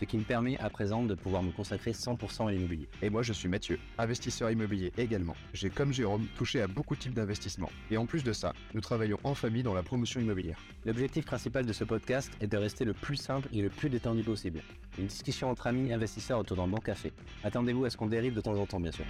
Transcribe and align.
ce 0.00 0.06
qui 0.06 0.16
me 0.16 0.22
permet 0.22 0.56
à 0.58 0.70
présent 0.70 1.04
de 1.04 1.14
pouvoir 1.14 1.42
me 1.42 1.50
consacrer 1.50 1.92
100% 1.92 2.48
à 2.48 2.52
l'immobilier. 2.52 2.88
Et 3.02 3.10
moi, 3.10 3.22
je 3.22 3.34
suis 3.34 3.48
Mathieu, 3.48 3.78
investisseur 3.98 4.50
immobilier 4.50 4.92
également. 4.96 5.36
J'ai, 5.52 5.68
comme 5.68 5.92
Jérôme, 5.92 6.26
touché 6.38 6.62
à 6.62 6.66
beaucoup 6.66 6.96
de 6.96 7.00
types 7.00 7.12
d'investissements. 7.12 7.70
Et 7.90 7.98
en 7.98 8.06
plus 8.06 8.24
de 8.24 8.32
ça, 8.32 8.54
nous 8.72 8.80
travaillons 8.80 9.18
en 9.24 9.34
famille 9.34 9.62
dans 9.62 9.74
la 9.74 9.82
promotion 9.82 10.18
immobilière. 10.18 10.58
L'objectif 10.86 11.26
principal 11.26 11.66
de 11.66 11.72
ce 11.74 11.84
podcast 11.84 12.32
est 12.40 12.46
de 12.46 12.56
rester 12.56 12.86
le 12.86 12.94
plus 12.94 13.16
simple 13.16 13.48
et 13.52 13.60
le 13.60 13.68
plus 13.68 13.90
détendu 13.90 14.22
possible. 14.22 14.62
Une 14.98 15.06
discussion 15.06 15.50
entre 15.50 15.66
amis 15.66 15.92
investisseurs 15.92 16.38
autour 16.38 16.56
d'un 16.56 16.68
bon 16.68 16.78
café. 16.78 17.12
Attendez-vous 17.44 17.84
à 17.84 17.90
ce 17.90 17.98
qu'on 17.98 18.06
dérive 18.06 18.32
de 18.34 18.40
temps 18.40 18.56
en 18.56 18.64
temps, 18.64 18.80
bien 18.80 18.92
sûr. 18.92 19.04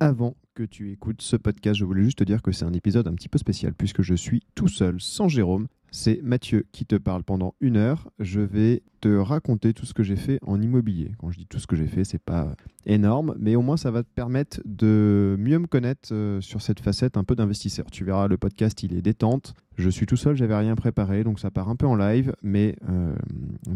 Avant 0.00 0.36
que 0.54 0.62
tu 0.62 0.92
écoutes 0.92 1.22
ce 1.22 1.34
podcast, 1.34 1.76
je 1.76 1.84
voulais 1.84 2.04
juste 2.04 2.18
te 2.18 2.24
dire 2.24 2.40
que 2.40 2.52
c'est 2.52 2.64
un 2.64 2.72
épisode 2.72 3.08
un 3.08 3.14
petit 3.14 3.28
peu 3.28 3.38
spécial 3.38 3.74
puisque 3.74 4.02
je 4.02 4.14
suis 4.14 4.44
tout 4.54 4.68
seul, 4.68 5.00
sans 5.00 5.26
Jérôme. 5.26 5.66
C'est 5.90 6.20
Mathieu 6.22 6.66
qui 6.72 6.84
te 6.84 6.96
parle 6.96 7.24
pendant 7.24 7.54
une 7.60 7.76
heure. 7.76 8.10
Je 8.18 8.40
vais 8.40 8.82
te 9.00 9.16
raconter 9.16 9.72
tout 9.72 9.86
ce 9.86 9.94
que 9.94 10.02
j'ai 10.02 10.16
fait 10.16 10.38
en 10.42 10.60
immobilier. 10.60 11.12
Quand 11.18 11.30
je 11.30 11.38
dis 11.38 11.46
tout 11.46 11.58
ce 11.58 11.66
que 11.66 11.76
j'ai 11.76 11.86
fait, 11.86 12.04
c'est 12.04 12.22
pas 12.22 12.52
énorme, 12.84 13.34
mais 13.38 13.56
au 13.56 13.62
moins 13.62 13.76
ça 13.76 13.90
va 13.90 14.02
te 14.02 14.08
permettre 14.14 14.60
de 14.64 15.36
mieux 15.38 15.58
me 15.58 15.66
connaître 15.66 16.12
euh, 16.12 16.40
sur 16.40 16.62
cette 16.62 16.80
facette 16.80 17.16
un 17.16 17.24
peu 17.24 17.34
d'investisseur. 17.34 17.86
Tu 17.90 18.04
verras, 18.04 18.28
le 18.28 18.36
podcast 18.36 18.82
il 18.82 18.94
est 18.94 19.02
détente. 19.02 19.54
Je 19.76 19.88
suis 19.88 20.06
tout 20.06 20.16
seul, 20.16 20.36
j'avais 20.36 20.56
rien 20.56 20.74
préparé, 20.74 21.24
donc 21.24 21.38
ça 21.40 21.50
part 21.50 21.68
un 21.68 21.76
peu 21.76 21.86
en 21.86 21.94
live, 21.94 22.34
mais 22.42 22.76
euh, 22.88 23.14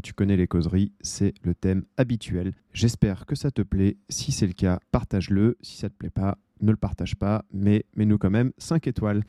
tu 0.02 0.12
connais 0.12 0.36
les 0.36 0.48
causeries, 0.48 0.92
c'est 1.00 1.34
le 1.42 1.54
thème 1.54 1.84
habituel. 1.96 2.52
J'espère 2.72 3.24
que 3.26 3.36
ça 3.36 3.50
te 3.50 3.62
plaît. 3.62 3.96
Si 4.08 4.32
c'est 4.32 4.46
le 4.46 4.54
cas, 4.54 4.80
partage-le. 4.90 5.56
Si 5.62 5.76
ça 5.76 5.88
te 5.88 5.94
plaît 5.94 6.10
pas, 6.10 6.38
ne 6.60 6.70
le 6.70 6.76
partage 6.76 7.16
pas, 7.16 7.44
mais 7.52 7.84
mets-nous 7.96 8.18
quand 8.18 8.30
même 8.30 8.52
5 8.58 8.86
étoiles. 8.86 9.22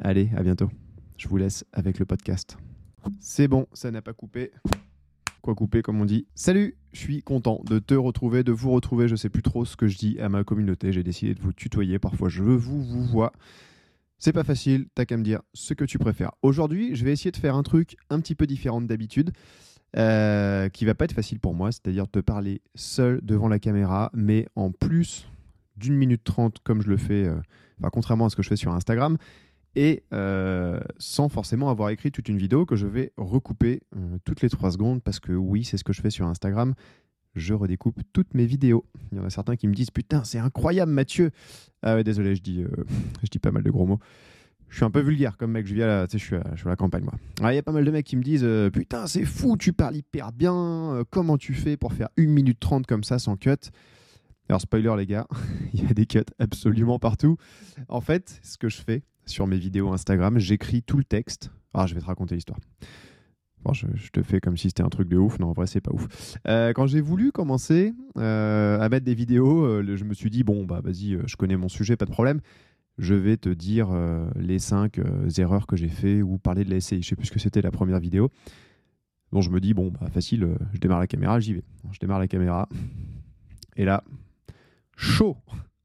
Allez, 0.00 0.30
à 0.36 0.42
bientôt. 0.42 0.70
Je 1.20 1.28
vous 1.28 1.36
laisse 1.36 1.66
avec 1.74 1.98
le 1.98 2.06
podcast. 2.06 2.56
C'est 3.20 3.46
bon, 3.46 3.66
ça 3.74 3.90
n'a 3.90 4.00
pas 4.00 4.14
coupé. 4.14 4.52
Quoi 5.42 5.54
couper, 5.54 5.82
comme 5.82 6.00
on 6.00 6.06
dit. 6.06 6.26
Salut, 6.34 6.78
je 6.94 6.98
suis 6.98 7.22
content 7.22 7.60
de 7.66 7.78
te 7.78 7.92
retrouver, 7.92 8.42
de 8.42 8.52
vous 8.52 8.70
retrouver. 8.70 9.06
Je 9.06 9.16
sais 9.16 9.28
plus 9.28 9.42
trop 9.42 9.66
ce 9.66 9.76
que 9.76 9.86
je 9.86 9.98
dis 9.98 10.18
à 10.18 10.30
ma 10.30 10.44
communauté. 10.44 10.94
J'ai 10.94 11.02
décidé 11.02 11.34
de 11.34 11.40
vous 11.42 11.52
tutoyer. 11.52 11.98
Parfois, 11.98 12.30
je 12.30 12.42
vous, 12.42 12.82
vous 12.82 13.04
vois. 13.04 13.32
C'est 14.16 14.32
pas 14.32 14.44
facile, 14.44 14.86
t'as 14.94 15.04
qu'à 15.04 15.18
me 15.18 15.22
dire 15.22 15.42
ce 15.52 15.74
que 15.74 15.84
tu 15.84 15.98
préfères. 15.98 16.30
Aujourd'hui, 16.40 16.96
je 16.96 17.04
vais 17.04 17.12
essayer 17.12 17.32
de 17.32 17.36
faire 17.36 17.54
un 17.54 17.64
truc 17.64 17.98
un 18.08 18.18
petit 18.20 18.34
peu 18.34 18.46
différent 18.46 18.80
d'habitude. 18.80 19.32
Euh, 19.98 20.70
qui 20.70 20.86
va 20.86 20.94
pas 20.94 21.04
être 21.04 21.12
facile 21.12 21.38
pour 21.38 21.52
moi, 21.52 21.70
c'est-à-dire 21.70 22.08
te 22.08 22.20
parler 22.20 22.62
seul 22.76 23.20
devant 23.22 23.48
la 23.48 23.58
caméra, 23.58 24.10
mais 24.14 24.46
en 24.54 24.70
plus 24.70 25.28
d'une 25.76 25.96
minute 25.96 26.22
trente 26.22 26.60
comme 26.62 26.80
je 26.80 26.88
le 26.88 26.96
fais, 26.96 27.26
euh, 27.26 27.40
contrairement 27.92 28.26
à 28.26 28.30
ce 28.30 28.36
que 28.36 28.42
je 28.42 28.48
fais 28.48 28.56
sur 28.56 28.72
Instagram, 28.72 29.18
et 29.76 30.02
euh, 30.12 30.80
sans 30.98 31.28
forcément 31.28 31.70
avoir 31.70 31.90
écrit 31.90 32.10
toute 32.10 32.28
une 32.28 32.38
vidéo 32.38 32.66
que 32.66 32.76
je 32.76 32.86
vais 32.86 33.12
recouper 33.16 33.82
euh, 33.96 34.18
toutes 34.24 34.42
les 34.42 34.48
3 34.48 34.72
secondes 34.72 35.02
parce 35.02 35.20
que 35.20 35.32
oui, 35.32 35.64
c'est 35.64 35.76
ce 35.76 35.84
que 35.84 35.92
je 35.92 36.00
fais 36.00 36.10
sur 36.10 36.26
Instagram. 36.26 36.74
Je 37.36 37.54
redécoupe 37.54 38.00
toutes 38.12 38.34
mes 38.34 38.44
vidéos. 38.44 38.84
Il 39.12 39.18
y 39.18 39.20
en 39.20 39.24
a 39.24 39.30
certains 39.30 39.54
qui 39.54 39.68
me 39.68 39.74
disent 39.74 39.90
Putain, 39.92 40.24
c'est 40.24 40.38
incroyable, 40.38 40.90
Mathieu 40.90 41.30
Ah 41.82 41.94
ouais, 41.94 42.02
désolé, 42.02 42.34
je 42.34 42.42
dis, 42.42 42.62
euh, 42.62 42.84
pas 43.42 43.52
mal 43.52 43.62
de 43.62 43.70
gros 43.70 43.86
mots. 43.86 44.00
Je 44.68 44.76
suis 44.76 44.84
un 44.84 44.90
peu 44.90 45.00
vulgaire 45.00 45.36
comme 45.36 45.52
mec, 45.52 45.66
je 45.66 45.74
vis 45.74 45.82
à 45.82 45.86
la, 45.86 46.06
je 46.06 46.18
je 46.18 46.24
suis 46.24 46.36
à 46.36 46.68
la 46.68 46.76
campagne 46.76 47.04
moi. 47.04 47.14
Il 47.50 47.54
y 47.54 47.58
a 47.58 47.62
pas 47.62 47.72
mal 47.72 47.84
de 47.84 47.90
mecs 47.90 48.06
qui 48.06 48.16
me 48.16 48.22
disent 48.22 48.46
Putain, 48.72 49.06
c'est 49.08 49.24
fou, 49.24 49.56
tu 49.56 49.72
parles 49.72 49.96
hyper 49.96 50.32
bien. 50.32 51.02
comment 51.10 51.38
tu 51.38 51.54
fais 51.54 51.76
pour 51.76 51.92
faire 51.92 52.08
1 52.18 52.26
minute 52.26 52.58
30 52.60 52.86
comme 52.86 53.02
ça 53.02 53.18
sans 53.18 53.36
cut? 53.36 53.70
Alors 54.50 54.60
spoiler 54.60 54.92
les 54.98 55.06
gars, 55.06 55.28
il 55.72 55.84
y 55.84 55.86
a 55.86 55.94
des 55.94 56.06
cuts 56.06 56.24
absolument 56.40 56.98
partout. 56.98 57.36
En 57.88 58.00
fait, 58.00 58.40
ce 58.42 58.58
que 58.58 58.68
je 58.68 58.82
fais, 58.82 59.04
sur 59.24 59.46
mes 59.46 59.58
vidéos 59.58 59.92
Instagram, 59.92 60.40
j'écris 60.40 60.82
tout 60.82 60.98
le 60.98 61.04
texte. 61.04 61.52
Ah, 61.72 61.86
je 61.86 61.94
vais 61.94 62.00
te 62.00 62.06
raconter 62.06 62.34
l'histoire. 62.34 62.58
Bon, 63.62 63.72
je, 63.72 63.86
te 64.12 64.22
fais 64.22 64.40
comme 64.40 64.56
si 64.56 64.68
c'était 64.68 64.82
un 64.82 64.88
truc 64.88 65.08
de 65.08 65.16
ouf. 65.16 65.38
Non, 65.38 65.50
en 65.50 65.52
vrai, 65.52 65.68
c'est 65.68 65.80
pas 65.80 65.92
ouf. 65.92 66.36
Euh, 66.48 66.72
quand 66.72 66.88
j'ai 66.88 67.00
voulu 67.00 67.30
commencer 67.30 67.94
euh, 68.18 68.80
à 68.80 68.88
mettre 68.88 69.04
des 69.04 69.14
vidéos, 69.14 69.64
euh, 69.64 69.96
je 69.96 70.02
me 70.02 70.14
suis 70.14 70.30
dit, 70.30 70.42
bon, 70.42 70.64
bah 70.64 70.80
vas-y, 70.82 71.16
je 71.26 71.36
connais 71.36 71.56
mon 71.56 71.68
sujet, 71.68 71.96
pas 71.96 72.06
de 72.06 72.10
problème. 72.10 72.40
Je 72.98 73.14
vais 73.14 73.36
te 73.36 73.50
dire 73.50 73.90
les 74.34 74.58
cinq 74.58 75.00
erreurs 75.38 75.68
que 75.68 75.76
j'ai 75.76 75.88
fait 75.88 76.22
ou 76.22 76.38
parler 76.38 76.64
de 76.64 76.70
la 76.70 76.80
SCI. 76.80 77.02
Je 77.02 77.08
sais 77.08 77.16
plus 77.16 77.26
ce 77.26 77.32
que 77.32 77.38
c'était 77.38 77.62
la 77.62 77.70
première 77.70 78.00
vidéo. 78.00 78.30
Donc 79.30 79.42
je 79.44 79.50
me 79.50 79.60
dis, 79.60 79.74
bon, 79.74 79.92
bah 79.92 80.08
facile, 80.12 80.56
je 80.74 80.80
démarre 80.80 80.98
la 80.98 81.06
caméra, 81.06 81.38
j'y 81.38 81.54
vais. 81.54 81.62
Je 81.92 82.00
démarre 82.00 82.18
la 82.18 82.28
caméra. 82.28 82.68
Et 83.76 83.84
là, 83.84 84.02
chaud 85.00 85.36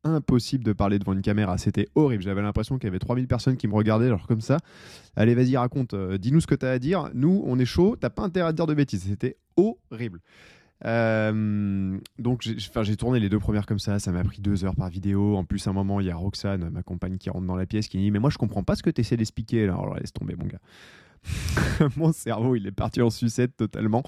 impossible 0.06 0.64
de 0.64 0.72
parler 0.72 1.00
devant 1.00 1.14
une 1.14 1.22
caméra. 1.22 1.58
C'était 1.58 1.88
horrible. 1.96 2.22
J'avais 2.22 2.44
l'impression 2.44 2.78
qu'il 2.78 2.86
y 2.86 2.90
avait 2.90 3.00
3000 3.00 3.28
personnes 3.28 3.58
qui 3.58 3.68
me 3.68 3.74
regardaient, 3.74 4.10
genre 4.10 4.28
comme 4.28 4.42
ça. 4.42 4.58
Allez, 5.16 5.34
vas-y, 5.34 5.58
raconte. 5.58 5.96
Euh, 5.96 6.20
dis-nous 6.20 6.42
ce 6.42 6.48
que 6.48 6.56
tu 6.56 6.66
à 6.66 6.78
dire. 6.78 7.10
Nous, 7.16 7.44
on 7.46 7.58
est 7.58 7.66
chaud. 7.66 7.96
T'as 8.00 8.12
pas 8.12 8.22
intérêt 8.22 8.50
à 8.50 8.54
dire 8.54 8.68
de 8.68 8.76
bêtises. 8.76 9.04
C'était 9.08 9.38
horrible. 9.58 10.22
Euh, 10.84 11.98
donc 12.20 12.42
j'ai 12.44 12.96
tourné 12.98 13.20
les 13.20 13.30
deux 13.30 13.40
premières 13.40 13.66
comme 13.66 13.80
ça, 13.80 13.98
ça 13.98 14.12
m'a 14.12 14.24
pris 14.26 14.42
deux 14.42 14.66
heures 14.66 14.76
par 14.76 14.90
vidéo. 14.90 15.38
En 15.38 15.46
plus, 15.46 15.66
à 15.68 15.70
un 15.70 15.74
moment, 15.74 16.02
il 16.02 16.08
y 16.08 16.12
a 16.12 16.16
Roxane, 16.16 16.70
ma 16.70 16.84
compagne, 16.84 17.18
qui 17.18 17.30
rentre 17.30 17.48
dans 17.48 17.56
la 17.56 17.66
pièce, 17.66 17.88
qui 17.88 17.98
dit 17.98 18.12
Mais 18.12 18.20
moi, 18.20 18.30
je 18.30 18.38
comprends 18.38 18.64
pas 18.64 18.76
ce 18.76 18.84
que 18.84 18.90
tu 18.90 19.02
essaies 19.02 19.18
d'expliquer. 19.18 19.64
Alors, 19.64 19.96
laisse 19.96 20.14
tomber, 20.14 20.36
mon 20.36 20.46
gars. 20.46 20.60
mon 21.98 22.12
cerveau, 22.12 22.56
il 22.56 22.68
est 22.68 22.72
parti 22.72 23.02
en 23.02 23.10
sucette 23.10 23.56
totalement. 23.58 24.04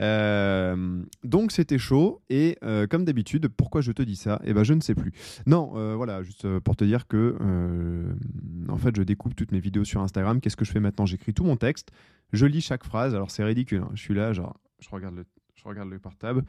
Euh, 0.00 1.02
donc 1.24 1.52
c'était 1.52 1.78
chaud 1.78 2.22
et 2.30 2.58
euh, 2.62 2.86
comme 2.86 3.04
d'habitude, 3.04 3.48
pourquoi 3.48 3.80
je 3.80 3.92
te 3.92 4.02
dis 4.02 4.16
ça? 4.16 4.40
Eh 4.44 4.52
ben 4.52 4.64
je 4.64 4.74
ne 4.74 4.80
sais 4.80 4.94
plus. 4.94 5.12
Non, 5.46 5.72
euh, 5.76 5.94
voilà, 5.94 6.22
juste 6.22 6.58
pour 6.60 6.76
te 6.76 6.84
dire 6.84 7.06
que 7.06 7.36
en 8.68 8.76
fait, 8.78 8.96
je 8.96 9.02
découpe 9.02 9.34
toutes 9.34 9.52
mes 9.52 9.60
vidéos 9.60 9.84
sur 9.84 10.00
Instagram. 10.00 10.40
Qu'est-ce 10.40 10.56
que 10.56 10.64
je 10.64 10.72
fais 10.72 10.80
maintenant? 10.80 11.06
J'écris 11.06 11.34
tout 11.34 11.44
mon 11.44 11.56
texte, 11.56 11.90
je 12.32 12.46
lis 12.46 12.60
chaque 12.60 12.84
phrase. 12.84 13.14
Alors 13.14 13.30
c'est 13.30 13.44
ridicule. 13.44 13.82
Hein. 13.82 13.90
Je 13.94 14.00
suis 14.00 14.14
là, 14.14 14.32
genre, 14.32 14.58
je 14.80 14.88
regarde 14.90 15.14
le, 15.14 15.24
je 15.54 15.64
regarde 15.64 15.88
le 15.88 15.98
portable, 15.98 16.44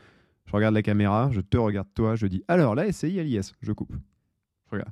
je 0.46 0.52
regarde 0.52 0.74
la 0.74 0.82
caméra, 0.82 1.30
je 1.32 1.42
te 1.42 1.58
regarde 1.58 1.88
toi, 1.94 2.16
je 2.16 2.28
dis 2.28 2.44
alors 2.48 2.76
là, 2.76 2.92
SCI 2.92 3.24
l'IS, 3.24 3.54
je 3.62 3.72
coupe. 3.72 3.94
Je 4.68 4.72
regarde. 4.72 4.92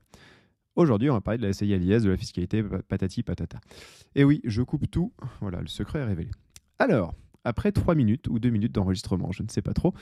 Aujourd'hui, 0.75 1.09
on 1.09 1.13
va 1.13 1.21
parler 1.21 1.37
de 1.37 1.45
la 1.45 1.53
SCI 1.53 1.67
de 1.77 2.09
la 2.09 2.17
fiscalité, 2.17 2.63
patati 2.87 3.23
patata. 3.23 3.59
Et 4.15 4.23
oui, 4.23 4.41
je 4.45 4.61
coupe 4.61 4.89
tout. 4.89 5.13
Voilà, 5.41 5.59
le 5.59 5.67
secret 5.67 5.99
est 5.99 6.05
révélé. 6.05 6.31
Alors, 6.79 7.13
après 7.43 7.71
3 7.71 7.95
minutes 7.95 8.27
ou 8.29 8.39
2 8.39 8.49
minutes 8.49 8.71
d'enregistrement, 8.71 9.31
je 9.31 9.43
ne 9.43 9.49
sais 9.49 9.61
pas 9.61 9.73
trop, 9.73 9.93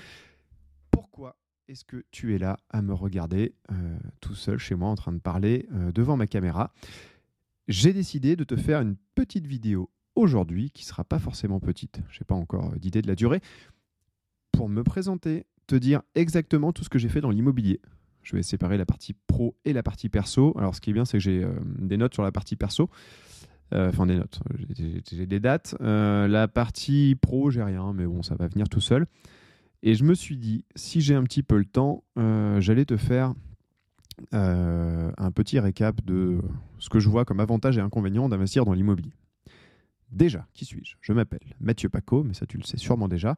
pourquoi 0.91 1.37
est-ce 1.67 1.85
que 1.85 2.03
tu 2.11 2.35
es 2.35 2.37
là 2.37 2.57
à 2.69 2.81
me 2.81 2.93
regarder 2.93 3.55
euh, 3.71 3.97
tout 4.21 4.35
seul 4.35 4.57
chez 4.57 4.75
moi 4.75 4.89
en 4.89 4.95
train 4.95 5.11
de 5.11 5.19
parler 5.19 5.67
euh, 5.73 5.91
devant 5.91 6.17
ma 6.17 6.27
caméra? 6.27 6.71
J'ai 7.67 7.93
décidé 7.93 8.35
de 8.35 8.43
te 8.43 8.55
faire 8.55 8.81
une 8.81 8.95
petite 9.15 9.45
vidéo 9.45 9.89
aujourd'hui 10.15 10.71
qui 10.71 10.85
sera 10.85 11.03
pas 11.03 11.19
forcément 11.19 11.59
petite, 11.59 12.01
je 12.09 12.19
n'ai 12.19 12.25
pas 12.25 12.35
encore 12.35 12.73
d'idée 12.77 13.01
de 13.01 13.07
la 13.07 13.15
durée, 13.15 13.41
pour 14.51 14.69
me 14.69 14.83
présenter, 14.83 15.45
te 15.67 15.75
dire 15.75 16.01
exactement 16.15 16.73
tout 16.73 16.83
ce 16.83 16.89
que 16.89 16.99
j'ai 16.99 17.09
fait 17.09 17.21
dans 17.21 17.29
l'immobilier. 17.29 17.79
Je 18.29 18.35
vais 18.35 18.43
séparer 18.43 18.77
la 18.77 18.85
partie 18.85 19.15
pro 19.25 19.55
et 19.65 19.73
la 19.73 19.81
partie 19.81 20.07
perso. 20.07 20.53
Alors, 20.59 20.75
ce 20.75 20.81
qui 20.81 20.91
est 20.91 20.93
bien, 20.93 21.03
c'est 21.03 21.17
que 21.17 21.23
j'ai 21.23 21.43
euh, 21.43 21.51
des 21.79 21.97
notes 21.97 22.13
sur 22.13 22.21
la 22.21 22.31
partie 22.31 22.55
perso. 22.55 22.87
Euh, 23.73 23.89
enfin, 23.89 24.05
des 24.05 24.17
notes. 24.17 24.39
J'ai 25.11 25.25
des 25.25 25.39
dates. 25.39 25.75
Euh, 25.81 26.27
la 26.27 26.47
partie 26.47 27.17
pro, 27.19 27.49
j'ai 27.49 27.63
rien, 27.63 27.91
mais 27.91 28.05
bon, 28.05 28.21
ça 28.21 28.35
va 28.35 28.47
venir 28.47 28.69
tout 28.69 28.81
seul. 28.81 29.07
Et 29.81 29.95
je 29.95 30.03
me 30.03 30.13
suis 30.13 30.37
dit, 30.37 30.63
si 30.75 31.01
j'ai 31.01 31.15
un 31.15 31.23
petit 31.23 31.41
peu 31.41 31.57
le 31.57 31.65
temps, 31.65 32.03
j'allais 32.17 32.85
te 32.85 32.97
faire 32.97 33.33
un 34.31 35.31
petit 35.33 35.59
récap 35.59 36.03
de 36.05 36.39
ce 36.77 36.89
que 36.89 36.99
je 36.99 37.09
vois 37.09 37.25
comme 37.25 37.39
avantage 37.39 37.79
et 37.79 37.81
inconvénient 37.81 38.29
d'investir 38.29 38.63
dans 38.63 38.73
l'immobilier. 38.73 39.13
Déjà, 40.11 40.45
qui 40.53 40.65
suis-je? 40.65 40.95
Je 41.01 41.13
m'appelle 41.13 41.55
Mathieu 41.59 41.89
Paco, 41.89 42.23
mais 42.23 42.33
ça 42.33 42.45
tu 42.45 42.57
le 42.57 42.63
sais 42.63 42.77
sûrement 42.77 43.07
déjà. 43.07 43.37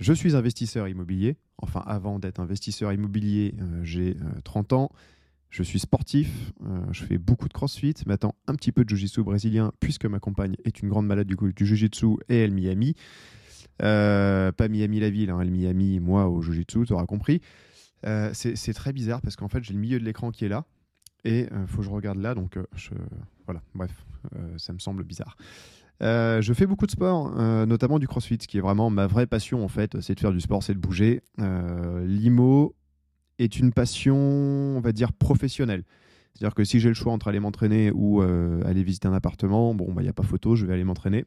Je 0.00 0.12
suis 0.12 0.34
investisseur 0.34 0.88
immobilier. 0.88 1.36
Enfin, 1.58 1.82
avant 1.86 2.18
d'être 2.18 2.40
investisseur 2.40 2.92
immobilier, 2.92 3.54
euh, 3.60 3.84
j'ai 3.84 4.16
30 4.44 4.72
euh, 4.72 4.76
ans. 4.76 4.92
Je 5.50 5.62
suis 5.62 5.78
sportif, 5.78 6.52
euh, 6.66 6.84
je 6.90 7.04
fais 7.04 7.16
beaucoup 7.16 7.46
de 7.46 7.52
crossfit, 7.52 7.94
maintenant 8.06 8.34
un 8.48 8.56
petit 8.56 8.72
peu 8.72 8.84
de 8.84 8.88
jiu-jitsu 8.88 9.22
brésilien, 9.22 9.72
puisque 9.78 10.04
ma 10.04 10.18
compagne 10.18 10.56
est 10.64 10.82
une 10.82 10.88
grande 10.88 11.06
malade 11.06 11.28
du, 11.28 11.36
du 11.52 11.90
et 12.28 12.36
elle 12.38 12.50
Miami. 12.50 12.96
pas 13.78 14.68
Miami 14.68 14.98
la 14.98 15.10
ville, 15.10 15.30
hein, 15.30 15.38
elle 15.40 15.52
Miami, 15.52 16.00
moi 16.00 16.28
au 16.28 16.42
jiu-jitsu, 16.42 16.86
tu 16.86 16.92
auras 16.92 17.06
compris. 17.06 17.40
c'est 18.32 18.74
très 18.74 18.92
bizarre 18.92 19.22
parce 19.22 19.36
qu'en 19.36 19.46
fait, 19.46 19.62
j'ai 19.62 19.74
le 19.74 19.78
milieu 19.78 20.00
de 20.00 20.04
l'écran 20.04 20.32
qui 20.32 20.44
est 20.44 20.48
là 20.48 20.64
et 21.22 21.46
il 21.48 21.66
faut 21.68 21.78
que 21.78 21.84
je 21.84 21.90
regarde 21.90 22.18
là, 22.18 22.34
donc 22.34 22.58
voilà, 23.46 23.62
bref, 23.76 23.92
ça 24.56 24.72
me 24.72 24.80
semble 24.80 25.04
bizarre. 25.04 25.36
Euh, 26.02 26.40
je 26.42 26.52
fais 26.52 26.66
beaucoup 26.66 26.86
de 26.86 26.90
sport, 26.90 27.32
euh, 27.38 27.66
notamment 27.66 27.98
du 27.98 28.08
crossfit, 28.08 28.38
ce 28.40 28.48
qui 28.48 28.58
est 28.58 28.60
vraiment 28.60 28.90
ma 28.90 29.06
vraie 29.06 29.26
passion 29.26 29.64
en 29.64 29.68
fait, 29.68 30.00
c'est 30.00 30.14
de 30.14 30.20
faire 30.20 30.32
du 30.32 30.40
sport, 30.40 30.62
c'est 30.62 30.74
de 30.74 30.78
bouger. 30.78 31.22
Euh, 31.40 32.04
L'IMO 32.06 32.74
est 33.38 33.58
une 33.58 33.72
passion, 33.72 34.16
on 34.16 34.80
va 34.80 34.92
dire, 34.92 35.12
professionnelle. 35.12 35.84
C'est-à-dire 36.34 36.54
que 36.54 36.64
si 36.64 36.80
j'ai 36.80 36.88
le 36.88 36.94
choix 36.94 37.12
entre 37.12 37.28
aller 37.28 37.38
m'entraîner 37.38 37.92
ou 37.92 38.20
aller 38.22 38.82
visiter 38.82 39.06
un 39.06 39.12
appartement, 39.12 39.72
bon, 39.74 39.86
il 39.88 39.94
bah, 39.94 40.02
n'y 40.02 40.08
a 40.08 40.12
pas 40.12 40.24
photo, 40.24 40.56
je 40.56 40.66
vais 40.66 40.74
aller 40.74 40.84
m'entraîner. 40.84 41.26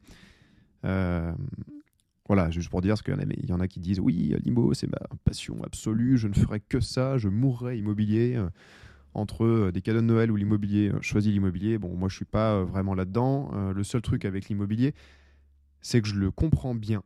voilà, 0.84 2.50
juste 2.50 2.70
pour 2.70 2.82
dire, 2.82 2.92
parce 2.92 3.04
qu'il 3.04 3.16
y, 3.16 3.48
y, 3.48 3.54
en 3.54 3.62
a 3.62 3.70
qui 3.70 3.80
disent 3.80 4.02
oui, 4.02 4.36
l'IMO, 4.44 4.74
c'est 4.74 4.88
ma 4.88 5.00
passion 5.24 5.58
absolue, 5.64 6.18
je 6.18 6.28
ne 6.28 6.34
ferai 6.34 6.60
que 6.60 6.82
ça, 6.82 7.18
je 7.18 7.30
mourrai 7.30 7.78
immobilier 7.78 8.38
entre 9.18 9.46
euh, 9.46 9.72
des 9.72 9.82
cadeaux 9.82 10.02
de 10.02 10.06
Noël 10.06 10.32
ou 10.32 10.36
l'immobilier, 10.36 10.90
euh, 10.90 11.02
choisis 11.02 11.32
l'immobilier. 11.32 11.78
Bon, 11.78 11.96
moi, 11.96 12.10
je 12.10 12.16
suis 12.16 12.26
pas 12.26 12.54
euh, 12.54 12.64
vraiment 12.64 12.94
là-dedans. 12.94 13.52
le 13.76 13.84
seul 13.84 14.02
truc 14.02 14.26
avec 14.26 14.48
l'immobilier, 14.50 14.94
c'est 15.82 16.02
que 16.02 16.08
je 16.08 16.16
le 16.16 16.32
comprends 16.32 16.76
bien. 16.76 17.04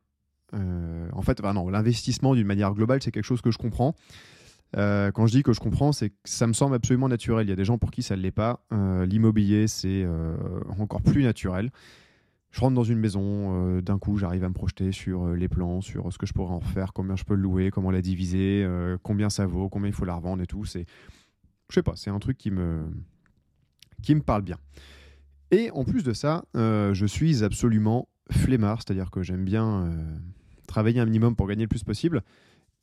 en 0.53 1.21
fait, 1.21 1.41
non, 1.41 1.69
l'investissement 1.69 2.35
d'une 2.35 2.47
manière 2.47 2.73
globale, 2.73 3.01
c'est 3.01 3.11
quelque 3.11 3.25
chose 3.25 3.41
que 3.41 3.51
je 3.51 3.57
comprends. 3.57 3.95
quand 4.73 5.27
je 5.27 5.31
dis 5.31 5.43
que 5.43 5.53
je 5.53 5.59
comprends, 5.59 5.91
c'est 5.91 6.09
que 6.09 6.15
ça 6.25 6.47
me 6.47 6.53
semble 6.53 6.75
absolument 6.75 7.07
naturel. 7.07 7.47
Il 7.47 7.49
y 7.49 7.53
a 7.53 7.55
des 7.55 7.65
gens 7.65 7.77
pour 7.77 7.91
qui 7.91 8.03
ça 8.03 8.15
ne 8.15 8.21
l'est 8.21 8.31
pas. 8.31 8.65
L'immobilier, 8.71 9.67
c'est 9.67 10.05
encore 10.79 11.01
plus 11.01 11.23
naturel. 11.23 11.71
Je 12.51 12.59
rentre 12.59 12.75
dans 12.75 12.83
une 12.83 12.99
maison, 12.99 13.79
d'un 13.79 13.97
coup, 13.97 14.17
j'arrive 14.17 14.43
à 14.43 14.49
me 14.49 14.53
projeter 14.53 14.91
sur 14.91 15.27
les 15.27 15.47
plans, 15.47 15.79
sur 15.79 16.11
ce 16.11 16.17
que 16.17 16.25
je 16.25 16.33
pourrais 16.33 16.53
en 16.53 16.59
faire, 16.61 16.91
combien 16.91 17.15
je 17.15 17.23
peux 17.23 17.35
le 17.35 17.41
louer, 17.41 17.71
comment 17.71 17.91
la 17.91 18.01
diviser, 18.01 18.67
combien 19.03 19.29
ça 19.29 19.45
vaut, 19.45 19.69
combien 19.69 19.87
il 19.87 19.93
faut 19.93 20.05
la 20.05 20.15
revendre 20.15 20.43
et 20.43 20.47
tout. 20.47 20.65
C'est 20.65 20.85
je 21.71 21.75
sais 21.75 21.83
pas, 21.83 21.95
c'est 21.95 22.09
un 22.09 22.19
truc 22.19 22.37
qui 22.37 22.51
me, 22.51 22.85
parle 24.25 24.41
bien. 24.41 24.57
Et 25.51 25.71
en 25.71 25.83
plus 25.83 26.03
de 26.03 26.13
ça, 26.13 26.45
euh, 26.55 26.93
je 26.93 27.05
suis 27.05 27.43
absolument 27.43 28.09
flemmard, 28.29 28.81
c'est-à-dire 28.81 29.09
que 29.09 29.23
j'aime 29.23 29.45
bien 29.45 29.85
euh, 29.85 30.17
travailler 30.67 30.99
un 30.99 31.05
minimum 31.05 31.35
pour 31.35 31.47
gagner 31.47 31.63
le 31.63 31.69
plus 31.69 31.83
possible. 31.83 32.23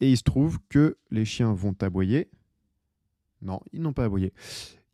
Et 0.00 0.10
il 0.10 0.16
se 0.16 0.22
trouve 0.22 0.58
que 0.68 0.96
les 1.10 1.24
chiens 1.24 1.52
vont 1.52 1.74
aboyer. 1.80 2.30
Non, 3.42 3.60
ils 3.72 3.82
n'ont 3.82 3.92
pas 3.92 4.04
aboyé. 4.04 4.32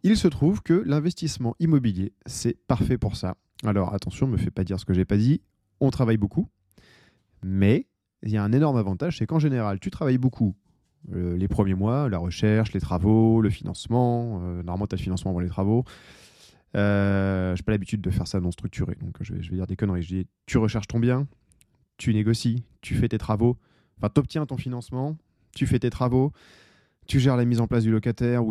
Il 0.03 0.17
se 0.17 0.29
trouve 0.29 0.63
que 0.63 0.75
l'investissement 0.75 1.55
immobilier, 1.61 2.13
c'est 2.27 2.59
parfait 2.67 2.99
pour 2.99 3.17
ça. 3.17 3.37
Alors 3.65 3.95
attention, 3.95 4.27
ne 4.27 4.33
me 4.33 4.37
fais 4.37 4.51
pas 4.51 4.65
dire 4.65 4.79
ce 4.79 4.85
que 4.85 4.95
j'ai 4.95 5.05
pas 5.05 5.17
dit. 5.17 5.41
On 5.81 5.91
travaille 5.91 6.17
beaucoup, 6.17 6.49
mais 7.43 7.87
il 8.23 8.31
y 8.31 8.37
a 8.37 8.43
un 8.43 8.53
énorme 8.53 8.77
avantage, 8.77 9.19
c'est 9.19 9.27
qu'en 9.27 9.39
général, 9.39 9.79
tu 9.81 9.91
travailles 9.91 10.19
beaucoup 10.19 10.55
euh, 11.13 11.37
les 11.37 11.49
premiers 11.49 11.75
mois, 11.75 12.09
la 12.09 12.19
recherche, 12.19 12.73
les 12.73 12.81
travaux, 12.81 13.41
le 13.41 13.51
financement. 13.51 14.41
Euh, 14.43 14.63
normalement, 14.63 14.87
tu 14.87 14.95
as 14.95 14.99
le 14.99 15.03
financement 15.03 15.31
avant 15.33 15.41
les 15.41 15.49
travaux. 15.49 15.85
Euh, 16.77 17.55
je 17.55 17.61
n'ai 17.61 17.65
pas 17.65 17.73
l'habitude 17.73 18.01
de 18.01 18.11
faire 18.11 18.27
ça 18.27 18.41
non 18.41 18.51
structuré, 18.51 18.97
donc 19.01 19.17
je 19.21 19.35
vais, 19.35 19.41
dire 19.41 19.67
des 19.67 19.77
conneries. 19.77 20.03
Je 20.03 20.09
dis, 20.09 20.27
tu 20.47 20.59
recherches 20.59 20.89
ton 20.89 20.99
bien, 20.99 21.29
tu 21.99 22.13
négocies, 22.13 22.65
tu 22.81 22.95
fais 22.97 23.09
tes 23.09 23.19
travaux, 23.19 23.57
enfin, 23.99 24.09
tu 24.13 24.19
obtiens 24.19 24.45
ton 24.45 24.57
financement, 24.57 25.17
tu 25.55 25.67
fais 25.67 25.79
tes 25.79 25.91
travaux, 25.91 26.33
tu 27.07 27.21
gères 27.21 27.37
la 27.37 27.45
mise 27.45 27.61
en 27.61 27.69
place 27.69 27.85
du 27.85 27.93
locataire 27.93 28.45
ou 28.45 28.51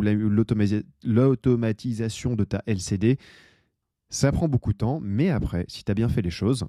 l'automatisation 1.04 2.34
de 2.34 2.44
ta 2.44 2.62
LCD. 2.66 3.18
Ça 4.08 4.32
prend 4.32 4.48
beaucoup 4.48 4.72
de 4.72 4.78
temps, 4.78 5.00
mais 5.02 5.28
après, 5.28 5.66
si 5.68 5.84
tu 5.84 5.90
as 5.90 5.94
bien 5.94 6.08
fait 6.08 6.22
les 6.22 6.30
choses, 6.30 6.64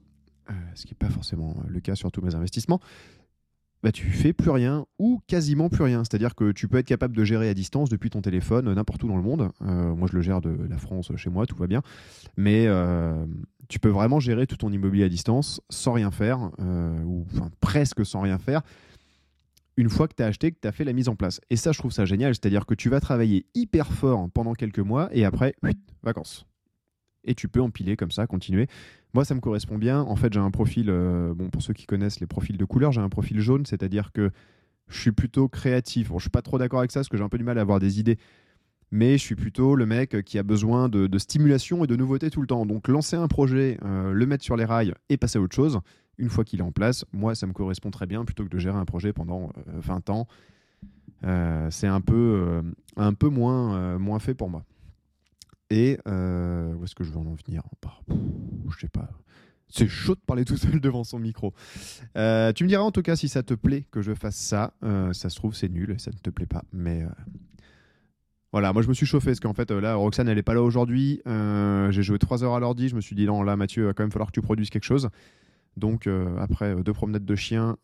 ce 0.73 0.85
qui 0.85 0.93
n'est 0.93 0.97
pas 0.97 1.09
forcément 1.09 1.55
le 1.67 1.79
cas 1.79 1.95
sur 1.95 2.11
tous 2.11 2.21
mes 2.21 2.35
investissements, 2.35 2.81
bah, 3.85 3.91
tu 3.91 4.09
fais 4.09 4.33
plus 4.33 4.49
rien 4.49 4.87
ou 4.97 5.21
quasiment 5.27 5.69
plus 5.69 5.83
rien. 5.83 6.03
C'est-à-dire 6.03 6.33
que 6.33 6.51
tu 6.51 6.67
peux 6.67 6.79
être 6.79 6.87
capable 6.87 7.15
de 7.15 7.23
gérer 7.23 7.49
à 7.49 7.53
distance 7.53 7.87
depuis 7.87 8.09
ton 8.09 8.19
téléphone 8.19 8.73
n'importe 8.73 9.03
où 9.03 9.07
dans 9.07 9.15
le 9.15 9.21
monde. 9.21 9.51
Euh, 9.61 9.93
moi, 9.93 10.07
je 10.11 10.15
le 10.15 10.23
gère 10.23 10.41
de 10.41 10.57
la 10.67 10.79
France 10.79 11.11
chez 11.17 11.29
moi, 11.29 11.45
tout 11.45 11.55
va 11.55 11.67
bien. 11.67 11.83
Mais 12.35 12.65
euh, 12.65 13.27
tu 13.67 13.77
peux 13.77 13.89
vraiment 13.89 14.19
gérer 14.19 14.47
tout 14.47 14.57
ton 14.57 14.71
immobilier 14.71 15.03
à 15.03 15.09
distance 15.09 15.61
sans 15.69 15.93
rien 15.93 16.09
faire, 16.09 16.49
euh, 16.57 16.99
ou 17.03 17.27
presque 17.59 18.03
sans 18.03 18.21
rien 18.21 18.39
faire, 18.39 18.63
une 19.77 19.89
fois 19.89 20.07
que 20.07 20.15
tu 20.15 20.23
as 20.23 20.25
acheté, 20.25 20.51
que 20.51 20.57
tu 20.59 20.67
as 20.67 20.71
fait 20.71 20.83
la 20.83 20.93
mise 20.93 21.07
en 21.07 21.15
place. 21.15 21.39
Et 21.51 21.55
ça, 21.55 21.71
je 21.71 21.77
trouve 21.77 21.91
ça 21.91 22.05
génial. 22.05 22.33
C'est-à-dire 22.33 22.65
que 22.65 22.73
tu 22.73 22.89
vas 22.89 22.99
travailler 22.99 23.45
hyper 23.53 23.93
fort 23.93 24.27
pendant 24.33 24.53
quelques 24.53 24.79
mois 24.79 25.09
et 25.11 25.25
après, 25.25 25.53
vacances. 26.01 26.47
Et 27.25 27.35
tu 27.35 27.47
peux 27.47 27.61
empiler 27.61 27.95
comme 27.95 28.11
ça, 28.11 28.27
continuer. 28.27 28.67
Moi, 29.13 29.25
ça 29.25 29.33
me 29.33 29.39
correspond 29.39 29.77
bien. 29.77 30.01
En 30.01 30.15
fait, 30.15 30.33
j'ai 30.33 30.39
un 30.39 30.51
profil, 30.51 30.87
euh, 30.89 31.33
bon, 31.33 31.49
pour 31.49 31.61
ceux 31.61 31.73
qui 31.73 31.85
connaissent 31.85 32.19
les 32.19 32.27
profils 32.27 32.57
de 32.57 32.65
couleur, 32.65 32.91
j'ai 32.91 33.01
un 33.01 33.09
profil 33.09 33.39
jaune, 33.39 33.65
c'est-à-dire 33.65 34.11
que 34.11 34.29
je 34.87 34.99
suis 34.99 35.11
plutôt 35.11 35.47
créatif. 35.47 36.09
Bon, 36.09 36.19
je 36.19 36.23
suis 36.23 36.29
pas 36.29 36.41
trop 36.41 36.57
d'accord 36.57 36.79
avec 36.79 36.91
ça 36.91 36.99
parce 36.99 37.09
que 37.09 37.17
j'ai 37.17 37.23
un 37.23 37.29
peu 37.29 37.37
du 37.37 37.43
mal 37.43 37.57
à 37.57 37.61
avoir 37.61 37.79
des 37.79 37.99
idées. 37.99 38.17
Mais 38.91 39.13
je 39.13 39.23
suis 39.23 39.35
plutôt 39.35 39.75
le 39.75 39.85
mec 39.85 40.21
qui 40.23 40.37
a 40.37 40.43
besoin 40.43 40.89
de, 40.89 41.17
stimulation 41.17 41.83
et 41.83 41.87
de 41.87 41.95
nouveautés 41.95 42.29
tout 42.29 42.41
le 42.41 42.47
temps. 42.47 42.65
Donc 42.65 42.87
lancer 42.87 43.15
un 43.15 43.27
projet, 43.27 43.79
euh, 43.83 44.11
le 44.11 44.25
mettre 44.25 44.43
sur 44.43 44.57
les 44.57 44.65
rails 44.65 44.93
et 45.09 45.17
passer 45.17 45.39
à 45.39 45.41
autre 45.41 45.55
chose, 45.55 45.79
une 46.17 46.29
fois 46.29 46.43
qu'il 46.43 46.59
est 46.59 46.63
en 46.63 46.71
place, 46.71 47.05
moi 47.11 47.35
ça 47.35 47.47
me 47.47 47.53
correspond 47.53 47.91
très 47.91 48.05
bien 48.05 48.25
plutôt 48.25 48.43
que 48.43 48.49
de 48.49 48.57
gérer 48.57 48.77
un 48.77 48.85
projet 48.85 49.11
pendant 49.11 49.51
20 49.65 50.09
euh, 50.09 50.13
ans. 50.13 50.27
c'est 51.71 51.87
un 51.87 52.01
peu, 52.01 52.61
un 52.95 53.13
peu 53.13 53.29
moins, 53.29 53.97
moins 53.97 54.19
fait 54.19 54.33
pour 54.33 54.49
moi. 54.49 54.63
Et 55.69 55.97
euh, 56.07 56.73
où 56.75 56.83
est-ce 56.83 56.95
que 56.95 57.03
je 57.03 57.11
veux 57.11 57.17
en 57.17 57.35
venir? 57.45 57.63
Bah, 57.81 57.97
Je 58.07 58.79
sais 58.79 58.87
pas. 58.87 59.09
C'est 59.67 59.87
chaud 59.87 60.15
de 60.15 60.21
parler 60.21 60.45
tout 60.45 60.57
seul 60.57 60.79
devant 60.79 61.03
son 61.03 61.19
micro. 61.19 61.53
Euh, 62.17 62.53
tu 62.53 62.63
me 62.63 62.69
diras 62.69 62.83
en 62.83 62.91
tout 62.91 63.01
cas 63.01 63.15
si 63.15 63.27
ça 63.27 63.41
te 63.41 63.55
plaît 63.55 63.85
que 63.91 64.01
je 64.01 64.13
fasse 64.13 64.35
ça. 64.35 64.73
Euh, 64.83 65.11
ça 65.11 65.29
se 65.29 65.35
trouve, 65.35 65.55
c'est 65.55 65.69
nul 65.69 65.95
ça 65.97 66.11
ne 66.11 66.17
te 66.17 66.29
plaît 66.29 66.45
pas. 66.45 66.63
Mais 66.71 67.03
voilà, 68.51 68.73
moi 68.73 68.83
je 68.83 68.87
me 68.87 68.93
suis 68.93 69.07
chauffé 69.07 69.31
parce 69.31 69.39
qu'en 69.39 69.53
fait, 69.53 69.71
là, 69.71 69.95
Roxane, 69.95 70.29
elle 70.29 70.35
n'est 70.35 70.43
pas 70.43 70.53
là 70.53 70.61
aujourd'hui. 70.61 71.21
J'ai 71.25 72.03
joué 72.03 72.19
3 72.19 72.43
heures 72.43 72.53
à 72.53 72.59
l'ordi. 72.59 72.89
Je 72.89 72.95
me 72.95 73.01
suis 73.01 73.15
dit, 73.15 73.25
non, 73.25 73.41
là, 73.41 73.55
Mathieu, 73.55 73.83
il 73.83 73.85
va 73.87 73.93
quand 73.93 74.03
même 74.03 74.11
falloir 74.11 74.29
que 74.29 74.33
tu 74.33 74.41
produises 74.41 74.69
quelque 74.69 74.85
chose. 74.85 75.09
Donc, 75.77 76.07
après 76.37 76.75
deux 76.83 76.93
promenades 76.93 77.25
de 77.25 77.35
chien 77.35 77.75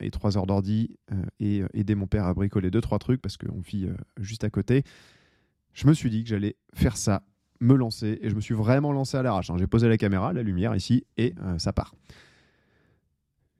et 0.00 0.10
3 0.10 0.38
heures 0.38 0.46
d'ordi 0.46 0.96
et 1.40 1.62
aider 1.74 1.94
mon 1.96 2.06
père 2.06 2.24
à 2.24 2.32
bricoler 2.32 2.70
2-3 2.70 2.98
trucs 3.00 3.20
parce 3.20 3.36
qu'on 3.36 3.60
vit 3.60 3.88
juste 4.18 4.44
à 4.44 4.50
côté 4.50 4.84
je 5.72 5.86
me 5.86 5.94
suis 5.94 6.10
dit 6.10 6.22
que 6.22 6.28
j'allais 6.28 6.56
faire 6.74 6.96
ça, 6.96 7.22
me 7.60 7.74
lancer, 7.74 8.18
et 8.20 8.28
je 8.28 8.34
me 8.34 8.40
suis 8.40 8.54
vraiment 8.54 8.92
lancé 8.92 9.16
à 9.16 9.22
l'arrache. 9.22 9.50
Hein. 9.50 9.56
J'ai 9.58 9.66
posé 9.66 9.88
la 9.88 9.96
caméra, 9.96 10.32
la 10.32 10.42
lumière 10.42 10.74
ici, 10.74 11.06
et 11.16 11.34
euh, 11.42 11.58
ça 11.58 11.72
part. 11.72 11.94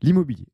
L'immobilier. 0.03 0.49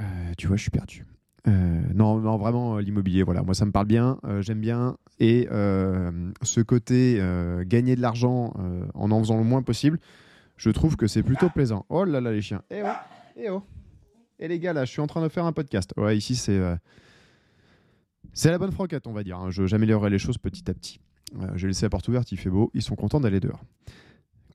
Euh, 0.00 0.04
tu 0.38 0.46
vois, 0.46 0.56
je 0.56 0.62
suis 0.62 0.70
perdu. 0.70 1.06
Euh, 1.46 1.82
non, 1.94 2.18
non, 2.18 2.36
vraiment, 2.38 2.78
l'immobilier, 2.78 3.22
voilà, 3.22 3.42
moi 3.42 3.54
ça 3.54 3.64
me 3.64 3.72
parle 3.72 3.86
bien, 3.86 4.18
j'aime 4.40 4.60
bien. 4.60 4.96
Et 5.18 5.46
ce 5.50 6.60
côté 6.60 7.22
gagner 7.66 7.96
de 7.96 8.00
l'argent 8.00 8.54
en 8.94 9.10
en 9.10 9.18
faisant 9.20 9.38
le 9.38 9.44
moins 9.44 9.62
possible, 9.62 9.98
je 10.56 10.70
trouve 10.70 10.96
que 10.96 11.06
c'est 11.06 11.22
plutôt 11.22 11.48
plaisant. 11.48 11.86
Oh 11.88 12.04
là 12.04 12.20
là, 12.20 12.32
les 12.32 12.42
chiens. 12.42 12.62
Eh 12.70 12.82
oh, 12.82 12.88
eh 13.36 13.50
oh. 13.50 13.62
Et 14.38 14.48
les 14.48 14.58
gars, 14.58 14.72
là, 14.72 14.84
je 14.84 14.90
suis 14.90 15.00
en 15.00 15.06
train 15.06 15.22
de 15.22 15.28
faire 15.28 15.44
un 15.44 15.52
podcast. 15.52 15.92
Ouais, 15.96 16.16
ici, 16.16 16.36
c'est 16.36 16.58
c'est 18.32 18.50
la 18.50 18.58
bonne 18.58 18.72
franquette, 18.72 19.06
on 19.06 19.12
va 19.12 19.22
dire. 19.22 19.38
Hein. 19.38 19.50
J'améliorerai 19.50 20.10
les 20.10 20.18
choses 20.18 20.38
petit 20.38 20.70
à 20.70 20.74
petit. 20.74 21.00
Euh, 21.38 21.56
J'ai 21.56 21.66
laissé 21.66 21.86
la 21.86 21.90
porte 21.90 22.08
ouverte, 22.08 22.32
il 22.32 22.38
fait 22.38 22.50
beau, 22.50 22.70
ils 22.74 22.82
sont 22.82 22.96
contents 22.96 23.20
d'aller 23.20 23.40
dehors. 23.40 23.62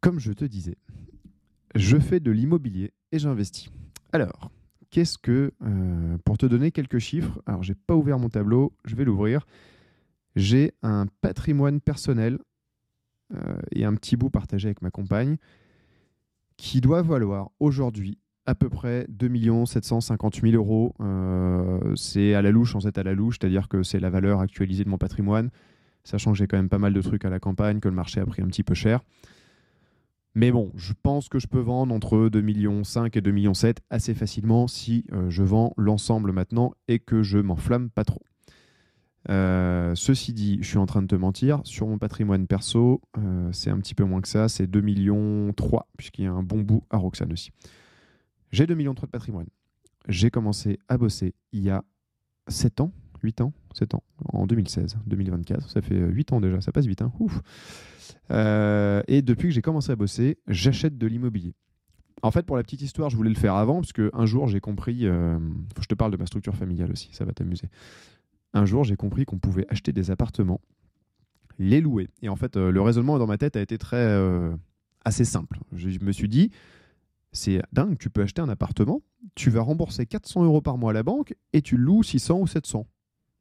Comme 0.02 0.20
je 0.20 0.32
te 0.34 0.46
disais, 0.46 0.78
je 1.74 1.98
fais 1.98 2.20
de 2.20 2.32
l'immobilier 2.32 2.94
et 3.12 3.20
j'investis. 3.20 3.70
Alors, 4.14 4.52
qu'est-ce 4.92 5.18
que, 5.18 5.52
euh, 5.64 6.18
pour 6.24 6.38
te 6.38 6.46
donner 6.46 6.72
quelques 6.72 7.00
chiffres, 7.00 7.42
alors 7.46 7.64
j'ai 7.64 7.76
pas 7.76 7.96
ouvert 7.96 8.20
mon 8.20 8.30
tableau, 8.30 8.74
je 8.86 8.96
vais 8.96 9.04
l'ouvrir. 9.04 9.46
J'ai 10.36 10.74
un 10.84 11.08
patrimoine 11.22 11.80
personnel 11.82 12.40
euh, 13.34 13.58
et 13.72 13.86
un 13.86 13.96
petit 13.96 14.16
bout 14.16 14.30
partagé 14.30 14.68
avec 14.68 14.82
ma 14.82 14.92
compagne 14.92 15.38
qui 16.58 16.82
doit 16.82 17.02
valoir 17.02 17.52
aujourd'hui 17.60 18.18
à 18.46 18.56
peu 18.56 18.70
près 18.70 19.06
2 19.10 19.66
750 19.66 20.42
000 20.42 20.54
euros. 20.54 20.94
Euh, 21.02 21.96
c'est 21.96 22.34
à 22.36 22.42
la 22.42 22.52
louche, 22.52 22.76
en 22.76 22.80
fait, 22.80 22.98
à 22.98 23.04
la 23.04 23.14
louche, 23.14 23.38
c'est-à-dire 23.40 23.68
que 23.68 23.84
c'est 23.84 24.00
la 24.00 24.10
valeur 24.10 24.40
actualisée 24.40 24.84
de 24.84 24.90
mon 24.90 24.98
patrimoine, 24.98 25.50
sachant 26.04 26.32
que 26.32 26.38
j'ai 26.38 26.48
quand 26.48 26.58
même 26.58 26.70
pas 26.70 26.78
mal 26.78 26.94
de 26.94 27.02
trucs 27.02 27.26
à 27.26 27.30
la 27.30 27.40
campagne, 27.40 27.80
que 27.80 27.90
le 27.90 27.96
marché 27.96 28.20
a 28.20 28.26
pris 28.26 28.42
un 28.42 28.48
petit 28.48 28.64
peu 28.64 28.76
cher. 28.76 29.02
Mais 30.36 30.52
bon, 30.52 30.72
je 30.76 30.94
pense 31.02 31.30
que 31.30 31.40
je 31.40 31.48
peux 31.48 31.60
vendre 31.60 31.96
entre 31.96 32.30
2,5 32.30 32.42
millions 32.42 32.82
et 32.82 32.84
2,7 32.84 33.32
millions 33.32 33.54
assez 33.90 34.14
facilement 34.14 34.68
si 34.68 35.06
euh, 35.14 35.30
je 35.30 35.44
vends 35.44 35.74
l'ensemble 35.78 36.34
maintenant 36.34 36.74
et 36.90 37.00
que 37.00 37.24
je 37.24 37.38
m'enflamme 37.38 37.90
pas 37.90 38.04
trop. 38.04 38.22
Euh, 39.30 39.96
ceci 39.96 40.34
dit, 40.34 40.60
je 40.62 40.68
suis 40.68 40.78
en 40.78 40.86
train 40.86 41.02
de 41.02 41.08
te 41.08 41.16
mentir. 41.16 41.62
Sur 41.64 41.88
mon 41.88 41.98
patrimoine 41.98 42.48
perso, 42.48 43.02
c'est 43.54 43.72
un 43.72 43.80
petit 43.80 43.96
peu 43.96 44.04
moins 44.04 44.22
que 44.22 44.28
ça. 44.28 44.50
C'est 44.50 44.68
2 44.68 44.82
millions 44.82 45.52
3, 45.54 45.88
puisqu'il 45.98 46.26
y 46.26 46.28
a 46.28 46.32
un 46.34 46.44
bon 46.44 46.60
bout 46.60 46.84
à 46.92 46.98
Roxane 46.98 47.32
aussi. 47.32 47.52
J'ai 48.52 48.68
2 48.68 48.76
millions 48.76 48.94
de 48.94 49.00
patrimoine. 49.00 49.48
J'ai 50.08 50.30
commencé 50.30 50.80
à 50.88 50.98
bosser 50.98 51.34
il 51.52 51.64
y 51.64 51.70
a 51.70 51.84
7 52.48 52.82
ans, 52.82 52.92
8 53.24 53.42
ans, 53.42 53.54
7 53.74 53.96
ans, 53.96 54.04
en 54.26 54.46
2016, 54.46 54.98
2024. 55.08 55.70
Ça 55.70 55.82
fait 55.82 55.98
8 55.98 56.34
ans 56.34 56.42
déjà, 56.42 56.62
ça 56.62 56.72
passe 56.72 56.86
vite. 56.86 57.02
Hein 57.02 57.12
Ouf. 57.20 57.42
Euh, 58.32 59.02
et 59.08 59.22
depuis 59.22 59.50
que 59.50 59.54
j'ai 59.54 59.62
commencé 59.62 59.92
à 59.92 59.96
bosser, 59.96 60.38
j'achète 60.48 60.98
de 60.98 61.08
l'immobilier. 61.08 61.54
En 62.22 62.32
fait, 62.32 62.44
pour 62.44 62.56
la 62.56 62.64
petite 62.64 62.82
histoire, 62.82 63.10
je 63.10 63.16
voulais 63.16 63.30
le 63.30 63.36
faire 63.36 63.56
avant, 63.56 63.82
parce 63.82 63.94
qu'un 63.94 64.26
jour, 64.26 64.48
j'ai 64.48 64.60
compris. 64.60 65.06
Euh, 65.06 65.38
que 65.76 65.82
je 65.82 65.88
te 65.88 65.96
parle 65.96 66.12
de 66.12 66.18
ma 66.18 66.26
structure 66.26 66.56
familiale 66.56 66.92
aussi, 66.92 67.10
ça 67.12 67.26
va 67.26 67.34
t'amuser. 67.34 67.70
Un 68.54 68.66
jour, 68.66 68.84
j'ai 68.84 68.96
compris 68.96 69.26
qu'on 69.26 69.38
pouvait 69.38 69.66
acheter 69.70 69.92
des 69.92 70.12
appartements, 70.12 70.62
les 71.60 71.82
louer. 71.82 72.10
Et 72.22 72.30
en 72.30 72.36
fait, 72.36 72.58
euh, 72.58 72.72
le 72.72 72.82
raisonnement 72.82 73.20
dans 73.20 73.28
ma 73.28 73.38
tête 73.38 73.58
a 73.58 73.62
été 73.62 73.78
très 73.78 74.18
assez 75.04 75.26
simple. 75.26 75.60
Je 75.74 76.00
me 76.04 76.12
suis 76.12 76.30
dit, 76.30 76.52
c'est 77.36 77.62
dingue, 77.74 77.98
tu 77.98 78.10
peux 78.10 78.22
acheter 78.22 78.42
un 78.42 78.50
appartement, 78.50 79.02
tu 79.36 79.50
vas 79.50 79.62
rembourser 79.62 80.06
400 80.06 80.44
euros 80.44 80.62
par 80.62 80.78
mois 80.78 80.92
à 80.92 80.94
la 80.94 81.04
banque 81.04 81.36
et 81.54 81.62
tu 81.62 81.78
loues 81.78 82.04
600 82.04 82.40
ou 82.40 82.48
700. 82.48 82.88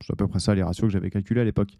C'est 0.05 0.13
à 0.13 0.17
peu 0.17 0.29
près 0.29 0.41
ça 0.41 0.55
les 0.55 0.63
ratios 0.63 0.89
que 0.89 0.93
j'avais 0.93 1.11
calculés 1.11 1.41
à 1.41 1.45
l'époque. 1.45 1.79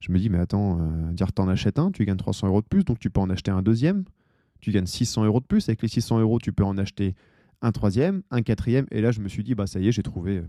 Je 0.00 0.12
me 0.12 0.18
dis, 0.18 0.28
mais 0.28 0.38
attends, 0.38 0.78
euh, 0.80 1.12
dire 1.12 1.32
t'en 1.32 1.48
achètes 1.48 1.78
un, 1.78 1.90
tu 1.90 2.04
gagnes 2.04 2.16
300 2.16 2.48
euros 2.48 2.60
de 2.60 2.66
plus, 2.66 2.84
donc 2.84 2.98
tu 2.98 3.10
peux 3.10 3.20
en 3.20 3.30
acheter 3.30 3.50
un 3.50 3.62
deuxième, 3.62 4.04
tu 4.60 4.70
gagnes 4.70 4.86
600 4.86 5.24
euros 5.24 5.40
de 5.40 5.46
plus, 5.46 5.68
avec 5.68 5.82
les 5.82 5.88
600 5.88 6.20
euros, 6.20 6.38
tu 6.38 6.52
peux 6.52 6.64
en 6.64 6.76
acheter 6.78 7.14
un 7.62 7.72
troisième, 7.72 8.22
un 8.30 8.42
quatrième, 8.42 8.86
et 8.90 9.00
là 9.00 9.10
je 9.10 9.20
me 9.20 9.28
suis 9.28 9.42
dit, 9.42 9.54
bah 9.54 9.66
ça 9.66 9.80
y 9.80 9.88
est, 9.88 9.92
j'ai 9.92 10.02
trouvé 10.02 10.38
euh, 10.38 10.48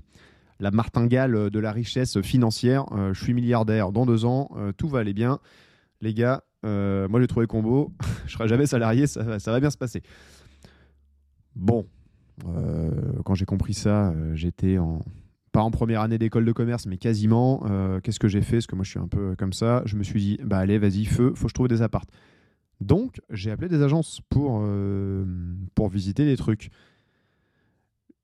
la 0.59 0.71
martingale 0.71 1.35
euh, 1.35 1.49
de 1.49 1.59
la 1.59 1.71
richesse 1.71 2.21
financière, 2.21 2.85
je 3.13 3.23
suis 3.23 3.33
milliardaire 3.33 3.91
dans 3.91 4.05
deux 4.05 4.25
ans, 4.25 4.49
tout 4.77 4.89
va 4.89 4.99
aller 4.99 5.13
bien. 5.13 5.39
Les 6.01 6.13
gars, 6.13 6.43
moi 6.63 7.21
j'ai 7.21 7.27
trouvé 7.27 7.47
combo, 7.47 7.93
je 8.27 8.33
serai 8.33 8.47
jamais 8.47 8.65
salarié, 8.67 9.07
ça 9.07 9.23
va 9.23 9.59
bien 9.59 9.69
se 9.69 9.77
passer. 9.77 10.03
Bon, 11.57 11.85
quand 13.25 13.35
j'ai 13.35 13.45
compris 13.45 13.73
ça, 13.73 14.13
j'étais 14.33 14.77
en, 14.77 15.01
pas 15.57 15.63
en 15.63 15.71
première 15.71 16.01
année 16.01 16.19
d'école 16.19 16.45
de 16.45 16.51
commerce, 16.51 16.85
mais 16.85 16.97
quasiment. 16.97 17.63
Euh, 17.65 17.99
qu'est-ce 17.99 18.19
que 18.19 18.27
j'ai 18.27 18.43
fait? 18.43 18.57
Parce 18.57 18.67
que 18.67 18.75
moi, 18.75 18.83
je 18.83 18.91
suis 18.91 18.99
un 18.99 19.07
peu 19.07 19.35
comme 19.35 19.53
ça. 19.53 19.81
Je 19.85 19.95
me 19.95 20.03
suis 20.03 20.19
dit, 20.19 20.39
bah 20.43 20.59
allez, 20.59 20.77
vas-y, 20.77 21.05
feu, 21.05 21.33
faut 21.35 21.45
que 21.45 21.49
je 21.49 21.53
trouve 21.55 21.67
des 21.67 21.81
appartes. 21.81 22.11
Donc, 22.79 23.19
j'ai 23.31 23.49
appelé 23.49 23.67
des 23.67 23.81
agences 23.81 24.21
pour, 24.29 24.59
euh, 24.61 25.25
pour 25.73 25.89
visiter 25.89 26.25
des 26.25 26.37
trucs. 26.37 26.69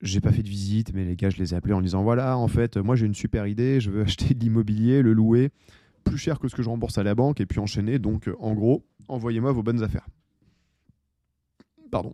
J'ai 0.02 0.22
pas 0.22 0.32
fait 0.32 0.44
de 0.44 0.48
visite, 0.48 0.94
mais 0.94 1.06
les 1.06 1.16
gars, 1.16 1.32
je 1.32 1.38
les 1.38 1.56
ai 1.56 1.58
appelés 1.58 1.74
en 1.74 1.82
disant, 1.82 2.04
voilà, 2.04 2.38
en 2.38 2.48
fait, 2.48 2.78
moi, 2.78 2.96
j'ai 2.96 3.08
une 3.08 3.16
super 3.16 3.48
idée, 3.48 3.80
je 3.80 3.90
veux 3.90 4.02
acheter 4.04 4.36
de 4.36 4.40
l'immobilier, 4.40 5.02
le 5.02 5.14
louer, 5.14 5.50
plus 6.04 6.20
cher 6.20 6.38
que 6.38 6.48
ce 6.48 6.56
que 6.56 6.62
je 6.62 6.70
rembourse 6.70 7.00
à 7.00 7.04
la 7.04 7.16
banque, 7.16 7.42
et 7.42 7.48
puis 7.48 7.60
enchaîner. 7.60 7.98
Donc, 7.98 8.30
en 8.40 8.54
gros, 8.54 8.86
envoyez-moi 9.08 9.52
vos 9.54 9.64
bonnes 9.64 9.82
affaires. 9.82 10.06
Pardon. 11.90 12.14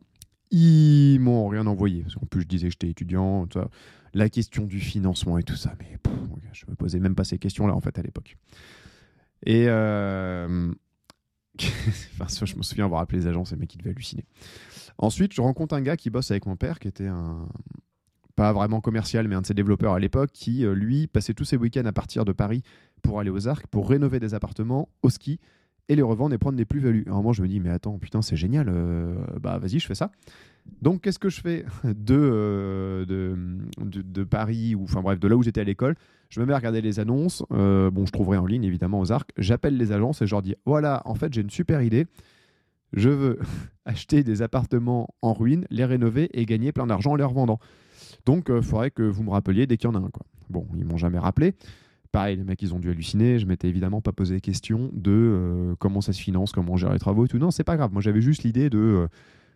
Ils 0.52 1.20
m'ont 1.20 1.48
rien 1.48 1.68
envoyé. 1.68 2.04
Parce 2.04 2.16
qu'en 2.16 2.26
plus, 2.26 2.42
je 2.42 2.48
disais 2.48 2.68
que 2.68 2.74
j'étais 2.74 2.90
étudiant, 2.90 3.48
la 4.14 4.30
question 4.30 4.66
du 4.66 4.80
financement 4.80 5.38
et 5.38 5.44
tout 5.44 5.56
ça. 5.56 5.76
Mais 5.80 5.98
je 6.54 6.66
me 6.68 6.76
posais 6.76 7.00
même 7.00 7.16
pas 7.16 7.24
ces 7.24 7.38
questions-là, 7.38 7.74
en 7.74 7.82
fait, 7.82 7.98
à 8.00 8.02
l'époque. 8.02 8.38
Et. 9.46 9.66
Euh, 9.68 10.72
enfin, 12.22 12.46
je 12.46 12.56
me 12.56 12.64
souviens 12.64 12.86
avoir 12.86 13.02
appelé 13.02 13.20
les 13.20 13.28
agences, 13.28 13.52
et 13.52 13.56
le 13.56 13.62
mec, 13.62 13.74
il 13.76 13.80
devait 13.80 13.92
halluciner. 13.92 14.26
Ensuite, 14.98 15.34
je 15.34 15.42
rencontre 15.42 15.76
un 15.76 15.82
gars 15.82 15.98
qui 15.98 16.10
bosse 16.10 16.32
avec 16.32 16.46
mon 16.46 16.56
père, 16.56 16.80
qui 16.80 16.88
était 16.88 17.08
un. 17.08 17.48
Pas 18.36 18.54
vraiment 18.54 18.80
commercial, 18.80 19.28
mais 19.28 19.36
un 19.36 19.42
de 19.42 19.46
ses 19.46 19.54
développeurs 19.54 19.94
à 19.94 20.00
l'époque, 20.00 20.32
qui, 20.32 20.66
euh, 20.66 20.74
lui, 20.74 21.08
passait 21.08 21.34
tous 21.34 21.44
ses 21.44 21.58
week-ends 21.58 21.86
à 21.86 21.92
partir 21.92 22.24
de 22.24 22.32
Paris 22.32 22.64
pour 23.02 23.20
aller 23.20 23.30
aux 23.30 23.50
Arcs, 23.50 23.68
pour 23.68 23.90
rénover 23.90 24.22
des 24.22 24.34
appartements 24.34 24.88
au 25.02 25.10
ski 25.10 25.42
et 25.90 25.96
les 25.96 26.02
revendre 26.04 26.34
et 26.34 26.38
prendre 26.38 26.56
des 26.56 26.66
plus-values. 26.66 27.04
Un 27.08 27.14
moment, 27.14 27.34
je 27.34 27.42
me 27.42 27.48
dis, 27.48 27.60
mais 27.60 27.72
attends, 27.72 27.98
putain, 27.98 28.22
c'est 28.22 28.36
génial, 28.36 28.68
euh, 28.70 29.16
bah 29.42 29.58
vas-y, 29.58 29.80
je 29.80 29.88
fais 29.88 29.96
ça. 29.96 30.12
Donc, 30.82 31.02
qu'est-ce 31.02 31.18
que 31.18 31.30
je 31.30 31.42
fais 31.42 31.66
euh, 32.12 33.06
de, 33.06 33.36
de, 34.02 34.24
Paris, 34.24 34.76
ou 34.76 34.84
enfin 34.84 35.02
bref, 35.02 35.20
de 35.20 35.28
là 35.28 35.36
où 35.36 35.42
j'étais 35.44 35.62
à 35.62 35.64
l'école? 35.64 35.96
Je 36.30 36.40
me 36.40 36.46
mets 36.46 36.54
à 36.54 36.58
regarder 36.58 36.82
les 36.82 37.00
annonces. 37.00 37.44
Euh, 37.52 37.90
bon, 37.90 38.06
je 38.06 38.12
trouverai 38.12 38.38
en 38.38 38.46
ligne, 38.46 38.64
évidemment, 38.64 39.00
aux 39.00 39.12
arcs. 39.12 39.32
J'appelle 39.38 39.78
les 39.78 39.92
agences 39.92 40.22
et 40.22 40.28
je 40.28 40.32
leur 40.32 40.44
dis 40.44 40.56
voilà, 40.66 41.02
en 41.06 41.16
fait, 41.16 41.34
j'ai 41.34 41.42
une 41.42 41.50
super 41.50 41.82
idée. 41.82 42.06
Je 42.94 43.10
veux 43.10 43.40
acheter 43.86 44.24
des 44.24 44.44
appartements 44.44 45.10
en 45.24 45.34
ruine, 45.34 45.66
les 45.72 45.86
rénover 45.86 46.30
et 46.40 46.46
gagner 46.46 46.72
plein 46.72 46.86
d'argent 46.86 47.12
en 47.12 47.16
les 47.16 47.24
revendant. 47.24 47.60
Donc, 48.28 48.52
il 48.56 48.62
faudrait 48.62 48.92
que 48.92 49.02
vous 49.02 49.24
me 49.24 49.32
rappeliez 49.32 49.66
dès 49.66 49.78
qu'il 49.78 49.90
y 49.90 49.92
en 49.92 49.96
a 49.96 50.06
un. 50.06 50.10
Quoi. 50.10 50.26
Bon, 50.52 50.68
ils 50.78 50.86
m'ont 50.86 50.98
jamais 50.98 51.20
rappelé. 51.20 51.56
Pareil, 52.12 52.38
les 52.38 52.44
mecs, 52.44 52.62
ils 52.62 52.74
ont 52.74 52.80
dû 52.80 52.90
halluciner. 52.90 53.38
Je 53.38 53.46
m'étais 53.46 53.68
évidemment 53.68 54.02
pas 54.02 54.12
posé 54.12 54.36
la 54.36 54.40
question 54.40 54.90
de 54.94 55.12
euh, 55.12 55.76
comment 55.78 56.02
ça 56.02 56.14
se 56.14 56.22
finance, 56.22 56.52
comment 56.52 56.74
on 56.74 56.78
gère 56.78 56.92
les 56.92 57.00
travaux 57.00 57.26
et 57.26 57.28
tout. 57.28 57.38
Non, 57.38 57.52
c'est 57.52 57.64
pas 57.64 57.78
grave. 57.78 57.92
Moi, 57.94 58.02
j'avais 58.02 58.22
juste 58.22 58.44
l'idée 58.44 58.70
de 58.70 59.08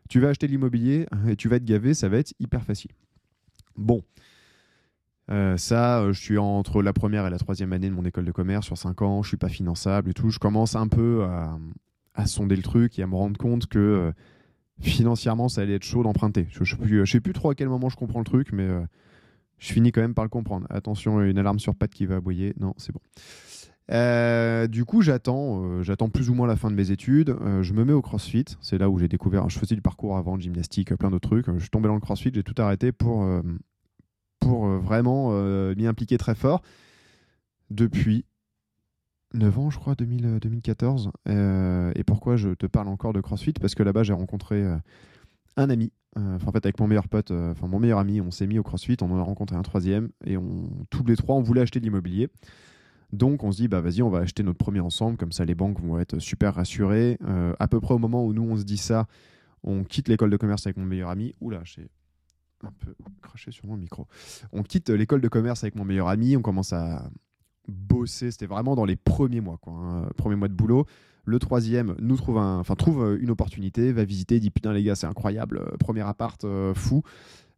tu 0.09 0.19
vas 0.19 0.29
acheter 0.29 0.47
l'immobilier 0.47 1.07
et 1.27 1.35
tu 1.35 1.49
vas 1.49 1.57
être 1.57 1.65
gavé, 1.65 1.93
ça 1.93 2.09
va 2.09 2.17
être 2.17 2.33
hyper 2.39 2.63
facile. 2.63 2.91
Bon. 3.75 4.01
Euh, 5.31 5.55
ça, 5.55 6.01
euh, 6.01 6.13
je 6.13 6.19
suis 6.19 6.37
entre 6.37 6.81
la 6.81 6.91
première 6.91 7.25
et 7.25 7.29
la 7.29 7.37
troisième 7.37 7.71
année 7.71 7.89
de 7.89 7.93
mon 7.93 8.03
école 8.03 8.25
de 8.25 8.31
commerce 8.31 8.65
sur 8.65 8.77
5 8.77 9.01
ans, 9.01 9.23
je 9.23 9.29
suis 9.29 9.37
pas 9.37 9.47
finançable 9.47 10.09
et 10.09 10.13
tout. 10.13 10.29
Je 10.29 10.39
commence 10.39 10.75
un 10.75 10.87
peu 10.87 11.23
à, 11.23 12.25
sonder 12.25 12.55
le 12.55 12.61
truc 12.61 12.99
et 12.99 13.03
à 13.03 13.07
me 13.07 13.15
rendre 13.15 13.37
compte 13.37 13.67
que 13.67 13.79
euh, 13.79 14.11
financièrement, 14.81 15.47
ça 15.47 15.61
allait 15.61 15.75
être 15.75 15.83
chaud 15.85 16.03
d'emprunter. 16.03 16.47
Je, 16.51 16.75
ne 16.75 17.05
sais 17.05 17.21
plus 17.21 17.33
trop 17.33 17.51
à 17.51 17.55
quel 17.55 17.69
moment 17.69 17.89
je 17.89 17.95
comprends 17.95 18.19
le 18.19 18.25
truc, 18.25 18.51
mais 18.51 18.67
je 19.59 19.73
finis 19.73 19.91
quand 19.91 20.01
même 20.01 20.13
par 20.13 20.25
le 20.25 20.29
comprendre. 20.29 20.67
Attention, 20.69 21.21
une 21.21 21.37
alarme 21.37 21.59
sur 21.59 21.75
patte 21.75 21.91
qui 21.91 22.05
va 22.05 22.17
aboyer. 22.17 22.53
Non, 22.59 22.73
c'est 22.77 22.91
bon. 22.91 23.01
Euh, 23.91 24.67
du 24.67 24.85
coup, 24.85 25.01
j'attends, 25.01 25.63
euh, 25.63 25.83
j'attends 25.83 26.09
plus 26.09 26.29
ou 26.29 26.33
moins 26.33 26.47
la 26.47 26.55
fin 26.55 26.71
de 26.71 26.75
mes 26.75 26.91
études. 26.91 27.29
Euh, 27.29 27.63
je 27.63 27.73
me 27.73 27.83
mets 27.83 27.93
au 27.93 28.01
CrossFit. 28.01 28.45
C'est 28.61 28.77
là 28.77 28.89
où 28.89 28.97
j'ai 28.97 29.07
découvert. 29.07 29.49
Je 29.49 29.59
faisais 29.59 29.75
du 29.75 29.81
parcours 29.81 30.17
avant, 30.17 30.39
gymnastique, 30.39 30.95
plein 30.95 31.09
d'autres 31.09 31.29
trucs. 31.29 31.47
Je 31.47 31.59
suis 31.59 31.69
tombé 31.69 31.87
dans 31.87 31.95
le 31.95 32.01
CrossFit. 32.01 32.31
J'ai 32.33 32.43
tout 32.43 32.59
arrêté 32.61 32.91
pour 32.91 33.25
pour 34.39 34.67
vraiment 34.67 35.31
m'y 35.73 35.87
impliquer 35.87 36.17
très 36.17 36.35
fort. 36.35 36.61
Depuis 37.69 38.25
9 39.33 39.57
ans, 39.57 39.69
je 39.69 39.79
crois, 39.79 39.95
2014. 39.95 41.11
et 41.27 42.03
pourquoi 42.05 42.35
je 42.35 42.49
te 42.49 42.65
parle 42.65 42.89
encore 42.89 43.13
de 43.13 43.21
CrossFit? 43.21 43.53
Parce 43.53 43.73
que 43.73 43.83
là-bas, 43.83 44.03
j'ai 44.03 44.13
rencontré 44.13 44.65
un 45.57 45.69
ami. 45.69 45.91
en 46.15 46.51
fait, 46.51 46.65
avec 46.65 46.79
mon 46.79 46.87
meilleur 46.87 47.07
pote, 47.07 47.31
enfin 47.31 47.67
mon 47.67 47.79
meilleur 47.79 47.99
ami, 47.99 48.21
on 48.21 48.31
s'est 48.31 48.47
mis 48.47 48.59
au 48.59 48.63
CrossFit. 48.63 48.97
On 49.01 49.11
en 49.11 49.17
a 49.17 49.23
rencontré 49.23 49.55
un 49.55 49.61
troisième 49.61 50.09
et 50.25 50.37
on, 50.37 50.69
tous 50.89 51.03
les 51.05 51.15
trois, 51.15 51.35
on 51.35 51.41
voulait 51.41 51.61
acheter 51.61 51.79
de 51.79 51.85
l'immobilier. 51.85 52.29
Donc 53.13 53.43
on 53.43 53.51
se 53.51 53.57
dit, 53.57 53.67
bah 53.67 53.79
vas-y, 53.79 54.01
on 54.01 54.09
va 54.09 54.19
acheter 54.19 54.41
notre 54.41 54.57
premier 54.57 54.79
ensemble, 54.79 55.17
comme 55.17 55.31
ça 55.31 55.45
les 55.45 55.53
banques 55.53 55.79
vont 55.79 55.99
être 55.99 56.17
super 56.17 56.55
rassurées. 56.55 57.19
Euh, 57.23 57.53
à 57.59 57.67
peu 57.67 57.79
près 57.79 57.93
au 57.93 57.99
moment 57.99 58.25
où 58.25 58.33
nous 58.33 58.41
on 58.41 58.57
se 58.57 58.63
dit 58.63 58.77
ça, 58.77 59.07
on 59.63 59.83
quitte 59.83 60.07
l'école 60.07 60.31
de 60.31 60.37
commerce 60.37 60.65
avec 60.65 60.77
mon 60.77 60.85
meilleur 60.85 61.09
ami. 61.09 61.35
Oula, 61.39 61.61
j'ai 61.63 61.87
un 62.63 62.71
peu 62.79 62.95
craché 63.21 63.51
sur 63.51 63.67
mon 63.67 63.77
micro. 63.77 64.07
On 64.51 64.63
quitte 64.63 64.89
l'école 64.89 65.21
de 65.21 65.27
commerce 65.27 65.63
avec 65.63 65.75
mon 65.75 65.85
meilleur 65.85 66.07
ami, 66.07 66.35
on 66.35 66.41
commence 66.41 66.73
à 66.73 67.07
bosser. 67.67 68.31
C'était 68.31 68.47
vraiment 68.47 68.75
dans 68.75 68.85
les 68.85 68.95
premiers 68.95 69.41
mois, 69.41 69.57
quoi. 69.57 69.73
Hein. 69.73 70.09
Premier 70.17 70.35
mois 70.35 70.47
de 70.47 70.53
boulot. 70.53 70.87
Le 71.25 71.39
troisième 71.39 71.95
nous 71.99 72.17
trouve, 72.17 72.41
trouve 72.77 73.17
une 73.19 73.29
opportunité, 73.29 73.93
va 73.93 74.03
visiter, 74.03 74.39
dit 74.39 74.51
putain 74.51 74.73
les 74.73 74.83
gars, 74.83 74.95
c'est 74.95 75.07
incroyable, 75.07 75.59
euh, 75.59 75.77
premier 75.77 76.01
appart, 76.01 76.43
euh, 76.43 76.73
fou. 76.73 77.01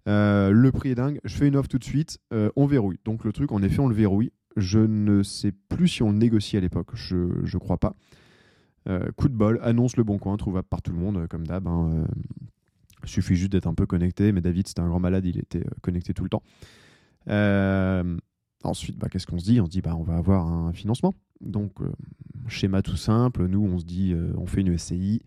le 0.06 0.70
prix 0.72 0.90
est 0.90 0.96
dingue, 0.96 1.20
je 1.24 1.36
fais 1.36 1.48
une 1.48 1.56
offre 1.56 1.70
tout 1.70 1.80
de 1.80 1.84
suite, 1.84 2.20
on 2.32 2.66
verrouille. 2.66 3.00
Donc 3.06 3.24
le 3.24 3.34
truc, 3.34 3.52
en 3.52 3.62
effet, 3.64 3.80
on 3.80 3.88
le 3.88 3.96
verrouille. 3.96 4.32
Je 4.58 4.80
ne 4.80 5.22
sais 5.22 5.52
plus 5.52 5.90
si 5.90 6.04
on 6.04 6.14
négocie 6.14 6.56
à 6.56 6.62
l'époque, 6.62 6.92
je 6.94 7.16
ne 7.16 7.60
crois 7.60 7.78
pas. 7.78 7.94
Euh, 8.88 9.12
coup 9.16 9.30
de 9.30 9.34
bol, 9.34 9.60
annonce 9.64 9.98
le 9.98 10.04
bon 10.04 10.20
coin, 10.20 10.38
trouvable 10.38 10.68
par 10.68 10.82
tout 10.82 10.92
le 10.92 10.98
monde, 10.98 11.28
comme 11.28 11.48
d'hab. 11.48 11.68
Hein, 11.68 11.92
euh, 11.94 12.06
suffit 13.06 13.36
juste 13.36 13.52
d'être 13.52 13.68
un 13.68 13.74
peu 13.74 13.86
connecté, 13.86 14.32
mais 14.32 14.42
David, 14.42 14.68
c'était 14.68 14.82
un 14.82 14.88
grand 14.88 15.00
malade, 15.00 15.26
il 15.26 15.38
était 15.38 15.66
euh, 15.66 15.72
connecté 15.82 16.14
tout 16.14 16.24
le 16.24 16.30
temps. 16.30 16.44
ensuite, 18.64 18.98
bah, 18.98 19.08
qu'est-ce 19.10 19.28
qu'on 19.28 19.40
se 19.40 19.46
dit? 19.46 19.60
On 19.60 19.66
se 19.66 19.72
dit, 19.72 19.82
bah, 19.82 19.96
on 19.96 20.04
va 20.04 20.16
avoir 20.18 20.48
un 20.48 20.74
financement. 20.74 21.14
Donc, 21.42 21.74
schéma 22.48 22.82
tout 22.82 22.98
simple, 22.98 23.46
nous, 23.48 23.62
on 23.62 23.78
se 23.78 23.86
dit, 23.86 24.16
on 24.38 24.46
fait 24.46 24.62
une 24.62 24.78
SCI 24.78 25.22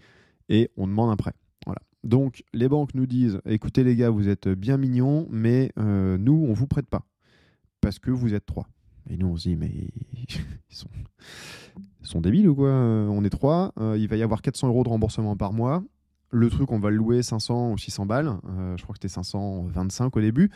et 0.49 0.71
on 0.77 0.87
demande 0.87 1.11
un 1.11 1.17
prêt. 1.17 1.35
Voilà. 1.67 1.81
Donc, 2.05 2.45
les 2.53 2.69
banques 2.69 2.95
nous 2.95 3.07
disent, 3.07 3.41
écoutez 3.45 3.85
les 3.85 3.97
gars, 3.97 4.11
vous 4.11 4.29
êtes 4.29 4.49
bien 4.49 4.77
mignons, 4.79 5.27
mais 5.31 5.73
nous, 5.77 6.47
on 6.49 6.53
vous 6.53 6.67
prête 6.67 6.89
pas. 6.89 7.05
Parce 7.81 7.99
que 7.99 8.11
vous 8.11 8.35
êtes 8.35 8.47
trois. 8.47 8.69
Et 9.09 9.17
nous, 9.17 9.27
on 9.29 9.37
se 9.37 9.49
dit, 9.49 9.57
mais 9.57 9.71
ils 10.13 10.77
sont, 12.03 12.21
débiles 12.21 12.49
ou 12.49 12.55
quoi 12.55 12.71
On 12.71 13.25
est 13.25 13.31
trois, 13.31 13.73
euh, 13.79 13.97
il 13.99 14.09
va 14.09 14.17
y 14.17 14.23
avoir 14.23 14.43
400 14.43 14.69
euros 14.69 14.85
de 14.85 14.89
remboursement 14.89 15.37
par 15.37 15.53
mois. 15.53 15.83
Le 16.31 16.51
truc, 16.51 16.71
on 16.73 16.79
va 16.79 16.91
le 16.91 16.97
louer 16.97 17.23
500 17.23 17.73
ou 17.73 17.79
600 17.79 18.07
balles. 18.07 18.29
Euh, 18.49 18.77
je 18.77 18.83
crois 18.83 18.93
que 18.93 18.99
c'était 18.99 19.09
525 19.09 20.15
au 20.17 20.21
début. 20.21 20.51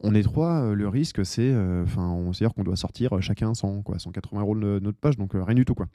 On 0.00 0.14
est 0.14 0.22
trois, 0.22 0.62
euh, 0.62 0.74
le 0.74 0.88
risque, 0.88 1.24
c'est. 1.24 1.54
Enfin, 1.82 2.08
on 2.08 2.30
dire 2.30 2.54
qu'on 2.54 2.64
doit 2.64 2.76
sortir 2.76 3.20
chacun 3.20 3.54
100, 3.54 3.82
quoi, 3.82 3.98
180 3.98 4.40
euros 4.40 4.54
de 4.54 4.78
notre 4.80 4.98
poche, 4.98 5.16
donc 5.16 5.32
rien 5.34 5.54
du 5.54 5.64
tout, 5.64 5.74
quoi. 5.74 5.86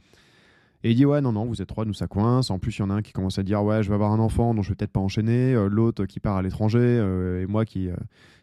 Et 0.85 0.91
il 0.91 0.95
dit 0.95 1.05
ouais 1.05 1.21
non 1.21 1.31
non 1.31 1.45
vous 1.45 1.61
êtes 1.61 1.69
trois 1.69 1.85
nous 1.85 1.93
ça 1.93 2.07
coince. 2.07 2.51
En 2.51 2.59
plus 2.59 2.77
il 2.77 2.79
y 2.79 2.83
en 2.83 2.89
a 2.89 2.93
un 2.95 3.01
qui 3.01 3.13
commence 3.13 3.39
à 3.39 3.43
dire 3.43 3.63
ouais 3.63 3.81
je 3.83 3.87
vais 3.87 3.95
avoir 3.95 4.11
un 4.11 4.19
enfant 4.19 4.53
donc 4.53 4.65
je 4.65 4.69
vais 4.69 4.75
peut-être 4.75 4.91
pas 4.91 4.99
enchaîner. 4.99 5.53
L'autre 5.69 6.05
qui 6.05 6.19
part 6.19 6.35
à 6.35 6.41
l'étranger 6.41 6.97
et 7.41 7.45
moi 7.45 7.63
qui 7.63 7.87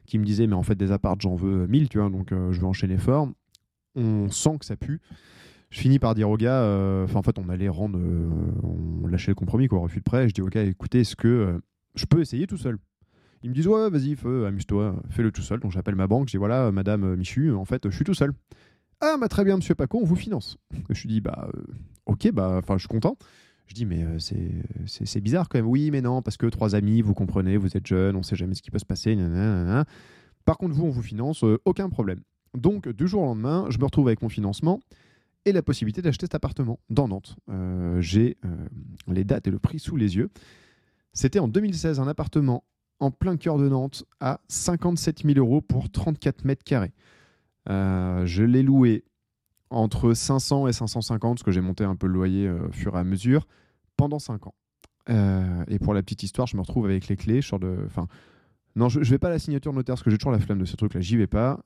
qui 0.06 0.18
me 0.18 0.24
disait 0.24 0.46
mais 0.46 0.54
en 0.54 0.62
fait 0.62 0.74
des 0.74 0.90
apparts 0.90 1.16
j'en 1.20 1.34
veux 1.34 1.66
1000 1.66 1.90
tu 1.90 1.98
vois 1.98 2.08
donc 2.08 2.28
je 2.30 2.58
vais 2.58 2.66
enchaîner 2.66 2.96
fort 2.96 3.28
on 3.94 4.28
sent 4.30 4.58
que 4.58 4.64
ça 4.64 4.76
pue. 4.76 5.00
Je 5.70 5.80
finis 5.80 5.98
par 5.98 6.14
dire 6.14 6.28
au 6.28 6.36
gars, 6.36 6.62
euh, 6.62 7.04
enfin 7.04 7.20
en 7.20 7.22
fait 7.22 7.38
on 7.38 7.48
allait 7.48 7.68
rendre, 7.68 7.98
euh, 7.98 8.28
on 9.02 9.06
lâchait 9.06 9.30
le 9.30 9.36
compromis 9.36 9.68
quoi, 9.68 9.78
refus 9.78 9.98
de 9.98 10.04
prêt. 10.04 10.28
Je 10.28 10.34
dis 10.34 10.42
gars, 10.50 10.64
écoutez, 10.64 11.00
est-ce 11.00 11.14
que 11.14 11.28
euh, 11.28 11.60
je 11.94 12.06
peux 12.06 12.20
essayer 12.20 12.46
tout 12.46 12.56
seul? 12.56 12.78
Ils 13.42 13.50
me 13.50 13.54
disent 13.54 13.66
ouais, 13.66 13.90
vas-y, 13.90 14.16
amuse-toi, 14.46 15.02
fais-le 15.08 15.32
tout 15.32 15.42
seul. 15.42 15.60
Donc 15.60 15.72
j'appelle 15.72 15.94
ma 15.94 16.06
banque, 16.06 16.28
je 16.28 16.32
dis 16.32 16.36
voilà, 16.36 16.70
Madame 16.72 17.16
Michu, 17.16 17.52
en 17.52 17.64
fait 17.64 17.88
je 17.88 17.94
suis 17.94 18.04
tout 18.04 18.14
seul. 18.14 18.32
Ah 19.00 19.16
bah 19.18 19.28
très 19.28 19.44
bien 19.44 19.56
Monsieur 19.56 19.74
Paco, 19.74 19.98
on 20.00 20.04
vous 20.04 20.16
finance. 20.16 20.58
Je 20.90 21.02
lui 21.02 21.08
dis 21.08 21.20
bah 21.20 21.48
ok, 22.06 22.30
bah 22.32 22.56
enfin 22.58 22.74
je 22.74 22.80
suis 22.80 22.88
content. 22.88 23.16
Je 23.66 23.74
dis 23.74 23.86
mais 23.86 24.04
c'est 24.18 25.20
bizarre 25.20 25.48
quand 25.48 25.58
même. 25.58 25.66
Oui 25.66 25.90
mais 25.90 26.02
non 26.02 26.22
parce 26.22 26.36
que 26.36 26.46
trois 26.46 26.74
amis, 26.74 27.00
vous 27.00 27.14
comprenez, 27.14 27.56
vous 27.56 27.76
êtes 27.76 27.86
jeunes, 27.86 28.16
on 28.16 28.22
sait 28.22 28.36
jamais 28.36 28.54
ce 28.54 28.62
qui 28.62 28.70
peut 28.70 28.78
se 28.78 28.84
passer. 28.84 29.16
Par 30.44 30.58
contre 30.58 30.74
vous 30.74 30.84
on 30.84 30.90
vous 30.90 31.02
finance, 31.02 31.44
aucun 31.64 31.88
problème. 31.88 32.20
Donc, 32.54 32.88
du 32.88 33.06
jour 33.06 33.22
au 33.22 33.26
lendemain, 33.26 33.66
je 33.68 33.78
me 33.78 33.84
retrouve 33.84 34.08
avec 34.08 34.22
mon 34.22 34.28
financement 34.28 34.80
et 35.44 35.52
la 35.52 35.62
possibilité 35.62 36.02
d'acheter 36.02 36.26
cet 36.26 36.34
appartement 36.34 36.80
dans 36.90 37.08
Nantes. 37.08 37.36
Euh, 37.48 38.00
j'ai 38.00 38.36
euh, 38.44 38.48
les 39.08 39.24
dates 39.24 39.46
et 39.46 39.50
le 39.50 39.58
prix 39.58 39.78
sous 39.78 39.96
les 39.96 40.16
yeux. 40.16 40.30
C'était 41.12 41.38
en 41.38 41.48
2016 41.48 42.00
un 42.00 42.08
appartement 42.08 42.64
en 43.00 43.10
plein 43.10 43.36
cœur 43.36 43.58
de 43.58 43.68
Nantes 43.68 44.04
à 44.20 44.40
57 44.48 45.22
000 45.24 45.38
euros 45.38 45.60
pour 45.60 45.90
34 45.90 46.44
mètres 46.44 46.64
carrés. 46.64 46.92
Euh, 47.68 48.24
je 48.26 48.42
l'ai 48.44 48.62
loué 48.62 49.04
entre 49.70 50.14
500 50.14 50.68
et 50.68 50.72
550, 50.72 51.36
parce 51.36 51.42
que 51.42 51.52
j'ai 51.52 51.60
monté 51.60 51.84
un 51.84 51.96
peu 51.96 52.06
le 52.06 52.14
loyer 52.14 52.50
au 52.50 52.72
fur 52.72 52.96
et 52.96 52.98
à 52.98 53.04
mesure, 53.04 53.46
pendant 53.96 54.18
5 54.18 54.46
ans. 54.46 54.54
et 55.08 55.78
pour 55.78 55.94
la 55.94 56.02
petite 56.02 56.22
histoire, 56.22 56.46
je 56.46 56.56
me 56.56 56.62
retrouve 56.62 56.86
avec 56.86 57.08
les 57.08 57.16
clés. 57.16 57.40
Sur 57.40 57.58
de, 57.58 57.76
enfin, 57.86 58.06
non, 58.74 58.88
je, 58.88 58.98
ne 58.98 59.04
vais 59.04 59.18
pas 59.18 59.28
à 59.28 59.30
la 59.30 59.38
signature 59.38 59.72
notaire 59.72 59.94
parce 59.94 60.02
que 60.02 60.10
j'ai 60.10 60.18
toujours 60.18 60.32
la 60.32 60.40
flemme 60.40 60.58
de 60.58 60.64
ce 60.64 60.76
truc-là. 60.76 61.00
J'y 61.00 61.16
vais 61.16 61.26
pas. 61.28 61.60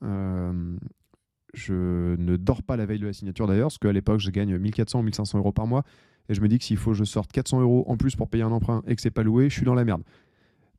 Je 1.55 2.17
ne 2.17 2.37
dors 2.37 2.63
pas 2.63 2.77
la 2.77 2.85
veille 2.85 2.99
de 2.99 3.07
la 3.07 3.13
signature 3.13 3.47
d'ailleurs, 3.47 3.69
parce 3.69 3.79
qu'à 3.79 3.93
l'époque, 3.93 4.21
je 4.21 4.31
gagne 4.31 4.59
1400 4.59 4.99
ou 4.99 5.03
1500 5.03 5.39
euros 5.39 5.53
par 5.53 5.67
mois. 5.67 5.85
Et 6.29 6.35
je 6.35 6.41
me 6.41 6.49
dis 6.49 6.59
que 6.59 6.65
s'il 6.65 6.77
faut 6.77 6.93
que 6.93 6.97
je 6.97 7.05
sorte 7.05 7.33
400 7.33 7.61
euros 7.61 7.85
en 7.87 7.97
plus 7.97 8.17
pour 8.17 8.29
payer 8.29 8.45
un 8.45 8.53
emprunt 8.53 8.83
et 8.87 8.97
que 8.97 9.03
c'est 9.03 9.11
pas 9.11 9.23
loué, 9.23 9.49
je 9.51 9.55
suis 9.55 9.65
dans 9.65 9.75
la 9.75 9.85
merde. 9.85 10.03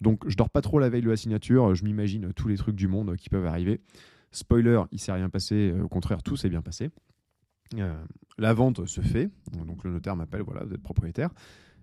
Donc 0.01 0.27
je 0.27 0.35
dors 0.35 0.49
pas 0.49 0.61
trop 0.61 0.79
la 0.79 0.89
veille 0.89 1.01
de 1.01 1.09
la 1.09 1.17
signature, 1.17 1.73
je 1.75 1.83
m'imagine 1.83 2.33
tous 2.33 2.47
les 2.47 2.57
trucs 2.57 2.75
du 2.75 2.87
monde 2.87 3.15
qui 3.15 3.29
peuvent 3.29 3.45
arriver. 3.45 3.81
Spoiler, 4.31 4.81
il 4.91 4.99
s'est 4.99 5.13
rien 5.13 5.29
passé, 5.29 5.73
au 5.81 5.87
contraire, 5.87 6.21
tout 6.21 6.35
s'est 6.35 6.49
bien 6.49 6.61
passé. 6.61 6.89
Euh, 7.77 7.95
la 8.37 8.53
vente 8.53 8.85
se 8.85 9.01
fait, 9.01 9.29
donc 9.65 9.83
le 9.83 9.91
notaire 9.91 10.15
m'appelle, 10.15 10.41
voilà, 10.41 10.63
vous 10.65 10.73
êtes 10.73 10.83
propriétaire. 10.83 11.29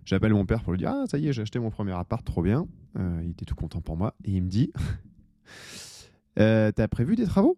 J'appelle 0.05 0.33
mon 0.33 0.45
père 0.45 0.63
pour 0.63 0.73
lui 0.73 0.79
dire 0.79 0.91
Ah, 0.93 1.05
ça 1.07 1.17
y 1.17 1.27
est, 1.27 1.33
j'ai 1.33 1.41
acheté 1.41 1.59
mon 1.59 1.69
premier 1.69 1.93
appart, 1.93 2.23
trop 2.25 2.41
bien. 2.41 2.67
Euh, 2.97 3.21
il 3.23 3.31
était 3.31 3.45
tout 3.45 3.55
content 3.55 3.81
pour 3.81 3.97
moi. 3.97 4.15
Et 4.25 4.31
il 4.31 4.43
me 4.43 4.49
dit 4.49 4.71
euh, 6.39 6.71
T'as 6.71 6.87
prévu 6.87 7.15
des 7.15 7.25
travaux? 7.25 7.57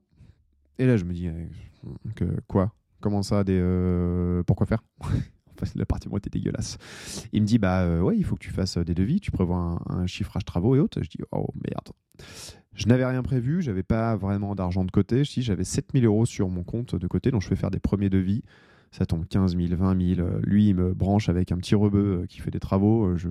Et 0.78 0.86
là, 0.86 0.98
je 0.98 1.06
me 1.06 1.14
dis, 1.14 1.28
euh, 1.28 2.38
quoi? 2.48 2.74
Comment 3.00 3.24
ça 3.24 3.44
des, 3.44 3.60
euh, 3.60 4.44
Pourquoi 4.44 4.66
faire? 4.66 4.84
La 5.76 5.86
partie 5.86 6.10
moi 6.10 6.18
était 6.18 6.30
dégueulasse. 6.30 6.78
Il 7.34 7.42
me 7.42 7.48
dit, 7.48 7.58
bah 7.58 7.82
euh, 7.82 8.02
ouais, 8.02 8.18
il 8.18 8.24
faut 8.24 8.36
que 8.36 8.44
tu 8.44 8.52
fasses 8.52 8.78
des 8.78 8.94
devis, 8.94 9.20
tu 9.20 9.32
prévois 9.32 9.82
un, 9.88 10.08
chiffrage 10.08 10.46
travaux 10.46 10.76
et 10.76 10.80
autres. 10.80 11.02
Je 11.04 11.10
dis, 11.10 11.20
oh 11.32 11.50
merde. 11.56 11.90
Je 12.74 12.88
n'avais 12.88 13.06
rien 13.06 13.24
prévu, 13.24 13.62
j'avais 13.62 13.84
pas 13.84 14.16
vraiment 14.16 14.54
d'argent 14.54 14.84
de 14.84 14.92
côté. 14.92 15.24
Si 15.24 15.42
j'avais 15.42 15.64
7000 15.64 16.06
euros 16.06 16.26
sur 16.26 16.50
mon 16.50 16.64
compte 16.64 16.96
de 16.96 17.08
côté, 17.08 17.32
donc 17.32 17.42
je 17.42 17.50
vais 17.50 17.56
faire 17.56 17.72
des 17.72 17.80
premiers 17.80 18.10
devis. 18.10 18.44
Ça 18.92 19.06
tombe 19.06 19.26
15 19.28 19.58
000, 19.58 19.76
20 19.76 20.16
000. 20.16 20.28
Lui, 20.44 20.70
il 20.70 20.76
me 20.76 20.94
branche 20.94 21.30
avec 21.30 21.52
un 21.52 21.58
petit 21.58 21.76
rebeu 21.76 22.26
qui 22.30 22.40
fait 22.40 22.52
des 22.52 22.60
travaux. 22.60 23.18
Je 23.18 23.30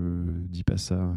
dis 0.48 0.64
pas 0.64 0.76
ça 0.76 1.14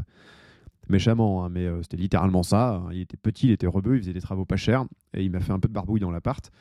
méchamment, 0.89 1.43
hein, 1.43 1.49
mais 1.49 1.65
euh, 1.65 1.81
c'était 1.81 1.97
littéralement 1.97 2.43
ça. 2.43 2.83
Il 2.91 3.01
était 3.01 3.17
petit, 3.17 3.47
il 3.47 3.51
était 3.51 3.67
rebeu, 3.67 3.95
il 3.95 4.01
faisait 4.01 4.13
des 4.13 4.21
travaux 4.21 4.45
pas 4.45 4.55
chers, 4.55 4.85
et 5.13 5.23
il 5.23 5.31
m'a 5.31 5.39
fait 5.39 5.51
un 5.51 5.59
peu 5.59 5.67
de 5.67 5.73
barbouille 5.73 5.99
dans 5.99 6.11
l'appart, 6.11 6.51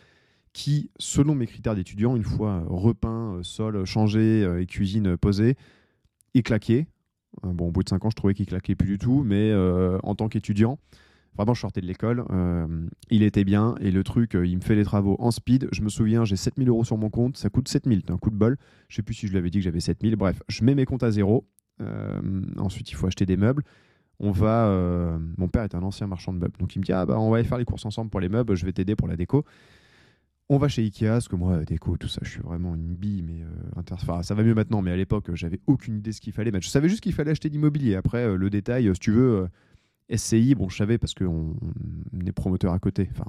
qui, 0.56 0.90
selon 0.98 1.34
mes 1.34 1.46
critères 1.46 1.74
d'étudiant, 1.74 2.16
une 2.16 2.24
fois 2.24 2.64
repeint, 2.66 3.34
euh, 3.34 3.42
sol 3.42 3.84
changé 3.84 4.42
euh, 4.42 4.62
et 4.62 4.64
cuisine 4.64 5.18
posée, 5.18 5.54
il 6.32 6.42
claquait. 6.42 6.86
Bon, 7.42 7.66
au 7.66 7.70
bout 7.70 7.82
de 7.82 7.90
5 7.90 8.06
ans, 8.06 8.10
je 8.10 8.16
trouvais 8.16 8.32
qu'il 8.32 8.46
claquait 8.46 8.74
plus 8.74 8.88
du 8.88 8.98
tout, 8.98 9.22
mais 9.22 9.52
en 10.02 10.14
tant 10.14 10.28
qu'étudiant, 10.28 10.78
vraiment, 11.36 11.52
je 11.52 11.60
sortais 11.60 11.82
de 11.82 11.86
l'école, 11.86 12.24
il 13.10 13.22
était 13.22 13.44
bien, 13.44 13.74
et 13.78 13.90
le 13.90 14.02
truc, 14.02 14.32
il 14.32 14.56
me 14.56 14.62
fait 14.62 14.74
les 14.74 14.84
travaux 14.84 15.16
en 15.18 15.30
speed. 15.30 15.68
Je 15.70 15.82
me 15.82 15.90
souviens, 15.90 16.24
j'ai 16.24 16.36
7000 16.36 16.70
euros 16.70 16.84
sur 16.84 16.96
mon 16.96 17.10
compte, 17.10 17.36
ça 17.36 17.50
coûte 17.50 17.68
7000, 17.68 18.04
c'est 18.06 18.10
un 18.10 18.16
coup 18.16 18.30
de 18.30 18.36
bol. 18.36 18.56
Je 18.88 18.96
sais 18.96 19.02
plus 19.02 19.12
si 19.12 19.26
je 19.26 19.32
lui 19.32 19.38
avais 19.38 19.50
dit 19.50 19.58
que 19.58 19.64
j'avais 19.64 19.80
7000. 19.80 20.16
Bref, 20.16 20.42
je 20.48 20.64
mets 20.64 20.74
mes 20.74 20.86
comptes 20.86 21.02
à 21.02 21.10
zéro. 21.10 21.46
ensuite, 22.56 22.90
il 22.90 22.94
faut 22.94 23.06
acheter 23.06 23.26
des 23.26 23.36
meubles 23.36 23.62
on 24.20 24.30
va. 24.30 24.66
Euh, 24.68 25.18
mon 25.36 25.48
père 25.48 25.62
est 25.64 25.74
un 25.74 25.82
ancien 25.82 26.06
marchand 26.06 26.32
de 26.32 26.38
meubles, 26.38 26.56
donc 26.58 26.74
il 26.74 26.78
me 26.78 26.84
dit 26.84 26.92
ah 26.92 27.04
bah 27.06 27.18
on 27.18 27.30
va 27.30 27.38
aller 27.38 27.46
faire 27.46 27.58
les 27.58 27.64
courses 27.64 27.84
ensemble 27.84 28.10
pour 28.10 28.20
les 28.20 28.28
meubles, 28.28 28.54
je 28.54 28.64
vais 28.64 28.72
t'aider 28.72 28.96
pour 28.96 29.08
la 29.08 29.16
déco. 29.16 29.44
On 30.48 30.58
va 30.58 30.68
chez 30.68 30.82
Ikea, 30.82 31.08
parce 31.08 31.26
que 31.26 31.34
moi, 31.34 31.64
déco, 31.64 31.96
tout 31.96 32.06
ça, 32.06 32.20
je 32.22 32.30
suis 32.30 32.40
vraiment 32.40 32.76
une 32.76 32.94
bille, 32.94 33.22
mais 33.22 33.42
euh, 33.42 34.22
ça 34.22 34.34
va 34.34 34.42
mieux 34.44 34.54
maintenant, 34.54 34.80
mais 34.80 34.92
à 34.92 34.96
l'époque, 34.96 35.34
j'avais 35.34 35.58
aucune 35.66 35.96
idée 35.96 36.10
de 36.10 36.14
ce 36.14 36.20
qu'il 36.20 36.32
fallait 36.32 36.52
mettre. 36.52 36.64
Je 36.64 36.70
savais 36.70 36.88
juste 36.88 37.02
qu'il 37.02 37.12
fallait 37.12 37.32
acheter 37.32 37.48
l'immobilier. 37.48 37.96
Après, 37.96 38.24
euh, 38.24 38.36
le 38.36 38.48
détail, 38.48 38.88
si 38.94 39.00
tu 39.00 39.10
veux, 39.10 39.48
SCI, 40.14 40.54
bon, 40.54 40.68
je 40.68 40.76
savais 40.76 40.98
parce 40.98 41.14
qu'on 41.14 41.56
est 42.24 42.32
promoteur 42.32 42.72
à 42.72 42.78
côté. 42.78 43.08
Enfin, 43.10 43.26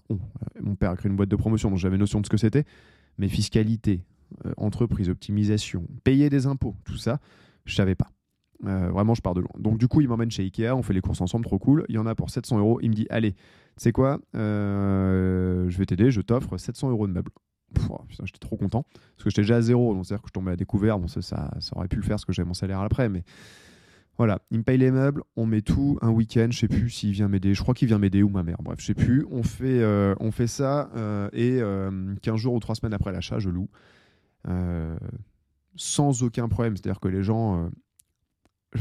mon 0.61 0.75
père 0.75 0.91
a 0.91 0.95
créé 0.95 1.09
une 1.09 1.17
boîte 1.17 1.29
de 1.29 1.35
promotion, 1.35 1.71
donc 1.71 1.79
j'avais 1.79 1.97
notion 1.97 2.21
de 2.21 2.25
ce 2.27 2.29
que 2.29 2.37
c'était. 2.37 2.65
Mais 3.17 3.29
fiscalité, 3.29 4.03
entreprise, 4.57 5.09
optimisation, 5.09 5.87
payer 6.03 6.29
des 6.29 6.45
impôts, 6.45 6.75
tout 6.85 6.97
ça, 6.97 7.19
je 7.65 7.73
savais 7.73 7.95
pas. 7.95 8.11
Euh, 8.65 8.89
vraiment, 8.89 9.13
je 9.13 9.21
pars 9.21 9.33
de 9.33 9.41
loin. 9.41 9.51
Donc, 9.59 9.77
du 9.77 9.87
coup, 9.87 10.01
il 10.01 10.07
m'emmène 10.07 10.31
chez 10.31 10.43
Ikea, 10.43 10.71
on 10.71 10.81
fait 10.81 10.93
les 10.93 11.01
courses 11.01 11.21
ensemble, 11.21 11.45
trop 11.45 11.59
cool. 11.59 11.85
Il 11.89 11.95
y 11.95 11.97
en 11.97 12.05
a 12.05 12.15
pour 12.15 12.29
700 12.29 12.59
euros. 12.59 12.79
Il 12.81 12.89
me 12.89 12.95
dit 12.95 13.07
Allez, 13.09 13.35
c'est 13.75 13.91
quoi 13.91 14.19
euh, 14.35 15.69
Je 15.69 15.77
vais 15.77 15.85
t'aider, 15.85 16.11
je 16.11 16.21
t'offre 16.21 16.57
700 16.57 16.89
euros 16.89 17.07
de 17.07 17.13
meubles. 17.13 17.31
J'étais 18.23 18.39
trop 18.39 18.55
content 18.55 18.83
parce 18.93 19.25
que 19.25 19.29
j'étais 19.29 19.41
déjà 19.41 19.57
à 19.57 19.61
zéro, 19.61 19.93
donc 19.93 20.05
c'est-à-dire 20.05 20.21
que 20.21 20.29
je 20.29 20.33
tombais 20.33 20.51
à 20.51 20.55
découvert. 20.55 20.99
Bon, 20.99 21.07
ça, 21.07 21.21
ça, 21.21 21.51
aurait 21.73 21.89
pu 21.89 21.97
le 21.97 22.01
faire 22.01 22.15
parce 22.15 22.25
que 22.25 22.31
j'avais 22.31 22.47
mon 22.47 22.53
salaire 22.53 22.79
après, 22.79 23.09
mais 23.09 23.23
voilà. 24.17 24.39
Il 24.51 24.59
me 24.59 24.63
paye 24.63 24.77
les 24.77 24.89
meubles, 24.89 25.21
on 25.35 25.45
met 25.45 25.61
tout 25.61 25.99
un 26.01 26.09
week-end. 26.09 26.47
Je 26.49 26.59
sais 26.59 26.67
plus 26.69 26.89
s'il 26.89 27.11
vient 27.11 27.27
m'aider. 27.27 27.53
Je 27.53 27.61
crois 27.61 27.73
qu'il 27.73 27.89
vient 27.89 27.99
m'aider 27.99 28.23
ou 28.23 28.29
ma 28.29 28.41
mère. 28.41 28.57
Bref, 28.63 28.79
je 28.79 28.85
sais 28.85 28.93
plus. 28.93 29.25
On 29.29 29.43
fait, 29.43 29.81
euh, 29.81 30.15
on 30.21 30.31
fait 30.31 30.47
ça 30.47 30.89
et 31.33 31.61
15 32.21 32.35
jours 32.37 32.53
ou 32.53 32.59
3 32.59 32.75
semaines 32.75 32.93
après 32.93 33.11
l'achat, 33.11 33.37
je 33.37 33.49
loue. 33.49 33.69
sans 35.75 36.23
aucun 36.23 36.47
problème. 36.47 36.77
C'est-à-dire 36.77 37.01
que 37.01 37.09
les 37.09 37.21
gens 37.21 37.69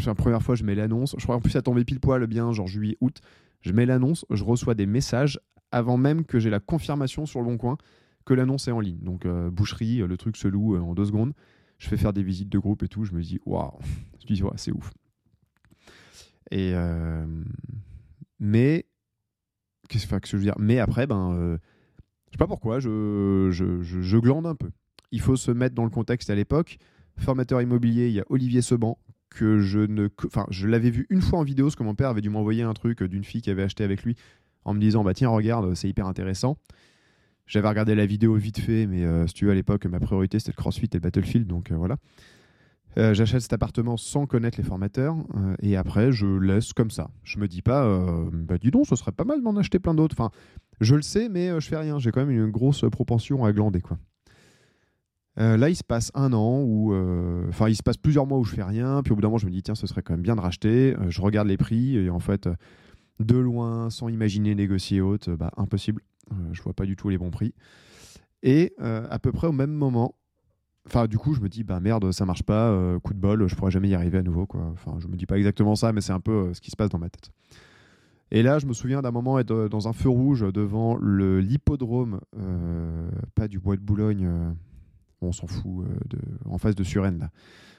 la 0.05 0.15
première 0.15 0.43
fois, 0.43 0.55
je 0.55 0.65
mets 0.65 0.75
l'annonce. 0.75 1.15
Je 1.19 1.23
crois 1.23 1.37
en 1.37 1.41
plus 1.41 1.51
ça 1.51 1.63
tombait 1.63 1.85
pile 1.85 2.01
poil 2.01 2.27
bien, 2.27 2.53
genre 2.53 2.67
juillet, 2.67 2.97
août. 3.01 3.21
Je 3.63 3.73
mets 3.73 3.87
l'annonce, 3.87 4.25
je 4.31 4.45
reçois 4.45 4.75
des 4.75 4.87
messages 4.87 5.41
avant 5.73 5.97
même 5.97 6.25
que 6.25 6.39
j'ai 6.39 6.51
la 6.51 6.61
confirmation 6.61 7.27
sur 7.27 7.41
le 7.41 7.47
bon 7.47 7.57
coin 7.57 7.79
que 8.25 8.35
l'annonce 8.35 8.69
est 8.69 8.73
en 8.73 8.81
ligne. 8.81 8.99
Donc 9.01 9.25
euh, 9.25 9.51
boucherie, 9.51 9.99
le 9.99 10.17
truc 10.17 10.37
se 10.37 10.49
loue 10.49 10.77
euh, 10.77 10.81
en 10.81 10.95
deux 10.95 11.07
secondes. 11.07 11.33
Je 11.79 11.89
fais 11.89 11.97
faire 11.97 12.13
des 12.13 12.23
visites 12.23 12.49
de 12.49 12.59
groupe 12.59 12.83
et 12.83 12.89
tout. 12.89 13.05
Je 13.05 13.13
me 13.13 13.23
dis 13.23 13.41
waouh, 13.47 13.79
c'est 14.57 14.73
ouf. 14.73 14.93
Et 16.51 16.73
euh, 16.75 17.27
mais 18.39 18.87
qu'est-ce 19.89 20.07
que 20.07 20.27
je 20.27 20.37
veux 20.37 20.43
dire? 20.43 20.57
Mais 20.59 20.79
après, 20.79 21.07
ben, 21.07 21.59
je 22.27 22.33
sais 22.33 22.39
pas 22.39 22.47
pourquoi, 22.47 22.81
je, 22.81 23.49
je, 23.51 23.83
je 23.83 24.19
glande 24.19 24.47
un 24.47 24.55
peu. 24.55 24.71
Il 25.13 25.21
faut 25.21 25.37
se 25.37 25.51
mettre 25.51 25.75
dans 25.75 25.85
le 25.85 25.91
contexte 25.91 26.31
à 26.31 26.35
l'époque. 26.35 26.79
Formateur 27.19 27.63
immobilier, 27.63 28.09
il 28.09 28.15
y 28.15 28.21
a 28.21 28.25
Olivier 28.29 28.61
Seban, 28.61 28.99
que 29.37 29.59
je 29.61 29.81
ne. 29.81 30.09
Enfin, 30.25 30.47
je 30.51 30.67
l'avais 30.67 30.91
vu 30.91 31.07
une 31.11 31.21
fois 31.21 31.39
en 31.39 31.45
vidéo, 31.45 31.67
parce 31.67 31.77
que 31.77 31.85
mon 31.85 31.95
père 31.95 32.09
avait 32.09 32.23
dû 32.23 32.31
m'envoyer 32.31 32.63
un 32.63 32.75
truc 32.75 33.03
d'une 33.03 33.25
fille 33.25 33.43
qui 33.43 33.51
avait 33.51 33.63
acheté 33.63 33.85
avec 33.85 34.03
lui 34.03 34.17
en 34.65 34.75
me 34.75 34.81
disant 34.81 35.05
Bah 35.05 35.15
tiens, 35.15 35.29
regarde, 35.29 35.75
c'est 35.75 35.89
hyper 35.89 36.07
intéressant. 36.07 36.59
J'avais 37.47 37.69
regardé 37.69 37.95
la 37.95 38.07
vidéo 38.07 38.35
vite 38.35 38.59
fait, 38.59 38.87
mais 38.87 39.05
euh, 39.05 39.27
si 39.27 39.35
tu 39.35 39.45
veux, 39.45 39.53
à 39.53 39.55
l'époque, 39.55 39.87
ma 39.87 40.01
priorité 40.01 40.39
c'était 40.39 40.53
le 40.53 40.61
CrossFit 40.61 40.87
et 40.87 40.95
le 40.95 41.01
Battlefield, 41.01 41.47
donc 41.47 41.71
euh, 41.71 41.77
voilà. 41.77 41.97
Euh, 42.99 43.13
j'achète 43.13 43.43
cet 43.43 43.53
appartement 43.53 43.99
sans 43.99 44.27
connaître 44.27 44.57
les 44.57 44.65
formateurs 44.65 45.15
et 45.61 45.77
après 45.77 46.13
je 46.13 46.27
laisse 46.27 46.73
comme 46.73 46.91
ça. 46.91 47.11
Je 47.25 47.39
me 47.39 47.47
dis 47.47 47.61
pas, 47.61 47.87
bah 48.33 48.57
dis 48.57 48.71
donc, 48.71 48.87
ce 48.87 48.97
serait 48.97 49.13
pas 49.13 49.25
mal 49.25 49.43
d'en 49.43 49.55
acheter 49.57 49.79
plein 49.79 49.95
d'autres. 49.95 50.17
Enfin, 50.19 50.31
je 50.81 50.95
le 50.95 51.03
sais, 51.03 51.29
mais 51.29 51.61
je 51.61 51.69
fais 51.69 51.77
rien. 51.77 51.99
J'ai 51.99 52.11
quand 52.11 52.25
même 52.25 52.31
une 52.31 52.51
grosse 52.51 52.87
propension 52.91 53.45
à 53.45 53.53
glander, 53.53 53.83
quoi. 53.83 53.99
Euh, 55.39 55.57
là, 55.57 55.69
il 55.69 55.77
se 55.77 55.85
passe 55.85 56.11
un 56.15 56.33
an 56.33 56.63
où, 56.63 56.93
euh, 56.93 57.47
enfin, 57.49 57.69
il 57.69 57.77
se 57.77 57.83
passe 57.83 57.97
plusieurs 57.97 58.27
mois 58.27 58.39
où 58.39 58.45
je 58.45 58.55
fais 58.55 58.63
rien. 58.63 59.03
Puis 59.03 59.13
au 59.13 59.17
bout 59.17 59.23
d'un 59.23 59.29
moment, 59.29 59.39
je 59.39 59.47
me 59.47 59.51
dis 59.51 59.63
tiens, 59.63 59.75
ce 59.75 59.87
serait 59.87 60.03
quand 60.03 60.15
même 60.15 60.23
bien 60.23 60.37
de 60.37 60.41
racheter. 60.41 60.97
Euh, 60.97 61.11
je 61.11 61.21
regarde 61.21 61.49
les 61.49 61.57
prix 61.57 61.97
et 61.97 62.11
en 62.11 62.21
fait, 62.21 62.49
de 63.21 63.37
loin, 63.37 63.91
sans 63.91 64.09
imaginer 64.09 64.55
négocier 64.55 65.01
haute, 65.01 65.31
bah 65.31 65.51
impossible. 65.57 66.03
je 66.53 66.63
vois 66.63 66.75
pas 66.75 66.85
du 66.85 66.97
tout 66.97 67.09
les 67.09 67.19
bons 67.19 67.31
prix. 67.31 67.55
Et 68.43 68.75
à 68.79 69.19
peu 69.19 69.33
près 69.33 69.47
au 69.47 69.53
même 69.53 69.73
moment, 69.73 70.15
enfin, 70.87 71.07
du 71.07 71.19
coup, 71.19 71.35
je 71.35 71.41
me 71.41 71.49
dis 71.49 71.65
bah 71.65 71.81
merde, 71.81 72.13
ça 72.13 72.25
marche 72.27 72.43
pas. 72.43 72.99
coup 73.03 73.15
de 73.15 73.19
bol, 73.19 73.49
je 73.49 73.57
pourrais 73.57 73.71
jamais 73.71 73.89
y 73.89 73.95
arriver 73.95 74.19
à 74.19 74.23
nouveau 74.23 74.47
quoi. 74.47 74.71
Enfin, 74.73 74.99
je 75.01 75.09
me 75.09 75.17
dis 75.17 75.27
pas 75.27 75.39
exactement 75.39 75.75
ça, 75.75 75.93
mais 75.93 76.01
c'est 76.01 76.13
un 76.13 76.21
peu 76.21 76.53
ce 76.53 76.61
qui 76.61 76.71
se 76.71 76.77
passe 76.77 76.91
dans 76.91 76.99
ma 76.99 77.09
tête. 77.09 77.31
Et 78.31 78.43
là, 78.43 78.59
je 78.59 78.67
me 78.67 78.73
souviens 78.73 79.03
d'un 79.03 79.13
moment 79.13 79.39
être 79.39 79.69
dans 79.69 79.89
un 79.89 79.93
feu 79.93 80.11
rouge 80.11 80.45
devant 80.53 80.99
l'hippodrome, 80.99 82.21
pas 83.35 83.49
du 83.49 83.59
bois 83.59 83.77
de 83.77 83.81
Boulogne 83.81 84.55
on 85.21 85.33
s'en 85.33 85.47
fout, 85.47 85.87
euh, 85.87 86.19
en 86.45 86.59
face 86.59 86.75
de 86.75 86.85
Suresnes, 86.85 87.19
là. 87.19 87.31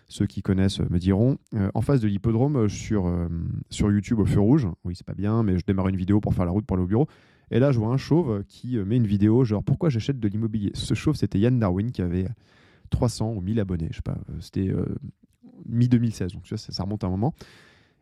Ceux 0.09 0.25
qui 0.25 0.41
connaissent 0.41 0.79
me 0.79 0.99
diront. 0.99 1.37
Euh, 1.53 1.69
en 1.73 1.81
face 1.81 1.99
de 1.99 2.07
l'hippodrome, 2.07 2.69
sur, 2.69 3.07
euh, 3.07 3.27
sur 3.69 3.91
YouTube 3.91 4.19
au 4.19 4.25
feu 4.25 4.39
rouge, 4.39 4.65
oui, 4.85 4.95
c'est 4.95 5.05
pas 5.05 5.13
bien, 5.13 5.43
mais 5.43 5.59
je 5.59 5.65
démarre 5.65 5.89
une 5.89 5.97
vidéo 5.97 6.21
pour 6.21 6.33
faire 6.33 6.45
la 6.45 6.51
route 6.51 6.65
pour 6.65 6.77
aller 6.77 6.85
au 6.85 6.87
bureau. 6.87 7.07
Et 7.51 7.59
là, 7.59 7.73
je 7.73 7.79
vois 7.79 7.89
un 7.89 7.97
chauve 7.97 8.43
qui 8.47 8.77
met 8.77 8.95
une 8.95 9.07
vidéo, 9.07 9.43
genre 9.43 9.63
pourquoi 9.63 9.89
j'achète 9.89 10.17
de 10.19 10.27
l'immobilier? 10.29 10.71
Ce 10.75 10.93
chauve, 10.93 11.15
c'était 11.15 11.39
Yann 11.39 11.59
Darwin 11.59 11.91
qui 11.91 12.01
avait 12.01 12.27
300 12.89 13.33
ou 13.33 13.41
1000 13.41 13.59
abonnés, 13.59 13.87
je 13.91 13.97
sais 13.97 14.01
pas. 14.01 14.17
C'était 14.39 14.73
mi-2016, 15.65 16.33
donc 16.33 16.47
vois, 16.47 16.57
ça, 16.57 16.83
remonte 16.83 17.03
à 17.03 17.07
un 17.07 17.09
moment. 17.09 17.33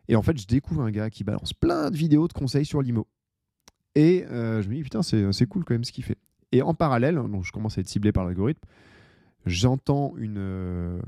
Et 0.08 0.14
en 0.14 0.22
fait, 0.22 0.38
je 0.38 0.46
découvre 0.46 0.82
un 0.82 0.90
gars 0.92 1.10
qui 1.10 1.24
balance 1.24 1.52
plein 1.52 1.90
de 1.90 1.96
vidéos 1.96 2.28
de 2.28 2.32
conseils 2.32 2.64
sur 2.64 2.82
l'IMO. 2.82 3.06
Et 3.96 4.24
je 4.28 4.68
me 4.68 4.74
dis, 4.74 4.82
putain, 4.82 5.02
c'est 5.02 5.46
cool 5.46 5.64
quand 5.64 5.74
même 5.74 5.84
ce 5.84 5.92
qu'il 5.92 6.04
fait. 6.04 6.18
Et 6.52 6.62
en 6.62 6.74
parallèle, 6.74 7.16
donc 7.16 7.44
je 7.44 7.52
commence 7.52 7.78
à 7.78 7.80
être 7.80 7.88
ciblé 7.88 8.12
par 8.12 8.24
l'algorithme, 8.24 8.62
j'entends 9.46 10.14
une 10.16 10.38
euh, 10.38 11.00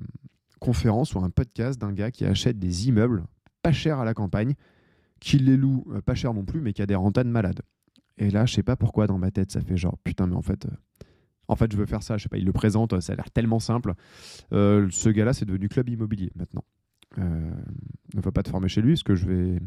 conférence 0.61 1.15
ou 1.15 1.19
un 1.19 1.31
podcast 1.31 1.81
d'un 1.81 1.93
gars 1.93 2.11
qui 2.11 2.25
achète 2.25 2.59
des 2.59 2.89
immeubles 2.89 3.25
pas 3.63 3.73
chers 3.73 3.99
à 3.99 4.05
la 4.05 4.15
campagne, 4.15 4.55
qui 5.21 5.39
les 5.39 5.57
loue 5.57 5.85
euh, 5.93 6.01
pas 6.01 6.15
cher 6.15 6.33
non 6.33 6.45
plus, 6.45 6.61
mais 6.61 6.73
qui 6.73 6.81
a 6.81 6.87
des 6.87 6.95
rentades 6.95 7.27
malades. 7.27 7.61
Et 8.17 8.31
là, 8.31 8.47
je 8.47 8.55
sais 8.55 8.63
pas 8.63 8.77
pourquoi 8.77 9.07
dans 9.07 9.19
ma 9.19 9.31
tête, 9.31 9.51
ça 9.51 9.61
fait 9.61 9.77
genre 9.77 9.99
putain, 9.99 10.27
mais 10.27 10.37
en 10.37 10.43
fait, 10.43 10.67
euh, 10.67 10.71
En 11.49 11.57
fait, 11.57 11.73
je 11.73 11.77
veux 11.77 11.87
faire 11.87 12.03
ça, 12.03 12.17
je 12.17 12.25
sais 12.25 12.29
pas, 12.29 12.39
il 12.39 12.45
le 12.45 12.53
présente, 12.53 12.99
ça 13.01 13.13
a 13.13 13.17
l'air 13.17 13.31
tellement 13.31 13.61
simple. 13.61 13.95
Ce 14.51 15.09
gars-là, 15.09 15.33
c'est 15.33 15.45
devenu 15.47 15.69
club 15.69 15.89
immobilier 15.89 16.31
maintenant. 16.35 16.65
Ne 17.17 18.21
va 18.21 18.33
pas 18.33 18.43
te 18.43 18.51
former 18.51 18.69
chez 18.69 18.83
lui, 18.83 18.93
parce 18.93 19.03
que 19.03 19.15
je 19.15 19.27
vais 19.27 19.61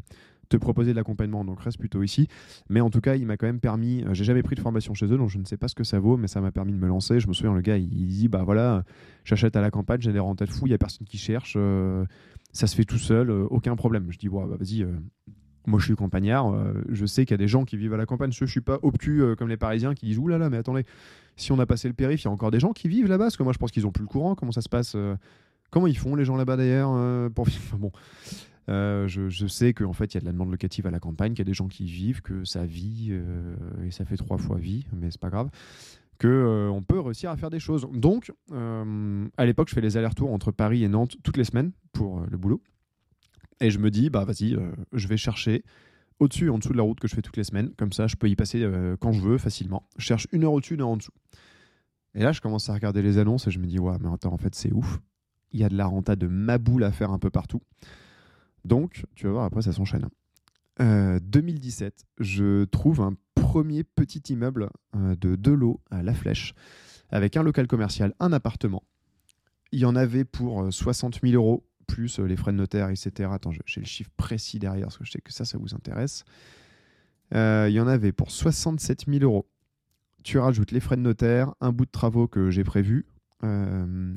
te 0.52 0.58
proposer 0.58 0.92
de 0.92 0.98
l'accompagnement, 0.98 1.44
donc 1.44 1.62
reste 1.62 1.80
plutôt 1.80 2.04
ici. 2.04 2.28
Mais 2.70 2.82
en 2.82 2.90
tout 2.90 3.02
cas, 3.02 3.16
il 3.16 3.26
m'a 3.26 3.38
quand 3.38 3.48
même 3.48 3.60
permis, 3.60 4.04
euh, 4.04 4.14
j'ai 4.14 4.24
jamais 4.24 4.44
pris 4.44 4.56
de 4.56 4.60
formation 4.60 4.94
chez 4.94 5.06
eux, 5.06 5.18
donc 5.18 5.30
je 5.30 5.38
ne 5.38 5.46
sais 5.46 5.58
pas 5.58 5.68
ce 5.68 5.76
que 5.76 5.84
ça 5.84 6.00
vaut, 6.00 6.18
mais 6.18 6.28
ça 6.28 6.42
m'a 6.42 6.52
permis 6.52 6.74
de 6.74 6.78
me 6.78 6.88
lancer. 6.88 7.20
Je 7.20 7.28
me 7.28 7.34
souviens, 7.34 7.54
le 7.54 7.62
gars, 7.62 7.78
il, 7.78 8.08
dit, 8.08 8.28
bah 8.28 8.44
voilà, 8.44 8.84
j'achète 9.24 9.56
à 9.56 9.62
la 9.62 9.72
campagne, 9.72 10.02
j'ai 10.02 10.14
des 10.14 10.20
rentes 10.20 10.46
fou, 10.46 10.68
il 10.68 10.72
y 10.72 10.74
a 10.74 10.78
personne 10.78 11.08
qui 11.08 11.18
cherche, 11.18 11.56
euh, 11.58 12.06
ça 12.52 12.68
se 12.68 12.76
fait 12.76 12.84
tout 12.84 12.98
seul, 12.98 13.30
euh, 13.30 13.48
aucun 13.50 13.76
problème. 13.76 14.08
Je 14.10 14.18
dis, 14.18 14.30
bah, 14.30 14.46
vas-y. 14.46 14.86
moi, 15.66 15.80
je 15.80 15.86
suis 15.86 15.96
campagnard. 15.96 16.54
je 16.90 17.06
sais 17.06 17.26
qu'il 17.26 17.34
y 17.34 17.36
a 17.36 17.38
des 17.38 17.48
gens 17.48 17.64
qui 17.64 17.78
vivent 17.78 17.94
à 17.94 17.98
la 17.98 18.06
campagne. 18.06 18.32
Je, 18.32 18.44
ne 18.44 18.50
suis 18.50 18.62
pas 18.62 18.80
obtus 18.82 19.24
comme 19.38 19.48
les 19.48 19.58
Parisiens 19.58 19.94
qui 19.94 20.06
disent 20.06 20.18
Ouh 20.18 20.28
là 20.28 20.38
là, 20.38 20.50
mais 20.50 20.58
attendez, 20.58 20.86
si 21.38 21.52
on 21.52 21.60
a 21.60 21.66
passé 21.66 21.88
le 21.88 21.94
périph', 21.94 22.24
il 22.24 22.26
y 22.26 22.28
a 22.28 22.32
encore 22.32 22.52
des 22.52 22.60
gens 22.60 22.74
qui 22.74 22.90
vivent 22.90 23.08
là-bas? 23.08 23.26
Parce 23.26 23.38
que 23.38 23.44
moi, 23.44 23.54
je 23.54 23.58
pense 23.58 23.72
qu'ils 23.72 23.88
ont 23.88 23.92
plus 23.92 24.04
le 24.04 24.10
courant. 24.10 24.36
Comment 24.36 24.52
ça 24.52 24.62
se 24.62 24.70
passe 24.70 24.98
Comment 25.70 25.88
ils 25.88 25.98
font 25.98 26.16
les 26.16 26.26
gens 26.26 26.36
là-bas 26.36 26.58
d'ailleurs 26.58 27.32
pour 27.32 27.46
vivre? 27.46 27.78
Bon, 27.78 27.92
euh, 28.70 29.08
je, 29.08 29.48
sais 29.48 29.74
qu'en 29.74 29.94
fait, 29.94 30.14
il 30.14 30.16
y 30.16 30.18
a 30.18 30.22
de 30.22 30.26
la 30.26 30.32
demande 30.32 30.52
locative 30.52 30.86
à 30.88 30.92
la 30.92 31.00
campagne, 31.00 31.32
qu'il 31.32 31.40
y 31.40 31.42
a 31.42 31.46
des 31.46 31.54
gens 31.54 31.68
qui 31.68 31.86
vivent, 31.86 32.22
que 32.22 32.46
ça 32.46 32.66
vit, 32.66 33.10
euh, 33.12 33.56
et 33.86 33.92
ça 33.92 34.06
fait 34.06 34.18
trois 34.18 34.38
fois 34.38 34.58
vie, 34.58 34.86
mais 34.94 35.10
c'est 35.10 35.20
pas 35.20 35.30
grave, 35.30 35.50
qu'on 36.20 36.28
euh, 36.28 36.82
peut 36.88 37.00
réussir 37.00 37.32
à 37.32 37.38
faire 37.38 37.50
des 37.50 37.60
choses. 37.60 37.88
Donc, 37.92 38.32
à 38.52 39.46
l'époque, 39.46 39.70
je 39.70 39.74
fais 39.74 39.82
les 39.82 39.98
allers-retours 39.98 40.32
entre 40.32 40.52
Paris 40.52 40.84
et 40.84 40.88
Nantes 40.88 41.18
toutes 41.24 41.38
les 41.38 41.44
semaines 41.44 41.72
pour 41.92 42.22
le 42.30 42.38
boulot. 42.38 42.62
Et 43.60 43.70
je 43.70 43.80
me 43.80 43.92
dis, 43.92 44.10
bah 44.10 44.26
vas-y, 44.26 44.58
je 44.92 45.08
vais 45.08 45.18
chercher 45.18 45.64
au-dessus 46.20 46.48
et 46.48 46.50
en 46.50 46.58
dessous 46.58 46.72
de 46.72 46.78
la 46.78 46.84
route 46.84 47.00
que 47.00 47.08
je 47.08 47.14
fais 47.14 47.22
toutes 47.22 47.38
les 47.38 47.44
semaines. 47.44 47.72
Comme 47.78 47.94
ça, 47.94 48.08
je 48.08 48.16
peux 48.16 48.28
y 48.28 48.36
passer 48.36 48.68
quand 49.00 49.12
je 49.12 49.22
veux 49.22 49.38
facilement. 49.38 49.88
Je 49.98 50.06
cherche 50.06 50.28
une 50.32 50.44
heure 50.44 50.54
au-dessus, 50.54 50.76
une 50.76 50.82
heure 50.82 50.90
en 50.90 50.98
dessous. 50.98 51.14
Et 52.16 52.24
là, 52.24 52.32
je 52.32 52.42
commence 52.42 52.70
à 52.70 52.74
regarder 52.74 53.02
les 53.02 53.20
annonces 53.20 53.48
et 53.48 53.52
je 53.52 53.60
me 53.60 53.68
dis, 53.68 53.80
ouais, 53.80 53.96
mais 54.02 54.10
attends, 54.12 54.34
en 54.34 54.38
fait, 54.38 54.56
c'est 54.56 54.72
ouf. 54.72 55.00
Il 55.52 55.60
y 55.60 55.64
a 55.64 55.70
de 55.70 55.78
la 55.78 55.86
renta 55.86 56.16
de 56.16 56.28
maboule 56.28 56.84
à 56.84 56.92
faire 56.92 57.12
un 57.12 57.20
peu 57.20 57.30
partout. 57.30 57.62
Donc, 58.66 59.04
tu 59.16 59.26
vas 59.26 59.34
voir, 59.34 59.46
après, 59.46 59.62
ça 59.62 59.74
s'enchaîne. 59.74 60.08
2017, 60.80 61.94
euh, 61.94 62.24
je 62.24 62.64
trouve 62.66 63.02
un 63.02 63.16
premier 63.36 63.84
petit 63.84 64.34
immeuble 64.34 64.70
euh, 64.96 65.16
de 65.16 65.36
deux 65.36 65.54
lots 65.54 65.82
à 65.92 66.02
La 66.04 66.14
Flèche, 66.14 66.54
avec 67.10 67.38
un 67.38 67.44
local 67.44 67.68
commercial, 67.68 68.14
un 68.20 68.32
appartement. 68.34 68.84
Il 69.72 69.80
y 69.80 69.86
en 69.86 69.96
avait 69.96 70.26
pour 70.26 70.72
60 70.72 71.16
euh, 71.16 71.30
000 71.30 71.42
euros, 71.42 71.66
plus 71.88 72.20
les 72.20 72.38
frais 72.38 72.52
de 72.52 72.58
notaire, 72.58 72.90
etc. 72.90 73.30
Attends, 73.34 73.52
j'ai 73.52 73.82
le 73.82 73.86
chiffre 73.86 74.12
précis 74.16 74.60
derrière, 74.60 74.88
parce 74.88 74.98
que 74.98 75.06
je 75.06 75.12
sais 75.12 75.22
que 75.22 75.34
ça, 75.34 75.46
ça 75.46 75.58
vous 75.58 75.74
intéresse. 75.76 76.24
il 77.34 77.72
y 77.72 77.80
en 77.80 77.88
avait 77.88 78.12
pour 78.12 78.32
67 78.32 79.06
000 79.08 79.24
euros. 79.24 79.50
Tu 80.24 80.38
rajoutes 80.38 80.72
les 80.72 80.80
frais 80.80 80.96
de 80.96 81.02
notaire, 81.02 81.54
un 81.60 81.72
bout 81.72 81.86
de 81.86 81.92
travaux 81.92 82.28
que 82.28 82.50
j'ai 82.50 82.64
prévu. 82.64 83.06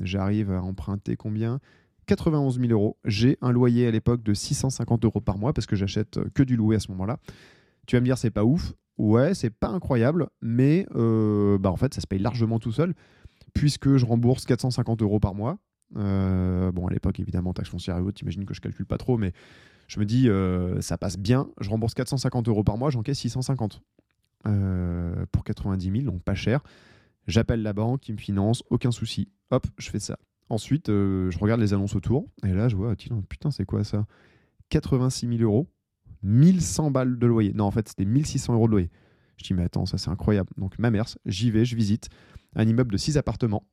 J'arrive 0.01 0.51
à 0.51 0.61
emprunter 0.61 1.17
combien? 1.17 1.59
91 2.05 2.59
000 2.59 2.71
euros. 2.71 2.97
J'ai 3.05 3.37
un 3.41 3.51
loyer 3.51 3.87
à 3.87 3.91
l'époque 3.91 4.23
de 4.23 4.33
650 4.33 5.05
euros 5.05 5.21
par 5.21 5.37
mois 5.37 5.53
parce 5.53 5.67
que 5.67 5.75
j'achète 5.75 6.19
que 6.33 6.43
du 6.43 6.55
louer 6.55 6.77
à 6.77 6.79
ce 6.79 6.89
moment-là. 6.91 7.19
Tu 7.87 7.95
vas 7.95 7.99
me 7.99 8.05
dire, 8.05 8.17
c'est 8.17 8.31
pas 8.31 8.43
ouf. 8.43 8.73
Ouais, 8.97 9.33
c'est 9.33 9.49
pas 9.49 9.67
incroyable, 9.67 10.27
mais 10.41 10.87
euh, 10.95 11.57
bah 11.57 11.69
en 11.69 11.75
fait, 11.75 11.93
ça 11.93 12.01
se 12.01 12.07
paye 12.07 12.19
largement 12.19 12.59
tout 12.59 12.71
seul 12.71 12.93
puisque 13.53 13.97
je 13.97 14.05
rembourse 14.05 14.45
450 14.45 15.01
euros 15.01 15.19
par 15.19 15.35
mois. 15.35 15.57
Euh, 15.97 16.71
bon, 16.71 16.87
à 16.87 16.91
l'époque, 16.91 17.19
évidemment, 17.19 17.53
taxe 17.53 17.69
foncière 17.69 17.97
et 17.97 18.01
autres, 18.01 18.17
t'imagines 18.17 18.45
que 18.45 18.53
je 18.53 18.61
calcule 18.61 18.85
pas 18.85 18.97
trop, 18.97 19.17
mais 19.17 19.33
je 19.87 19.99
me 19.99 20.05
dis, 20.05 20.29
euh, 20.29 20.81
ça 20.81 20.97
passe 20.97 21.17
bien. 21.17 21.49
Je 21.59 21.69
rembourse 21.69 21.93
450 21.93 22.47
euros 22.47 22.63
par 22.63 22.77
mois, 22.77 22.89
j'encaisse 22.89 23.19
650 23.19 23.81
pour 25.31 25.43
90 25.43 25.91
000, 25.91 26.03
donc 26.03 26.21
pas 26.21 26.35
cher. 26.35 26.61
J'appelle 27.27 27.63
la 27.63 27.73
banque, 27.73 28.07
ils 28.07 28.13
me 28.13 28.19
finance, 28.19 28.63
aucun 28.69 28.91
souci. 28.91 29.29
Hop, 29.51 29.65
je 29.77 29.89
fais 29.89 29.99
ça. 29.99 30.17
Ensuite, 30.49 30.89
euh, 30.89 31.31
je 31.31 31.39
regarde 31.39 31.59
les 31.59 31.73
annonces 31.73 31.95
autour, 31.95 32.29
et 32.43 32.53
là, 32.53 32.69
je 32.69 32.75
vois, 32.75 32.95
putain, 33.27 33.51
c'est 33.51 33.65
quoi 33.65 33.83
ça? 33.83 34.05
86 34.69 35.27
000 35.27 35.41
euros, 35.41 35.67
1100 36.23 36.91
balles 36.91 37.17
de 37.17 37.25
loyer. 37.25 37.53
Non, 37.53 37.65
en 37.65 37.71
fait, 37.71 37.87
c'était 37.87 38.05
1600 38.05 38.53
euros 38.53 38.67
de 38.67 38.71
loyer. 38.71 38.91
Je 39.37 39.43
dis, 39.43 39.53
mais 39.53 39.63
attends, 39.63 39.85
ça 39.85 39.97
c'est 39.97 40.09
incroyable. 40.09 40.49
Donc, 40.57 40.77
ma 40.77 40.91
mère, 40.91 41.05
j'y 41.25 41.51
vais, 41.51 41.65
je 41.65 41.75
visite 41.75 42.09
un 42.55 42.67
immeuble 42.67 42.91
de 42.91 42.97
6 42.97 43.17
appartements 43.17 43.65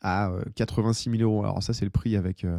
à 0.00 0.32
86 0.54 1.08
euh, 1.08 1.16
000 1.18 1.22
euros. 1.30 1.42
Alors, 1.44 1.62
ça, 1.62 1.72
c'est 1.72 1.84
le 1.84 1.90
prix 1.90 2.16
avec. 2.16 2.44
Euh, 2.44 2.58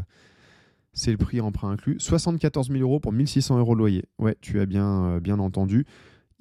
c'est 0.95 1.11
le 1.11 1.17
prix 1.17 1.41
emprunt 1.41 1.71
inclus. 1.71 1.95
74 1.99 2.69
000 2.69 2.81
euros 2.81 2.99
pour 2.99 3.13
1600 3.13 3.57
euros 3.57 3.73
de 3.73 3.79
loyer. 3.79 4.05
Ouais, 4.19 4.37
tu 4.41 4.59
as 4.59 4.67
bien, 4.67 5.17
bien 5.19 5.39
entendu. 5.39 5.87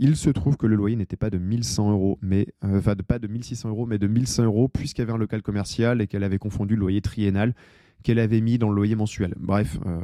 Il 0.04 0.16
se 0.16 0.30
trouve 0.30 0.56
que 0.56 0.66
le 0.66 0.74
loyer 0.74 0.96
n'était 0.96 1.16
pas 1.16 1.30
de 1.30 1.38
1100 1.38 1.92
euros, 1.92 2.18
mais 2.22 2.48
euh, 2.64 2.80
enfin 2.80 2.96
pas 2.96 3.20
de 3.20 3.28
1600 3.28 3.68
euros, 3.68 3.86
mais 3.86 3.98
de 3.98 4.08
1100 4.08 4.42
euros 4.42 4.66
puisqu'il 4.66 5.00
y 5.00 5.04
avait 5.04 5.12
un 5.12 5.16
local 5.16 5.42
commercial 5.42 6.00
et 6.00 6.08
qu'elle 6.08 6.24
avait 6.24 6.40
confondu 6.40 6.74
le 6.74 6.80
loyer 6.80 7.00
triennal 7.00 7.54
qu'elle 8.02 8.18
avait 8.18 8.40
mis 8.40 8.58
dans 8.58 8.68
le 8.68 8.74
loyer 8.74 8.96
mensuel. 8.96 9.32
Bref, 9.38 9.78
euh, 9.86 10.00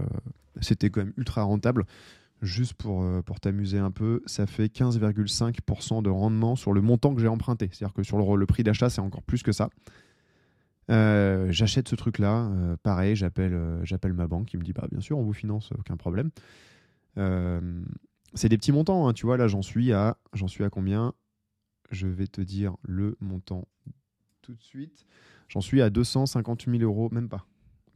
c'était 0.60 0.88
quand 0.88 1.00
même 1.00 1.12
ultra 1.16 1.42
rentable. 1.42 1.84
Juste 2.42 2.74
pour, 2.74 3.02
euh, 3.02 3.22
t'amuser 3.42 3.78
un 3.78 3.90
peu, 3.90 4.22
ça 4.26 4.46
fait 4.46 4.72
15,5% 4.72 6.00
de 6.00 6.10
rendement 6.10 6.54
sur 6.54 6.72
le 6.72 6.80
montant 6.80 7.12
que 7.12 7.20
j'ai 7.20 7.26
emprunté. 7.26 7.68
C'est-à-dire 7.72 7.92
que 7.92 8.04
sur 8.04 8.36
le, 8.36 8.46
prix 8.46 8.62
d'achat, 8.62 8.90
c'est 8.90 9.00
encore 9.00 9.24
plus 9.24 9.42
que 9.42 9.50
ça. 9.50 9.68
j'achète 10.88 11.88
ce 11.88 11.96
truc-là, 11.96 12.48
pareil, 12.84 13.16
j'appelle, 13.16 13.80
j'appelle 13.82 14.12
ma 14.12 14.28
banque 14.28 14.46
qui 14.46 14.58
me 14.58 14.62
dit 14.62 14.72
bah 14.72 14.86
bien 14.88 15.00
sûr 15.00 15.18
on 15.18 15.24
vous 15.24 15.32
finance, 15.32 15.70
aucun 15.76 15.96
problème 15.96 16.30
c'est 18.34 18.48
des 18.48 18.58
petits 18.58 18.72
montants, 18.72 19.08
hein, 19.08 19.12
tu 19.12 19.26
vois. 19.26 19.36
Là, 19.36 19.48
j'en 19.48 19.62
suis 19.62 19.92
à, 19.92 20.18
j'en 20.32 20.48
suis 20.48 20.64
à 20.64 20.70
combien? 20.70 21.14
Je 21.90 22.06
vais 22.06 22.26
te 22.26 22.40
dire 22.40 22.76
le 22.82 23.16
montant 23.20 23.66
tout 24.42 24.54
de 24.54 24.62
suite. 24.62 25.06
J'en 25.48 25.60
suis 25.60 25.80
à 25.80 25.90
250 25.90 26.66
000 26.66 26.82
euros, 26.82 27.08
même 27.10 27.28
pas. 27.28 27.46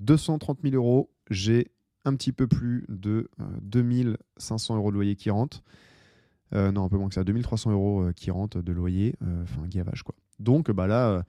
230 0.00 0.60
000 0.62 0.74
euros. 0.74 1.10
J'ai 1.30 1.70
un 2.04 2.14
petit 2.14 2.32
peu 2.32 2.46
plus 2.46 2.84
de 2.88 3.30
2500 3.62 4.74
euh, 4.74 4.78
euros 4.78 4.90
de 4.90 4.94
loyer 4.94 5.16
qui 5.16 5.30
rentrent. 5.30 5.62
Euh, 6.54 6.72
non, 6.72 6.84
un 6.84 6.88
peu 6.88 6.98
moins 6.98 7.08
que 7.08 7.14
ça. 7.14 7.24
2300 7.24 7.72
euros 7.72 8.02
euh, 8.02 8.12
qui 8.12 8.30
rentrent 8.30 8.60
de 8.60 8.72
loyer. 8.72 9.14
Enfin, 9.42 9.66
gavage, 9.68 10.02
quoi. 10.02 10.14
Donc, 10.38 10.70
bah 10.70 10.86
là, 10.86 11.24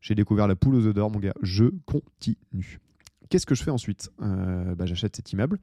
j'ai 0.00 0.14
découvert 0.14 0.48
la 0.48 0.56
poule 0.56 0.74
aux 0.74 0.86
œufs 0.86 0.94
d'or, 0.94 1.10
mon 1.10 1.20
gars. 1.20 1.34
Je 1.42 1.66
continue. 1.86 2.80
Qu'est-ce 3.28 3.46
que 3.46 3.54
je 3.54 3.62
fais 3.62 3.70
ensuite? 3.70 4.10
Bah, 4.18 4.84
J'achète 4.84 5.16
cet 5.16 5.32
immeuble. 5.32 5.58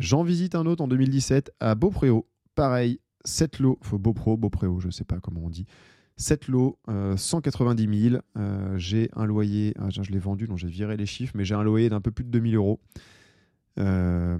J'en 0.00 0.22
visite 0.22 0.54
un 0.54 0.64
autre 0.64 0.82
en 0.82 0.88
2017 0.88 1.52
à 1.60 1.74
Beaupréau. 1.74 2.26
Pareil, 2.54 3.00
7 3.26 3.58
lots, 3.58 3.78
faut 3.82 3.98
Beaupro, 3.98 4.38
Beaupréau, 4.38 4.80
je 4.80 4.86
ne 4.86 4.92
sais 4.92 5.04
pas 5.04 5.20
comment 5.20 5.42
on 5.44 5.50
dit. 5.50 5.66
7 6.16 6.48
lots, 6.48 6.78
190 7.16 8.08
000. 8.08 8.22
Euh, 8.38 8.78
j'ai 8.78 9.10
un 9.14 9.26
loyer, 9.26 9.74
ah, 9.78 9.90
je 9.90 10.10
l'ai 10.10 10.18
vendu, 10.18 10.46
donc 10.46 10.56
j'ai 10.56 10.68
viré 10.68 10.96
les 10.96 11.04
chiffres, 11.04 11.34
mais 11.36 11.44
j'ai 11.44 11.54
un 11.54 11.62
loyer 11.62 11.90
d'un 11.90 12.00
peu 12.00 12.10
plus 12.12 12.24
de 12.24 12.30
2000 12.30 12.56
euros 12.56 12.80
euh, 13.78 14.38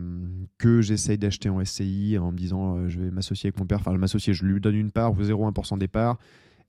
que 0.57 0.81
j'essaye 0.81 1.19
d'acheter 1.19 1.51
en 1.51 1.63
SCI 1.63 2.17
en 2.19 2.33
me 2.33 2.39
disant 2.39 2.79
euh, 2.79 2.89
je 2.89 2.99
vais 2.99 3.11
m'associer 3.11 3.49
avec 3.49 3.61
mon 3.61 3.67
père. 3.67 3.81
Enfin, 3.81 3.93
m'associer, 3.99 4.33
je 4.33 4.47
lui 4.47 4.63
donne 4.63 4.77
une 4.77 4.91
part, 4.91 5.13
0,1% 5.13 5.77
des 5.77 5.89
parts. 5.89 6.19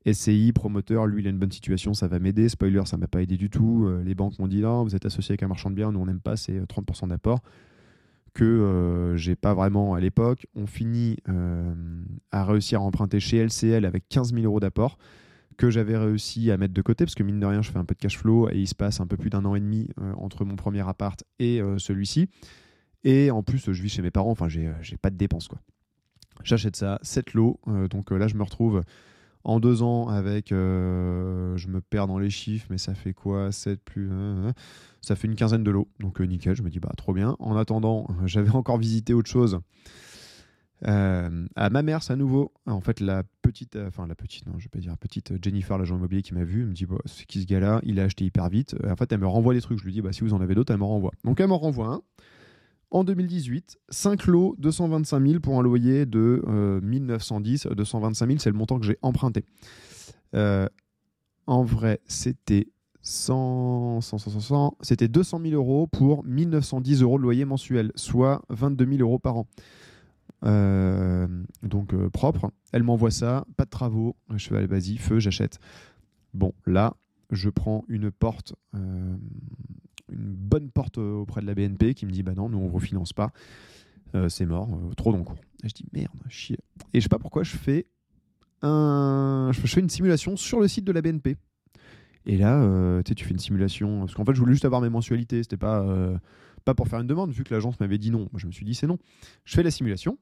SCI, 0.05 0.51
promoteur, 0.51 1.07
lui, 1.07 1.21
il 1.23 1.27
a 1.27 1.29
une 1.29 1.39
bonne 1.39 1.51
situation, 1.51 1.93
ça 1.93 2.09
va 2.09 2.19
m'aider. 2.19 2.49
Spoiler, 2.49 2.81
ça 2.83 2.97
m'a 2.97 3.07
pas 3.07 3.21
aidé 3.21 3.37
du 3.37 3.49
tout. 3.49 3.89
les 4.03 4.15
banques 4.15 4.37
m'ont 4.37 4.49
dit 4.49 4.59
non, 4.59 4.83
vous 4.83 4.97
êtes 4.97 5.05
associé 5.05 5.31
avec 5.31 5.43
un 5.43 5.47
marchand 5.47 5.69
de 5.69 5.75
biens, 5.75 5.93
nous 5.93 5.99
on 6.01 6.07
n'aime 6.07 6.19
pas, 6.19 6.35
c'est 6.35 6.59
30% 6.59 7.07
d'apport 7.07 7.39
que 8.33 8.43
euh, 8.43 9.17
j'ai 9.17 9.35
pas 9.35 9.53
vraiment 9.53 9.93
à 9.93 9.99
l'époque. 9.99 10.47
On 10.55 10.67
finit 10.67 11.17
euh, 11.29 11.73
à 12.31 12.45
réussir 12.45 12.81
à 12.81 12.83
emprunter 12.83 13.19
chez 13.19 13.43
LCL 13.43 13.85
avec 13.85 14.07
15 14.09 14.33
000 14.33 14.45
euros 14.45 14.59
d'apport 14.59 14.97
que 15.57 15.69
j'avais 15.69 15.97
réussi 15.97 16.49
à 16.49 16.57
mettre 16.57 16.73
de 16.73 16.81
côté 16.81 17.05
parce 17.05 17.13
que 17.13 17.23
mine 17.23 17.39
de 17.39 17.45
rien, 17.45 17.61
je 17.61 17.71
fais 17.71 17.77
un 17.77 17.85
peu 17.85 17.93
de 17.93 17.99
cash 17.99 18.17
flow 18.17 18.49
et 18.49 18.57
il 18.57 18.67
se 18.67 18.75
passe 18.75 18.99
un 18.99 19.07
peu 19.07 19.17
plus 19.17 19.29
d'un 19.29 19.45
an 19.45 19.55
et 19.55 19.59
demi 19.59 19.89
euh, 19.99 20.13
entre 20.17 20.45
mon 20.45 20.55
premier 20.55 20.87
appart 20.87 21.23
et 21.39 21.61
celui-ci. 21.77 22.29
Et 23.03 23.31
en 23.31 23.43
plus, 23.43 23.71
je 23.71 23.81
vis 23.81 23.89
chez 23.89 24.01
mes 24.01 24.11
parents, 24.11 24.31
enfin, 24.31 24.47
j'ai 24.47 24.97
pas 25.01 25.09
de 25.09 25.17
dépenses 25.17 25.47
quoi. 25.47 25.59
J'achète 26.43 26.75
ça, 26.75 26.99
7 27.03 27.33
lots. 27.33 27.59
donc 27.89 28.11
là, 28.11 28.27
je 28.27 28.35
me 28.35 28.43
retrouve 28.43 28.83
en 29.43 29.59
deux 29.59 29.83
ans 29.83 30.07
avec, 30.07 30.49
je 30.49 31.67
me 31.67 31.81
perds 31.81 32.07
dans 32.07 32.19
les 32.19 32.29
chiffres, 32.29 32.67
mais 32.69 32.77
ça 32.77 32.93
fait 32.93 33.13
quoi? 33.13 33.51
7 33.51 33.81
plus 33.83 34.09
ça 35.01 35.15
fait 35.15 35.27
une 35.27 35.35
quinzaine 35.35 35.63
de 35.63 35.71
lots. 35.71 35.89
Donc 35.99 36.21
euh, 36.21 36.25
nickel, 36.25 36.55
je 36.55 36.61
me 36.61 36.69
dis 36.69 36.79
bah 36.79 36.91
trop 36.95 37.13
bien. 37.13 37.35
En 37.39 37.57
attendant, 37.57 38.07
j'avais 38.25 38.51
encore 38.51 38.77
visité 38.77 39.13
autre 39.13 39.29
chose. 39.29 39.59
Euh, 40.87 41.45
à 41.55 41.69
ma 41.69 41.83
mère, 41.83 42.01
c'est 42.01 42.13
à 42.13 42.15
nouveau. 42.15 42.53
En 42.65 42.81
fait, 42.81 42.99
la 43.01 43.23
petite, 43.43 43.75
euh, 43.75 43.87
enfin 43.87 44.07
la 44.07 44.15
petite, 44.15 44.47
non, 44.47 44.53
je 44.57 44.65
vais 44.65 44.69
pas 44.69 44.79
dire 44.79 44.97
petite 44.97 45.33
Jennifer, 45.43 45.77
l'agent 45.77 45.95
immobilier 45.95 46.23
qui 46.23 46.33
m'a 46.33 46.43
vu, 46.43 46.65
me 46.65 46.73
dit 46.73 46.85
bah, 46.85 46.97
c'est 47.05 47.25
qui 47.25 47.41
ce 47.41 47.47
gars-là? 47.47 47.81
Il 47.83 47.99
a 47.99 48.03
acheté 48.03 48.25
hyper 48.25 48.49
vite. 48.49 48.75
En 48.87 48.95
fait, 48.95 49.11
elle 49.11 49.19
me 49.19 49.27
renvoie 49.27 49.53
des 49.53 49.61
trucs. 49.61 49.79
Je 49.79 49.85
lui 49.85 49.93
dis 49.93 50.01
bah 50.01 50.13
si 50.13 50.21
vous 50.21 50.33
en 50.33 50.41
avez 50.41 50.55
d'autres, 50.55 50.71
elle 50.71 50.79
me 50.79 50.85
renvoie. 50.85 51.11
Donc 51.23 51.39
elle 51.39 51.49
me 51.49 51.53
renvoie 51.53 51.87
un. 51.87 52.01
En 52.91 53.03
2018, 53.03 53.79
5 53.89 54.27
lots, 54.27 54.55
225 54.59 55.25
000 55.25 55.39
pour 55.39 55.57
un 55.57 55.63
loyer 55.63 56.05
de 56.05 56.43
1910. 56.83 57.67
225 57.67 58.27
000, 58.27 58.39
c'est 58.39 58.49
le 58.49 58.57
montant 58.57 58.79
que 58.79 58.85
j'ai 58.85 58.97
emprunté. 59.01 59.45
en 60.33 61.63
vrai, 61.63 62.01
c'était 62.05 62.67
100, 63.01 64.01
100, 64.01 64.17
100, 64.17 64.39
100, 64.39 64.77
c'était 64.81 65.07
200 65.07 65.39
000 65.43 65.53
euros 65.53 65.87
pour 65.87 66.23
1910 66.25 67.01
euros 67.01 67.17
de 67.17 67.23
loyer 67.23 67.45
mensuel, 67.45 67.91
soit 67.95 68.43
22 68.49 68.85
000 68.85 69.01
euros 69.01 69.19
par 69.19 69.37
an. 69.37 69.47
Euh, 70.43 71.27
donc 71.63 71.93
euh, 71.93 72.09
propre. 72.09 72.51
Elle 72.71 72.83
m'envoie 72.83 73.11
ça, 73.11 73.45
pas 73.57 73.65
de 73.65 73.69
travaux. 73.69 74.15
Je 74.35 74.47
fais, 74.47 74.57
allez, 74.57 74.67
vas-y, 74.67 74.97
feu, 74.97 75.19
j'achète. 75.19 75.59
Bon, 76.33 76.53
là, 76.65 76.95
je 77.31 77.49
prends 77.49 77.83
une 77.87 78.11
porte, 78.11 78.55
euh, 78.75 79.15
une 80.11 80.33
bonne 80.33 80.69
porte 80.69 80.97
auprès 80.97 81.41
de 81.41 81.45
la 81.45 81.55
BNP 81.55 81.93
qui 81.93 82.05
me 82.05 82.11
dit 82.11 82.23
bah 82.23 82.33
non, 82.35 82.49
nous 82.49 82.57
on 82.57 82.69
refinance 82.69 83.13
pas, 83.13 83.31
euh, 84.15 84.29
c'est 84.29 84.45
mort, 84.45 84.69
euh, 84.69 84.93
trop 84.93 85.11
d'encours. 85.11 85.39
Et 85.63 85.69
je 85.69 85.73
dis 85.73 85.85
merde, 85.93 86.11
chier. 86.29 86.59
Et 86.93 86.99
je 86.99 87.03
sais 87.03 87.09
pas 87.09 87.19
pourquoi 87.19 87.43
je 87.43 87.55
fais 87.55 87.87
un, 88.61 89.51
je 89.53 89.59
fais 89.59 89.79
une 89.79 89.89
simulation 89.89 90.35
sur 90.35 90.59
le 90.59 90.67
site 90.67 90.85
de 90.85 90.91
la 90.91 91.01
BNP. 91.01 91.37
Et 92.25 92.37
là, 92.37 92.61
sais, 93.07 93.15
tu 93.15 93.25
fais 93.25 93.31
une 93.31 93.39
simulation 93.39 94.01
parce 94.01 94.13
qu'en 94.13 94.25
fait, 94.25 94.35
je 94.35 94.39
voulais 94.39 94.53
juste 94.53 94.65
avoir 94.65 94.81
mes 94.81 94.89
mensualités, 94.89 95.41
c'était 95.41 95.57
pas 95.57 95.83
pas 96.63 96.75
pour 96.75 96.87
faire 96.87 96.99
une 96.99 97.07
demande 97.07 97.31
vu 97.31 97.43
que 97.43 97.51
l'agence 97.51 97.79
m'avait 97.79 97.97
dit 97.97 98.11
non. 98.11 98.29
Je 98.35 98.45
me 98.45 98.51
suis 98.51 98.63
dit 98.63 98.75
c'est 98.75 98.85
non. 98.85 98.99
Je 99.45 99.55
fais 99.55 99.63
la 99.63 99.71
simulation. 99.71 100.19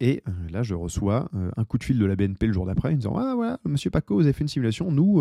Et 0.00 0.22
là, 0.50 0.64
je 0.64 0.74
reçois 0.74 1.28
un 1.56 1.64
coup 1.64 1.78
de 1.78 1.84
fil 1.84 1.98
de 1.98 2.04
la 2.04 2.16
BNP 2.16 2.48
le 2.48 2.52
jour 2.52 2.66
d'après, 2.66 2.92
en 2.92 2.96
disant 2.96 3.16
Ah 3.16 3.34
voilà, 3.36 3.60
monsieur 3.64 3.90
Paco, 3.90 4.16
vous 4.16 4.22
avez 4.22 4.32
fait 4.32 4.42
une 4.42 4.48
simulation. 4.48 4.90
Nous, 4.90 5.20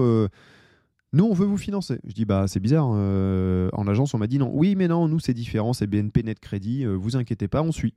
nous, 1.14 1.24
on 1.26 1.34
veut 1.34 1.46
vous 1.46 1.58
financer. 1.58 2.00
Je 2.06 2.14
dis, 2.14 2.26
bah, 2.26 2.46
c'est 2.48 2.60
bizarre. 2.60 2.90
Euh, 2.94 3.70
en 3.74 3.88
agence, 3.88 4.14
on 4.14 4.18
m'a 4.18 4.28
dit 4.28 4.40
non. 4.40 4.52
Oui, 4.54 4.76
mais 4.76 4.88
non, 4.88 5.08
nous, 5.08 5.20
c'est 5.20 5.34
différent. 5.34 5.74
C'est 5.74 5.88
BNP 5.88 6.24
Net 6.24 6.40
Crédit. 6.40 6.86
Euh, 6.86 6.96
vous 6.96 7.16
inquiétez 7.16 7.48
pas, 7.48 7.62
on 7.62 7.72
suit. 7.72 7.94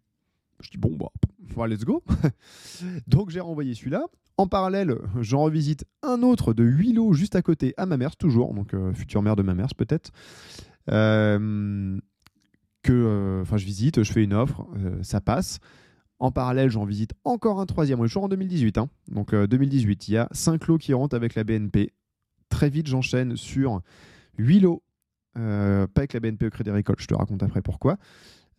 Je 0.61 0.71
dis, 0.71 0.79
bon, 0.79 0.97
bah, 0.97 1.67
let's 1.67 1.85
go. 1.85 2.05
Donc, 3.09 3.31
j'ai 3.31 3.41
renvoyé 3.41 3.75
celui-là. 3.75 4.05
En 4.37 4.47
parallèle, 4.47 4.97
j'en 5.21 5.43
revisite 5.43 5.85
un 6.03 6.23
autre 6.23 6.55
de 6.55 6.63
8 6.65 6.93
lots 6.95 7.13
juste 7.13 7.35
à 7.35 7.43
côté, 7.43 7.75
à 7.77 7.85
ma 7.85 7.97
mère, 7.97 8.17
toujours. 8.17 8.55
Donc, 8.55 8.73
euh, 8.73 8.95
future 8.95 9.23
mère 9.23 9.37
de 9.37 9.43
ma 9.43 9.55
mère, 9.55 9.75
peut-être. 9.77 10.13
que, 10.87 11.99
enfin, 13.43 13.57
je 13.59 13.65
visite, 13.67 14.03
je 14.03 14.13
fais 14.13 14.25
une 14.25 14.33
offre, 14.33 14.67
ça 15.03 15.21
passe. 15.21 15.59
En 16.21 16.31
parallèle, 16.31 16.71
j'en 16.71 16.85
visite 16.85 17.13
encore 17.25 17.61
un 17.61 17.67
troisième. 17.67 18.01
On 18.01 18.05
est 18.05 18.09
toujours 18.09 18.25
en 18.25 18.29
2018. 18.29 18.79
Hein. 18.79 18.89
Donc 19.09 19.35
2018, 19.35 20.09
il 20.09 20.13
y 20.13 20.17
a 20.17 20.29
5 20.33 20.67
lots 20.67 20.79
qui 20.79 20.95
rentrent 20.95 21.17
avec 21.17 21.35
la 21.35 21.45
BNP 21.45 21.93
très 22.51 22.69
vite, 22.69 22.87
j'enchaîne 22.87 23.37
sur 23.37 23.81
8 24.37 24.61
lots, 24.61 24.83
euh, 25.39 25.87
pas 25.87 26.03
avec 26.03 26.13
la 26.13 26.21
BNP 26.21 26.51
Crédit 26.51 26.71
Agricole, 26.71 26.97
je 26.99 27.07
te 27.07 27.15
raconte 27.15 27.43
après 27.43 27.63
pourquoi. 27.63 27.97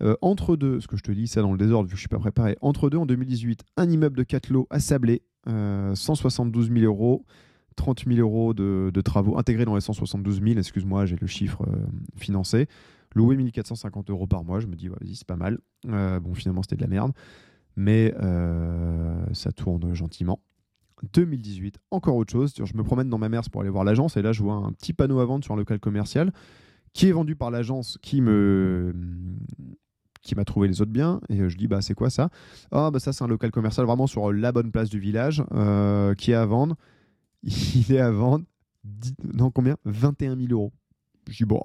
Euh, 0.02 0.16
entre 0.22 0.56
deux, 0.56 0.80
ce 0.80 0.88
que 0.88 0.98
je 0.98 1.04
te 1.04 1.12
dis 1.12 1.28
ça 1.28 1.42
dans 1.42 1.52
le 1.52 1.58
désordre 1.60 1.88
vu 1.88 1.92
que 1.92 1.98
je 1.98 2.02
suis 2.02 2.10
pas 2.10 2.18
préparé, 2.18 2.58
entre 2.62 2.90
deux 2.90 2.98
en 2.98 3.06
2018, 3.06 3.62
un 3.78 3.90
immeuble 3.90 4.18
de 4.18 4.24
4 4.24 4.50
lots 4.50 4.68
à 4.72 4.80
Sablé, 4.80 5.22
172 5.46 6.72
000 6.72 6.86
euros, 6.86 7.26
30 7.76 8.06
000 8.08 8.20
euros 8.20 8.54
de, 8.54 9.02
travaux 9.02 9.38
intégrés 9.38 9.66
dans 9.66 9.76
les 9.76 9.82
172 9.82 10.42
000, 10.42 10.58
excuse-moi, 10.58 11.06
j'ai 11.06 11.18
le 11.18 11.28
chiffre 11.28 11.64
euh, 11.68 11.86
financé. 12.18 12.68
Loué 13.14 13.36
1450 13.36 14.10
euros 14.10 14.26
par 14.26 14.44
mois, 14.44 14.62
je 14.62 14.68
me 14.68 14.76
dis, 14.76 14.88
vas-y, 14.88 15.16
c'est 15.16 15.28
pas 15.28 15.36
mal. 15.36 15.60
bon, 15.84 16.34
finalement, 16.34 16.64
c'était 16.64 16.78
de 16.78 16.82
la 16.82 16.88
merde, 16.88 17.12
mais 17.76 18.14
ça 19.34 19.52
tourne 19.52 19.94
gentiment. 19.94 20.40
2018, 21.14 21.80
encore 21.92 22.16
autre 22.16 22.32
chose. 22.32 22.54
Je 22.58 22.78
me 22.78 22.84
promène 22.84 23.10
dans 23.10 23.18
ma 23.18 23.30
mère 23.30 23.42
pour 23.50 23.62
aller 23.62 23.70
voir 23.70 23.84
l'agence 23.84 24.18
et 24.18 24.22
là 24.22 24.32
je 24.32 24.42
vois 24.42 24.56
un 24.56 24.72
petit 24.72 24.94
panneau 24.94 25.20
à 25.20 25.26
vendre 25.26 25.44
sur 25.44 25.54
un 25.54 25.58
local 25.58 25.80
commercial 25.80 26.32
qui 26.94 27.08
est 27.08 27.12
vendu 27.12 27.36
par 27.36 27.52
l'agence 27.52 27.98
qui 28.02 28.22
me 28.22 28.94
qui 30.22 30.36
m'a 30.36 30.46
trouvé 30.46 30.68
les 30.68 30.82
autres 30.82 30.92
biens 30.92 31.20
et 31.30 31.50
je 31.50 31.58
dis 31.58 31.68
bah 31.68 31.82
c'est 31.82 31.96
quoi 31.96 32.10
ça? 32.10 32.30
Ah 32.72 32.92
bah 32.92 33.00
ça 33.00 33.14
c'est 33.14 33.24
un 33.24 33.28
local 33.28 33.52
commercial 33.52 33.86
vraiment 33.86 34.08
sur 34.08 34.32
la 34.32 34.52
bonne 34.52 34.72
place 34.72 34.90
du 34.90 35.00
village 35.00 35.44
euh, 35.54 36.14
qui 36.16 36.32
est 36.32 36.36
à 36.36 36.46
vendre. 36.46 36.76
Il 37.44 37.92
est 37.92 38.00
à 38.00 38.12
vendre 38.12 38.46
non 39.34 39.52
combien? 39.52 39.78
21 39.86 40.38
000 40.38 40.52
euros. 40.52 40.72
Je 41.30 41.38
dis 41.38 41.46
bon 41.46 41.62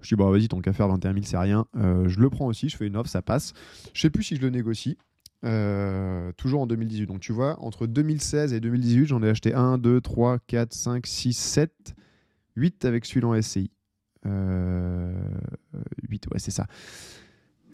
je 0.00 0.14
dis 0.14 0.18
bah 0.18 0.30
vas-y 0.30 0.48
tant 0.48 0.60
qu'à 0.60 0.72
faire 0.72 0.88
21 0.88 1.12
000 1.12 1.24
c'est 1.24 1.38
rien. 1.38 1.66
Euh, 1.76 2.08
je 2.08 2.20
le 2.20 2.30
prends 2.30 2.46
aussi, 2.46 2.68
je 2.68 2.76
fais 2.76 2.86
une 2.86 2.96
offre, 2.96 3.10
ça 3.10 3.22
passe. 3.22 3.52
Je 3.92 4.00
sais 4.00 4.10
plus 4.10 4.22
si 4.22 4.36
je 4.36 4.40
le 4.40 4.50
négocie. 4.50 4.98
Euh, 5.46 6.32
toujours 6.36 6.62
en 6.62 6.66
2018. 6.66 7.06
Donc 7.06 7.20
tu 7.20 7.32
vois, 7.32 7.60
entre 7.62 7.86
2016 7.86 8.52
et 8.52 8.60
2018, 8.60 9.06
j'en 9.06 9.22
ai 9.22 9.28
acheté 9.28 9.54
1, 9.54 9.78
2, 9.78 10.00
3, 10.00 10.40
4, 10.46 10.72
5, 10.72 11.06
6, 11.06 11.32
7, 11.34 11.94
8 12.56 12.84
avec 12.84 13.04
celui-là 13.04 13.28
en 13.28 13.40
SCI. 13.40 13.70
8, 16.08 16.26
ouais, 16.32 16.38
c'est 16.38 16.50
ça. 16.50 16.66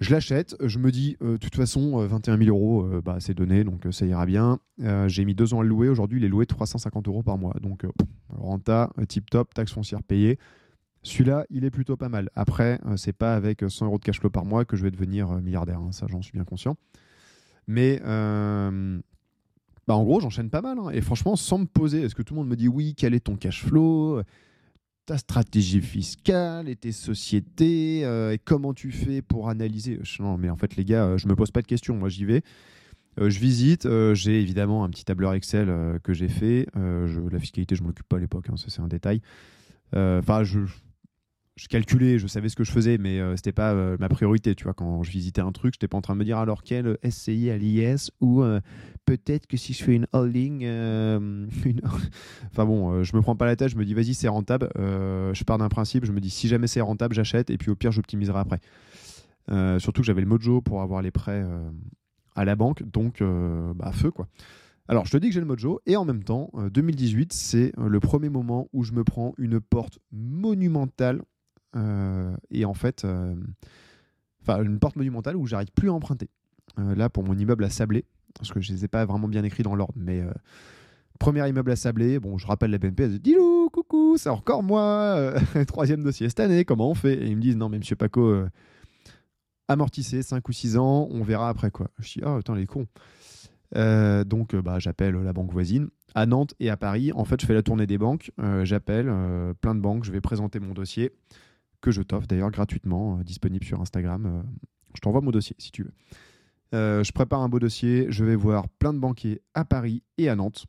Je 0.01 0.11
l'achète, 0.11 0.55
je 0.61 0.79
me 0.79 0.91
dis, 0.91 1.17
euh, 1.23 1.35
de 1.35 1.37
toute 1.39 1.55
façon, 1.55 2.05
21 2.05 2.37
000 2.37 2.51
euros, 2.51 2.83
euh, 2.85 3.01
bah, 3.01 3.19
c'est 3.21 3.35
donné, 3.35 3.65
donc 3.65 3.87
ça 3.91 4.05
ira 4.05 4.27
bien. 4.27 4.59
J'ai 5.07 5.25
mis 5.25 5.35
deux 5.35 5.55
ans 5.55 5.61
à 5.61 5.63
le 5.63 5.69
louer, 5.69 5.89
aujourd'hui 5.89 6.19
il 6.19 6.25
est 6.25 6.29
loué 6.29 6.45
350 6.45 7.09
euros 7.09 7.23
par 7.23 7.39
mois. 7.39 7.55
Donc 7.63 7.87
renta, 8.29 8.91
tip 9.09 9.31
top, 9.31 9.55
taxe 9.55 9.73
foncière 9.73 10.03
payée. 10.03 10.39
Celui-là, 11.05 11.47
il 11.51 11.65
est 11.65 11.71
plutôt 11.71 11.97
pas 11.97 12.09
mal. 12.09 12.29
Après, 12.35 12.79
c'est 12.97 13.13
pas 13.13 13.35
avec 13.35 13.65
100 13.67 13.87
euros 13.87 13.99
de 13.99 14.05
cash 14.05 14.21
flow 14.21 14.31
par 14.31 14.45
mois 14.45 14.65
que 14.65 14.77
je 14.77 14.85
vais 14.85 14.91
devenir 14.91 15.29
milliardaire, 15.41 15.81
hein, 15.81 15.91
ça 15.91 16.07
j'en 16.09 16.21
suis 16.21 16.33
bien 16.33 16.45
conscient. 16.45 16.77
Mais 17.67 18.01
euh, 18.05 19.01
bah 19.87 19.95
en 19.95 20.05
gros, 20.05 20.21
j'enchaîne 20.21 20.51
pas 20.51 20.63
mal. 20.63 20.79
Hein. 20.79 20.91
Et 20.91 21.01
franchement, 21.01 21.37
sans 21.37 21.59
me 21.59 21.67
poser, 21.67 22.03
est-ce 22.03 22.15
que 22.15 22.23
tout 22.23 22.35
le 22.35 22.41
monde 22.41 22.49
me 22.49 22.57
dit 22.57 22.69
oui, 22.69 22.95
quel 22.97 23.15
est 23.15 23.21
ton 23.21 23.37
cash 23.37 23.65
flow 23.65 24.23
ta 25.05 25.19
stratégie 25.19 25.81
fiscale 25.81 26.69
et 26.69 26.77
tes 26.77 26.93
sociétés 26.93 28.05
euh, 28.05 28.35
et 28.35 28.39
comment 28.39 28.73
tu 28.73 28.93
fais 28.93 29.21
pour 29.21 29.49
analyser? 29.49 29.99
Non, 30.21 30.39
mais 30.39 30.49
en 30.49 30.55
fait, 30.55 30.77
les 30.77 30.85
gars, 30.85 31.07
euh, 31.07 31.19
je 31.19 31.27
me 31.27 31.35
pose 31.35 31.51
pas 31.51 31.61
de 31.61 31.67
questions. 31.67 31.97
Moi, 31.97 32.09
j'y 32.09 32.25
vais. 32.25 32.43
je 33.19 33.39
visite. 33.41 33.89
j'ai 34.15 34.41
évidemment 34.41 34.85
un 34.85 34.91
petit 34.91 35.05
tableur 35.05 35.35
Excel 35.35 35.99
que 36.05 36.15
j'ai 36.15 36.29
fait. 36.29 36.67
la 36.75 37.39
fiscalité, 37.41 37.75
je 37.75 37.83
m'en 37.83 37.89
occupe 37.89 38.07
pas 38.09 38.17
à 38.17 38.21
l'époque. 38.21 38.47
Hein, 38.49 38.55
c'est 38.57 38.81
un 38.81 38.87
détail. 38.87 39.21
Enfin, 39.93 40.45
je, 40.45 40.61
je 41.57 41.69
calculais, 41.69 42.19
je 42.19 42.27
savais 42.27 42.49
ce 42.49 42.57
que 42.57 42.65
je 42.65 42.71
faisais, 42.71 42.97
mais 42.97 43.21
euh, 43.21 43.37
c'était 43.37 43.53
pas 43.53 43.73
euh, 43.73 43.97
ma 44.01 44.09
priorité. 44.09 44.55
Tu 44.55 44.65
vois, 44.65 44.73
quand 44.73 45.03
je 45.03 45.11
visitais 45.11 45.43
un 45.43 45.53
truc, 45.53 45.75
j'étais 45.75 45.89
pas 45.89 45.99
en 45.99 46.01
train 46.01 46.15
de 46.15 46.19
me 46.19 46.25
dire 46.25 46.39
alors 46.39 46.63
quel 46.63 46.97
SCI 47.09 47.51
à 47.51 47.59
l'IS 47.59 48.11
ou 48.21 48.43
euh, 48.43 48.61
peut-être 49.05 49.47
que 49.47 49.59
si 49.59 49.75
je 49.75 49.85
fais 49.85 49.95
une 49.95 50.07
holding, 50.13 50.63
enfin 52.51 52.65
bon, 52.65 53.03
je 53.03 53.17
me 53.17 53.21
prends 53.21 53.37
pas 53.37 53.47
la 53.47 53.57
tête, 53.57 53.69
je 53.69 53.77
me 53.77 53.85
dis 53.85 53.93
vas-y 53.93 54.15
c'est 54.15 54.29
rentable. 54.29 54.71
je 54.77 55.45
pars 55.45 55.59
d'un 55.59 55.69
principe, 55.69 56.07
je 56.07 56.13
me 56.13 56.21
dis 56.21 56.31
si 56.31 56.49
jamais 56.49 56.67
c'est 56.67 56.81
rentable, 56.81 57.15
j'achète 57.15 57.51
et 57.51 57.59
puis 57.59 57.71
au 57.71 57.75
pire 57.75 57.93
j'optimiserai 57.93 58.39
après. 58.39 58.61
surtout 59.79 60.01
que 60.01 60.07
j'avais 60.07 60.23
le 60.23 60.29
mojo 60.29 60.63
pour 60.63 60.81
avoir 60.81 61.03
les 61.03 61.11
prêts 61.11 61.45
à 62.35 62.45
la 62.45 62.57
banque, 62.57 62.83
donc 62.85 63.23
bah 63.75 63.93
feu 63.93 64.11
quoi. 64.11 64.29
Alors, 64.89 65.07
je 65.07 65.13
te 65.13 65.17
dis 65.17 65.29
que 65.29 65.35
j'ai 65.35 65.41
le 65.41 65.47
mojo, 65.47 65.81
et 65.87 65.97
en 65.97 66.05
même 66.05 66.25
temps, 66.25 66.51
2018, 66.73 67.33
c'est 67.33 67.73
le 67.79 68.01
premier 68.01 68.29
moment 68.29 68.69
où 68.73 68.83
je 68.83 68.93
me 68.93 69.05
prends 69.05 69.33
une 69.39 69.61
porte 69.61 70.01
monumentale 70.11 71.23
euh, 71.23 71.32
et 72.51 72.65
en 72.65 72.75
fait, 72.75 73.05
euh, 73.05 73.35
enfin, 74.43 74.63
une 74.63 74.79
porte 74.79 74.97
monumentale 74.97 75.37
où 75.37 75.47
j'arrive 75.47 75.73
plus 75.75 75.89
à 75.89 75.93
emprunter. 75.93 76.29
Euh, 76.79 76.95
là, 76.95 77.09
pour 77.09 77.25
mon 77.25 77.37
immeuble 77.37 77.65
à 77.65 77.71
Sablé, 77.71 78.05
parce 78.35 78.53
que 78.53 78.61
je 78.61 78.73
les 78.73 78.85
ai 78.85 78.89
pas 78.89 79.05
vraiment 79.05 79.29
bien 79.29 79.45
écrits 79.45 79.63
dans 79.63 79.75
l'ordre, 79.75 79.95
mais 79.97 80.23
premier 81.19 81.47
immeuble 81.49 81.71
à 81.71 81.77
Sablé, 81.77 82.19
bon, 82.19 82.39
je 82.39 82.47
rappelle 82.47 82.71
la 82.71 82.79
BNP, 82.79 83.05
elle 83.05 83.13
dit 83.13 83.21
Dilou, 83.21 83.69
coucou, 83.71 84.17
c'est 84.17 84.29
encore 84.29 84.63
moi, 84.63 85.35
troisième 85.67 86.03
dossier 86.03 86.29
cette 86.29 86.41
année, 86.41 86.65
comment 86.65 86.91
on 86.91 86.95
fait? 86.95 87.15
Et 87.15 87.27
ils 87.27 87.37
me 87.37 87.43
disent 87.43 87.57
Non, 87.57 87.69
mais 87.69 87.79
monsieur 87.79 87.97
Paco, 87.97 88.45
amortissez 89.69 90.23
5 90.23 90.47
ou 90.49 90.53
6 90.53 90.77
ans, 90.77 91.09
on 91.11 91.23
verra 91.23 91.49
après 91.49 91.71
quoi. 91.71 91.89
Je 91.99 92.13
dis 92.13 92.21
Ah, 92.23 92.35
oh, 92.35 92.39
attends, 92.39 92.55
les 92.55 92.67
cons. 92.67 92.87
donc, 93.75 94.57
bah, 94.57 94.79
j'appelle 94.79 95.15
la 95.15 95.33
banque 95.33 95.53
voisine. 95.53 95.89
À 96.15 96.27
Nantes 96.27 96.55
et 96.61 96.69
à 96.69 96.77
Paris, 96.77 97.11
en 97.15 97.25
fait, 97.25 97.41
je 97.41 97.47
fais 97.47 97.55
la 97.55 97.63
tournée 97.63 97.87
des 97.87 97.99
banques. 97.99 98.31
j'appelle 98.63 99.13
plein 99.61 99.75
de 99.75 99.81
banques, 99.81 100.05
je 100.05 100.13
vais 100.13 100.21
présenter 100.21 100.59
mon 100.59 100.73
dossier 100.73 101.13
que 101.83 101.91
je 101.91 102.01
t'offre 102.01 102.27
d'ailleurs 102.27 102.51
gratuitement, 102.51 103.19
euh, 103.19 103.25
disponible 103.25 103.65
sur 103.65 103.83
Instagram. 103.83 104.25
Euh, 104.25 104.43
je 104.95 105.01
t'envoie 105.01 105.21
mon 105.21 105.31
dossier 105.31 105.55
si 105.59 105.71
tu 105.71 105.83
veux. 105.83 105.93
Euh, 106.75 107.05
je 107.05 107.13
prépare 107.13 107.41
un 107.41 107.51
beau 107.51 107.59
dossier, 107.59 108.07
je 108.09 108.25
vais 108.25 108.37
voir 108.37 108.69
plein 108.71 108.95
de 108.95 108.99
banquiers 108.99 109.43
à 109.53 109.67
Paris 109.67 110.03
et 110.17 110.31
à 110.31 110.37
Nantes. 110.37 110.65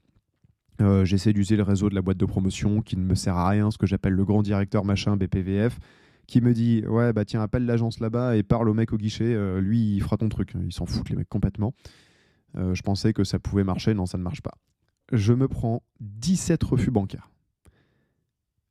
J'essaie 1.06 1.32
d'user 1.32 1.56
le 1.56 1.64
réseau 1.64 1.90
de 1.90 1.96
la 1.96 2.02
boîte 2.02 2.18
de 2.18 2.26
promotion 2.26 2.82
qui 2.82 2.98
ne 2.98 3.06
me 3.06 3.16
sert 3.16 3.38
à 3.38 3.48
rien, 3.48 3.72
ce 3.72 3.78
que 3.78 3.88
j'appelle 3.88 4.12
le 4.12 4.26
grand 4.26 4.42
directeur 4.42 4.84
machin 4.84 5.16
BPVF, 5.16 5.80
qui 6.28 6.42
me 6.42 6.54
dit 6.54 6.84
Ouais, 6.90 7.14
bah 7.14 7.24
tiens, 7.24 7.42
appelle 7.42 7.66
l'agence 7.66 8.02
là-bas 8.02 8.36
et 8.36 8.44
parle 8.44 8.68
au 8.68 8.74
mec 8.74 8.92
au 8.92 8.98
guichet, 8.98 9.62
lui 9.62 9.96
il 9.96 10.02
fera 10.02 10.18
ton 10.18 10.28
truc. 10.28 10.54
Ils 10.62 10.74
s'en 10.74 10.86
foutent 10.86 11.10
les 11.10 11.16
mecs 11.16 11.30
complètement. 11.30 11.74
je 12.56 12.82
pensais 12.82 13.14
que 13.14 13.24
ça 13.24 13.40
pouvait 13.40 13.64
marcher, 13.64 13.94
non, 13.94 14.06
ça 14.06 14.18
ne 14.18 14.24
marche 14.24 14.42
pas. 14.42 14.56
Je 15.14 15.32
me 15.32 15.48
prends 15.48 15.84
17 16.02 16.62
refus 16.64 16.92
bancaires. 16.92 17.30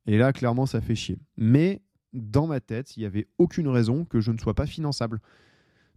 Et 0.05 0.19
là, 0.19 0.35
clairement, 0.35 0.67
ça 0.67 0.83
fait 0.83 0.97
chier. 0.97 1.19
Mais 1.39 1.81
dans 2.13 2.47
ma 2.47 2.61
tête, 2.61 2.97
il 2.97 3.01
n'y 3.01 3.07
avait 3.07 3.27
aucune 3.39 3.69
raison 3.69 4.05
que 4.05 4.21
je 4.21 4.33
ne 4.33 4.39
sois 4.39 4.55
pas 4.55 4.67
finançable. 4.67 5.21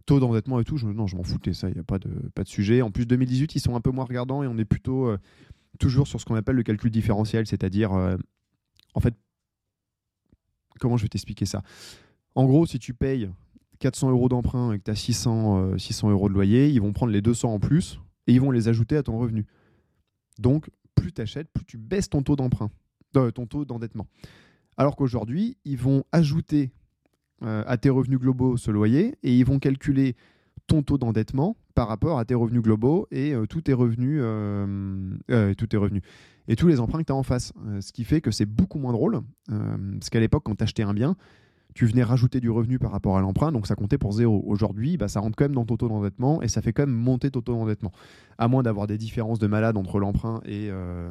Taux 0.06 0.20
d'endettement 0.20 0.60
et 0.60 0.64
tout, 0.64 0.76
je, 0.76 0.86
non, 0.86 1.06
je 1.06 1.16
m'en 1.16 1.24
foutais, 1.24 1.52
ça, 1.52 1.68
il 1.68 1.74
n'y 1.74 1.80
a 1.80 1.84
pas 1.84 1.98
de, 1.98 2.10
pas 2.34 2.44
de 2.44 2.48
sujet. 2.48 2.80
En 2.82 2.90
plus, 2.90 3.06
2018, 3.06 3.54
ils 3.56 3.60
sont 3.60 3.74
un 3.74 3.80
peu 3.80 3.90
moins 3.90 4.04
regardants 4.04 4.42
et 4.42 4.46
on 4.46 4.56
est 4.56 4.64
plutôt 4.64 5.06
euh, 5.06 5.18
toujours 5.78 6.06
sur 6.06 6.20
ce 6.20 6.24
qu'on 6.24 6.36
appelle 6.36 6.56
le 6.56 6.62
calcul 6.62 6.90
différentiel, 6.90 7.46
c'est-à-dire, 7.46 7.92
euh, 7.92 8.16
en 8.94 9.00
fait, 9.00 9.14
comment 10.78 10.96
je 10.96 11.02
vais 11.02 11.08
t'expliquer 11.08 11.44
ça? 11.44 11.62
En 12.34 12.44
gros, 12.44 12.66
si 12.66 12.78
tu 12.78 12.94
payes 12.94 13.28
400 13.80 14.10
euros 14.10 14.28
d'emprunt 14.28 14.72
et 14.72 14.78
que 14.78 14.84
tu 14.84 14.90
as 14.90 14.94
600, 14.94 15.78
600 15.78 16.10
euros 16.10 16.28
de 16.28 16.34
loyer, 16.34 16.68
ils 16.68 16.80
vont 16.80 16.92
prendre 16.92 17.12
les 17.12 17.22
200 17.22 17.54
en 17.54 17.58
plus 17.58 17.98
et 18.26 18.32
ils 18.32 18.40
vont 18.40 18.50
les 18.50 18.68
ajouter 18.68 18.96
à 18.96 19.02
ton 19.02 19.18
revenu. 19.18 19.46
Donc, 20.38 20.70
plus 20.94 21.12
tu 21.12 21.22
achètes, 21.22 21.48
plus 21.52 21.64
tu 21.64 21.78
baisses 21.78 22.08
ton 22.08 22.22
taux 22.22 22.36
d'emprunt, 22.36 22.70
euh, 23.16 23.30
ton 23.30 23.46
taux 23.46 23.64
d'endettement. 23.64 24.06
Alors 24.76 24.96
qu'aujourd'hui, 24.96 25.56
ils 25.64 25.78
vont 25.78 26.04
ajouter 26.12 26.72
euh, 27.42 27.62
à 27.66 27.76
tes 27.76 27.90
revenus 27.90 28.18
globaux 28.18 28.56
ce 28.56 28.70
loyer 28.70 29.16
et 29.22 29.36
ils 29.36 29.44
vont 29.44 29.58
calculer 29.58 30.16
ton 30.66 30.82
taux 30.82 30.98
d'endettement 30.98 31.56
par 31.74 31.88
rapport 31.88 32.18
à 32.18 32.24
tes 32.24 32.34
revenus 32.34 32.62
globaux 32.62 33.06
et 33.10 33.34
tous 33.48 33.60
tes 33.60 33.74
revenus, 33.74 34.20
tous 35.56 35.66
tes 35.66 35.76
revenus 35.76 36.02
et 36.48 36.56
tous 36.56 36.66
les 36.66 36.80
emprunts 36.80 37.00
que 37.00 37.04
tu 37.04 37.12
as 37.12 37.16
en 37.16 37.22
face. 37.22 37.52
ce 37.80 37.92
qui 37.92 38.04
fait 38.04 38.20
que 38.20 38.30
c'est 38.30 38.46
beaucoup 38.46 38.78
moins 38.78 38.92
drôle. 38.92 39.20
parce 39.46 40.10
qu'à 40.10 40.18
l'époque, 40.18 40.42
quand 40.44 40.56
tu 40.56 40.64
achetais 40.64 40.82
un 40.82 40.94
bien, 40.94 41.14
tu 41.76 41.84
venais 41.84 42.02
rajouter 42.02 42.40
du 42.40 42.48
revenu 42.48 42.78
par 42.78 42.90
rapport 42.90 43.18
à 43.18 43.20
l'emprunt, 43.20 43.52
donc 43.52 43.66
ça 43.66 43.74
comptait 43.74 43.98
pour 43.98 44.12
zéro. 44.12 44.42
Aujourd'hui, 44.46 44.96
bah, 44.96 45.08
ça 45.08 45.20
rentre 45.20 45.36
quand 45.36 45.44
même 45.44 45.54
dans 45.54 45.66
ton 45.66 45.76
taux 45.76 45.88
d'endettement 45.88 46.40
et 46.40 46.48
ça 46.48 46.62
fait 46.62 46.72
quand 46.72 46.86
même 46.86 46.96
monter 46.96 47.30
ton 47.30 47.42
taux 47.42 47.52
d'endettement. 47.52 47.92
À 48.38 48.48
moins 48.48 48.62
d'avoir 48.62 48.86
des 48.86 48.96
différences 48.96 49.38
de 49.38 49.46
malade 49.46 49.76
entre 49.76 49.98
l'emprunt 49.98 50.40
et, 50.46 50.68
euh, 50.70 51.10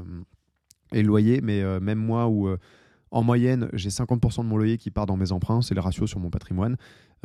et, 0.91 1.03
le 1.03 1.07
loyer, 1.07 1.39
mais 1.41 1.61
euh, 1.61 1.79
même 1.79 1.99
moi 1.99 2.27
où 2.27 2.47
euh, 2.47 2.57
en 3.11 3.23
moyenne 3.23 3.69
j'ai 3.73 3.89
50% 3.89 4.43
de 4.43 4.47
mon 4.47 4.57
loyer 4.57 4.77
qui 4.77 4.91
part 4.91 5.05
dans 5.05 5.17
mes 5.17 5.31
emprunts, 5.31 5.61
c'est 5.61 5.75
le 5.75 5.81
ratio 5.81 6.07
sur 6.07 6.19
mon 6.19 6.29
patrimoine, 6.29 6.77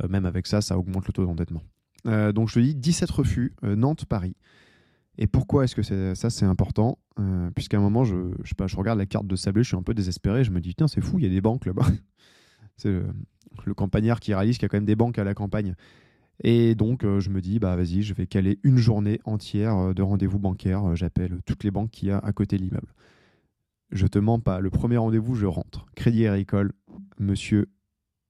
même 0.08 0.24
avec 0.24 0.46
ça, 0.46 0.60
ça 0.60 0.78
augmente 0.78 1.06
le 1.06 1.12
taux 1.12 1.24
d'endettement. 1.24 1.62
donc 2.04 2.48
je 2.48 2.54
te 2.54 2.60
dis 2.60 2.74
17 2.74 3.10
refus, 3.10 3.54
Nantes, 3.62 4.04
Paris. 4.04 4.36
Et 5.18 5.26
pourquoi 5.26 5.64
est-ce 5.64 5.74
que 5.74 6.14
ça 6.14 6.30
c'est 6.30 6.46
important? 6.46 6.98
Puisqu'à 7.54 7.76
un 7.76 7.80
moment, 7.80 8.04
je, 8.04 8.16
je, 8.44 8.54
pas, 8.54 8.66
je 8.66 8.76
regarde 8.76 8.98
la 8.98 9.06
carte 9.06 9.26
de 9.26 9.36
Sablé, 9.36 9.62
je 9.62 9.68
suis 9.68 9.76
un 9.76 9.82
peu 9.82 9.94
désespéré, 9.94 10.44
je 10.44 10.50
me 10.50 10.60
dis, 10.60 10.74
tiens, 10.74 10.88
c'est 10.88 11.00
fou, 11.00 11.18
il 11.18 11.24
y 11.24 11.26
a 11.26 11.30
des 11.30 11.40
banques 11.40 11.66
là-bas. 11.66 11.86
C'est 12.76 12.88
le, 12.88 13.74
campagnard 13.74 14.20
qui 14.20 14.32
réalise 14.32 14.56
qu'il 14.56 14.62
y 14.62 14.66
a 14.66 14.68
quand 14.70 14.78
même 14.78 14.86
des 14.86 14.96
banques 14.96 15.18
à 15.18 15.24
la 15.24 15.34
campagne. 15.34 15.74
Et 16.42 16.74
donc, 16.74 17.04
euh, 17.04 17.20
je 17.20 17.28
me 17.28 17.40
dis, 17.42 17.58
bah 17.58 17.76
vas-y, 17.76 18.02
je 18.02 18.14
vais 18.14 18.26
caler 18.26 18.58
une 18.62 18.78
journée 18.78 19.20
entière 19.24 19.76
euh, 19.76 19.92
de 19.92 20.02
rendez-vous 20.02 20.38
bancaire. 20.38 20.88
Euh, 20.90 20.94
j'appelle 20.94 21.40
toutes 21.44 21.64
les 21.64 21.70
banques 21.70 21.90
qu'il 21.90 22.08
y 22.08 22.10
a 22.10 22.18
à 22.18 22.32
côté 22.32 22.56
de 22.56 22.62
l'immeuble. 22.62 22.94
Je 23.92 24.06
te 24.06 24.18
mens 24.18 24.38
pas, 24.38 24.60
le 24.60 24.70
premier 24.70 24.96
rendez-vous, 24.96 25.34
je 25.34 25.46
rentre. 25.46 25.86
Crédit 25.94 26.26
Agricole, 26.26 26.72
monsieur, 27.18 27.70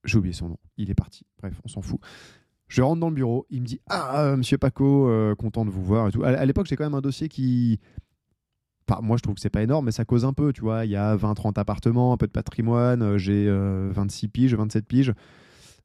j'ai 0.05 0.17
oublié 0.17 0.33
son 0.33 0.49
nom, 0.49 0.57
il 0.77 0.89
est 0.89 0.95
parti. 0.95 1.25
Bref, 1.39 1.59
on 1.63 1.67
s'en 1.67 1.81
fout. 1.81 1.99
Je 2.67 2.81
rentre 2.81 3.01
dans 3.01 3.09
le 3.09 3.15
bureau, 3.15 3.45
il 3.49 3.61
me 3.61 3.65
dit 3.65 3.81
Ah, 3.89 4.35
monsieur 4.37 4.57
Paco, 4.57 5.09
content 5.37 5.65
de 5.65 5.69
vous 5.69 5.83
voir. 5.83 6.09
À, 6.23 6.45
l'époque, 6.45 6.67
j'ai 6.67 6.77
quand 6.77 6.85
même 6.85 6.93
un 6.93 7.01
dossier 7.01 7.27
qui, 7.27 7.79
moi, 9.01 9.15
je 9.15 9.21
trouve 9.21 9.35
que 9.35 9.41
c'est 9.41 9.49
pas 9.49 9.63
énorme, 9.63 9.85
mais 9.85 9.91
ça 9.91 10.03
cause 10.03 10.25
un 10.25 10.33
peu, 10.33 10.51
tu 10.51 10.61
vois. 10.61 10.85
Il 10.85 10.91
y 10.91 10.95
a 10.95 11.15
20-30 11.15 11.57
appartements, 11.57 12.11
un 12.11 12.17
peu 12.17 12.27
de 12.27 12.31
patrimoine, 12.31 13.01
euh, 13.01 13.17
j'ai 13.17 13.49
26 13.49 14.25
euh, 14.25 14.29
piges, 14.29 14.55
27 14.55 14.85
piges. 14.85 15.13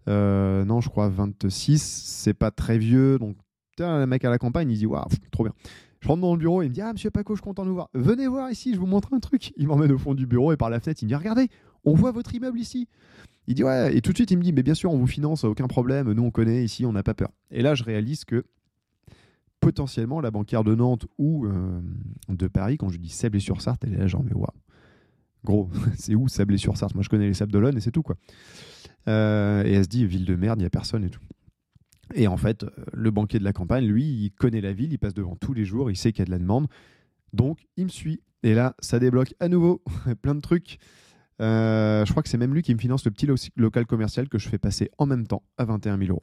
Euh, 0.08 0.64
non, 0.64 0.80
je 0.80 0.88
crois 0.88 1.08
26, 1.08 1.80
c'est 1.82 2.34
pas 2.34 2.50
très 2.50 2.78
vieux. 2.78 3.18
Donc, 3.18 3.36
le 3.78 4.06
mec 4.06 4.24
à 4.24 4.30
la 4.30 4.38
campagne, 4.38 4.70
il 4.70 4.78
dit 4.78 4.86
Waouh, 4.86 5.04
trop 5.30 5.44
bien. 5.44 5.52
Je 6.00 6.08
rentre 6.08 6.20
dans 6.20 6.34
le 6.34 6.38
bureau, 6.38 6.62
il 6.62 6.68
me 6.68 6.74
dit 6.74 6.80
Ah, 6.80 6.92
monsieur 6.92 7.10
Paco, 7.10 7.34
je 7.34 7.40
suis 7.40 7.44
content 7.44 7.64
de 7.64 7.68
vous 7.68 7.74
voir. 7.74 7.88
Venez 7.94 8.26
voir 8.26 8.50
ici, 8.50 8.74
je 8.74 8.78
vous 8.78 8.86
montre 8.86 9.14
un 9.14 9.20
truc. 9.20 9.52
Il 9.56 9.66
m'emmène 9.66 9.92
au 9.92 9.98
fond 9.98 10.14
du 10.14 10.26
bureau 10.26 10.52
et 10.52 10.56
par 10.56 10.70
la 10.70 10.80
fenêtre, 10.80 11.02
il 11.02 11.06
me 11.06 11.08
dit 11.08 11.14
Regardez, 11.14 11.48
on 11.84 11.94
voit 11.94 12.12
votre 12.12 12.34
immeuble 12.34 12.58
ici. 12.58 12.88
Il 13.46 13.54
dit 13.54 13.64
Ouais, 13.64 13.96
et 13.96 14.00
tout 14.00 14.12
de 14.12 14.16
suite, 14.16 14.30
il 14.30 14.38
me 14.38 14.42
dit 14.42 14.52
Mais 14.52 14.62
bien 14.62 14.74
sûr, 14.74 14.92
on 14.92 14.98
vous 14.98 15.06
finance, 15.06 15.44
aucun 15.44 15.66
problème, 15.66 16.12
nous 16.12 16.22
on 16.22 16.30
connaît 16.30 16.64
ici, 16.64 16.84
on 16.84 16.92
n'a 16.92 17.02
pas 17.02 17.14
peur. 17.14 17.30
Et 17.50 17.62
là, 17.62 17.74
je 17.74 17.84
réalise 17.84 18.24
que 18.24 18.44
potentiellement 19.60 20.20
la 20.20 20.30
banquière 20.30 20.62
de 20.64 20.74
Nantes 20.74 21.06
ou 21.18 21.46
euh, 21.46 21.80
de 22.28 22.46
Paris, 22.46 22.76
quand 22.76 22.88
je 22.88 22.98
dis 22.98 23.08
Sablé-sur-Sarthe, 23.08 23.82
elle 23.84 23.94
est 23.94 23.98
là 23.98 24.06
genre, 24.06 24.22
mais 24.22 24.34
waouh, 24.34 24.46
gros, 25.44 25.70
c'est 25.96 26.14
où 26.14 26.28
Sablé-sur-Sarthe 26.28 26.94
Moi 26.94 27.02
je 27.02 27.08
connais 27.08 27.26
les 27.26 27.34
Sables 27.34 27.52
d'Olonne 27.52 27.76
et 27.76 27.80
c'est 27.80 27.90
tout 27.90 28.02
quoi. 28.02 28.16
Euh, 29.08 29.64
et 29.64 29.72
elle 29.72 29.84
se 29.84 29.88
dit, 29.88 30.06
ville 30.06 30.24
de 30.24 30.34
merde, 30.34 30.58
il 30.58 30.62
n'y 30.62 30.66
a 30.66 30.70
personne 30.70 31.04
et 31.04 31.10
tout. 31.10 31.20
Et 32.14 32.28
en 32.28 32.36
fait, 32.36 32.64
euh, 32.64 32.70
le 32.92 33.10
banquier 33.10 33.38
de 33.38 33.44
la 33.44 33.52
campagne, 33.52 33.86
lui, 33.86 34.04
il 34.04 34.30
connaît 34.30 34.60
la 34.60 34.72
ville, 34.72 34.92
il 34.92 34.98
passe 34.98 35.14
devant 35.14 35.36
tous 35.36 35.54
les 35.54 35.64
jours, 35.64 35.90
il 35.90 35.96
sait 35.96 36.12
qu'il 36.12 36.20
y 36.20 36.22
a 36.22 36.26
de 36.26 36.30
la 36.30 36.38
demande. 36.38 36.68
Donc, 37.32 37.66
il 37.76 37.84
me 37.84 37.90
suit. 37.90 38.20
Et 38.42 38.54
là, 38.54 38.74
ça 38.78 38.98
débloque 38.98 39.34
à 39.40 39.48
nouveau 39.48 39.82
plein 40.22 40.34
de 40.34 40.40
trucs. 40.40 40.78
je 41.40 42.10
crois 42.10 42.22
que 42.22 42.28
c'est 42.28 42.38
même 42.38 42.54
lui 42.54 42.62
qui 42.62 42.74
me 42.74 42.78
finance 42.78 43.04
le 43.04 43.10
petit 43.10 43.28
local 43.56 43.86
commercial 43.86 44.28
que 44.28 44.38
je 44.38 44.48
fais 44.48 44.58
passer 44.58 44.90
en 44.98 45.06
même 45.06 45.26
temps 45.26 45.42
à 45.58 45.64
21 45.64 45.98
000 45.98 46.10
euros. 46.10 46.22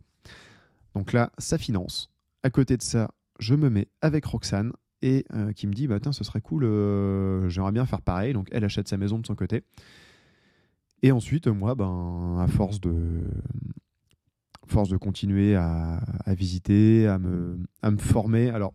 Donc 0.96 1.14
là, 1.14 1.32
ça 1.38 1.58
finance. 1.58 2.10
À 2.44 2.50
côté 2.50 2.78
de 2.78 2.82
ça, 2.82 3.12
je 3.40 3.56
me 3.56 3.70
mets 3.70 3.88
avec 4.02 4.26
Roxane 4.26 4.74
et 5.02 5.26
euh, 5.34 5.52
qui 5.52 5.68
me 5.68 5.74
dit 5.74 5.88
bah 5.88 6.00
ce 6.12 6.24
serait 6.24 6.42
cool, 6.42 6.64
euh, 6.64 7.50
j'aimerais 7.50 7.72
bien 7.72 7.86
faire 7.86 8.02
pareil. 8.02 8.34
Donc 8.34 8.48
elle 8.52 8.64
achète 8.64 8.88
sa 8.88 8.98
maison 8.98 9.20
de 9.20 9.26
son 9.26 9.36
côté. 9.36 9.64
Et 11.02 11.12
ensuite, 11.12 11.48
moi, 11.48 11.76
ben, 11.76 12.38
à 12.40 12.48
force 12.48 12.80
de, 12.80 13.24
force 14.74 14.90
de 14.90 14.98
continuer 14.98 15.56
à, 15.56 16.00
visiter, 16.28 17.08
à 17.08 17.20
me, 17.20 17.58
former. 17.98 18.50
Alors, 18.50 18.74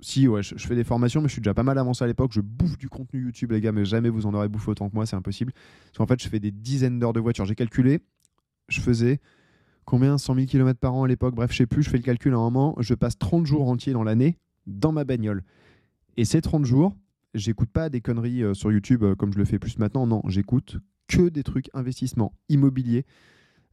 si, 0.00 0.26
ouais, 0.28 0.42
je, 0.42 0.54
fais 0.56 0.74
des 0.74 0.84
formations, 0.84 1.20
mais 1.20 1.28
je 1.28 1.34
suis 1.34 1.42
déjà 1.42 1.54
pas 1.54 1.62
mal 1.62 1.78
avancé 1.78 2.02
à 2.04 2.06
l'époque. 2.06 2.32
Je 2.32 2.40
bouffe 2.40 2.76
du 2.78 2.88
contenu 2.88 3.22
YouTube, 3.22 3.52
les 3.52 3.60
gars, 3.60 3.72
mais 3.72 3.84
jamais 3.84 4.08
vous 4.08 4.26
en 4.26 4.34
aurez 4.34 4.48
bouffé 4.48 4.70
autant 4.70 4.88
que 4.88 4.94
moi, 4.94 5.06
c'est 5.06 5.16
impossible. 5.16 5.52
Parce 5.52 5.98
qu'en 5.98 6.06
fait, 6.06 6.22
je 6.22 6.28
fais 6.28 6.40
des 6.40 6.50
dizaines 6.50 6.98
d'heures 6.98 7.12
de 7.12 7.20
voiture. 7.20 7.44
J'ai 7.44 7.54
calculé, 7.54 8.00
je 8.68 8.80
faisais 8.80 9.20
combien? 9.84 10.18
100 10.18 10.34
000 10.34 10.46
km 10.46 10.78
par 10.78 10.94
an 10.94 11.04
à 11.04 11.08
l'époque, 11.08 11.34
bref, 11.34 11.52
je 11.52 11.58
sais 11.58 11.66
plus, 11.66 11.82
je 11.82 11.90
fais 11.90 11.98
le 11.98 12.02
calcul 12.02 12.32
à 12.32 12.36
un 12.36 12.40
moment, 12.40 12.74
je 12.80 12.94
passe 12.94 13.18
30 13.18 13.46
jours 13.46 13.68
entiers 13.68 13.92
dans 13.92 14.04
l'année 14.04 14.38
dans 14.66 14.92
ma 14.92 15.04
bagnole. 15.04 15.42
Et 16.16 16.24
ces 16.24 16.40
30 16.40 16.64
jours, 16.64 16.96
j'écoute 17.34 17.70
pas 17.70 17.90
des 17.90 18.00
conneries 18.00 18.42
euh, 18.42 18.54
sur 18.54 18.72
YouTube 18.72 19.02
euh, 19.02 19.14
comme 19.14 19.32
je 19.32 19.38
le 19.38 19.44
fais 19.44 19.58
plus 19.58 19.78
maintenant, 19.78 20.06
non, 20.06 20.22
j'écoute 20.26 20.78
que 21.06 21.28
des 21.28 21.42
trucs 21.42 21.68
investissement 21.74 22.32
immobilier. 22.48 23.04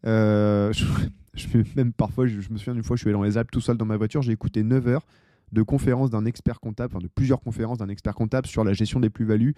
Euh, 0.06 0.72
je, 1.34 1.48
même 1.76 1.94
parfois, 1.94 2.28
je, 2.28 2.38
me 2.38 2.58
souviens 2.58 2.74
d'une 2.74 2.84
fois, 2.84 2.96
je 2.96 3.02
suis 3.02 3.10
allé 3.10 3.18
dans 3.18 3.24
les 3.24 3.38
Alpes 3.38 3.52
tout 3.52 3.62
seul 3.62 3.78
dans 3.78 3.86
ma 3.86 3.98
voiture, 3.98 4.22
j'ai 4.22 4.32
écouté 4.32 4.64
9 4.64 4.88
heures 4.88 5.06
de 5.52 5.62
conférences 5.64 6.10
d'un 6.10 6.26
expert 6.26 6.60
comptable, 6.60 6.94
enfin 6.96 7.04
de 7.04 7.10
plusieurs 7.10 7.42
conférences 7.42 7.78
d'un 7.78 7.90
expert 7.90 8.16
comptable 8.16 8.48
sur 8.48 8.64
la 8.64 8.74
gestion 8.74 9.00
des 9.00 9.10
plus-values 9.10 9.54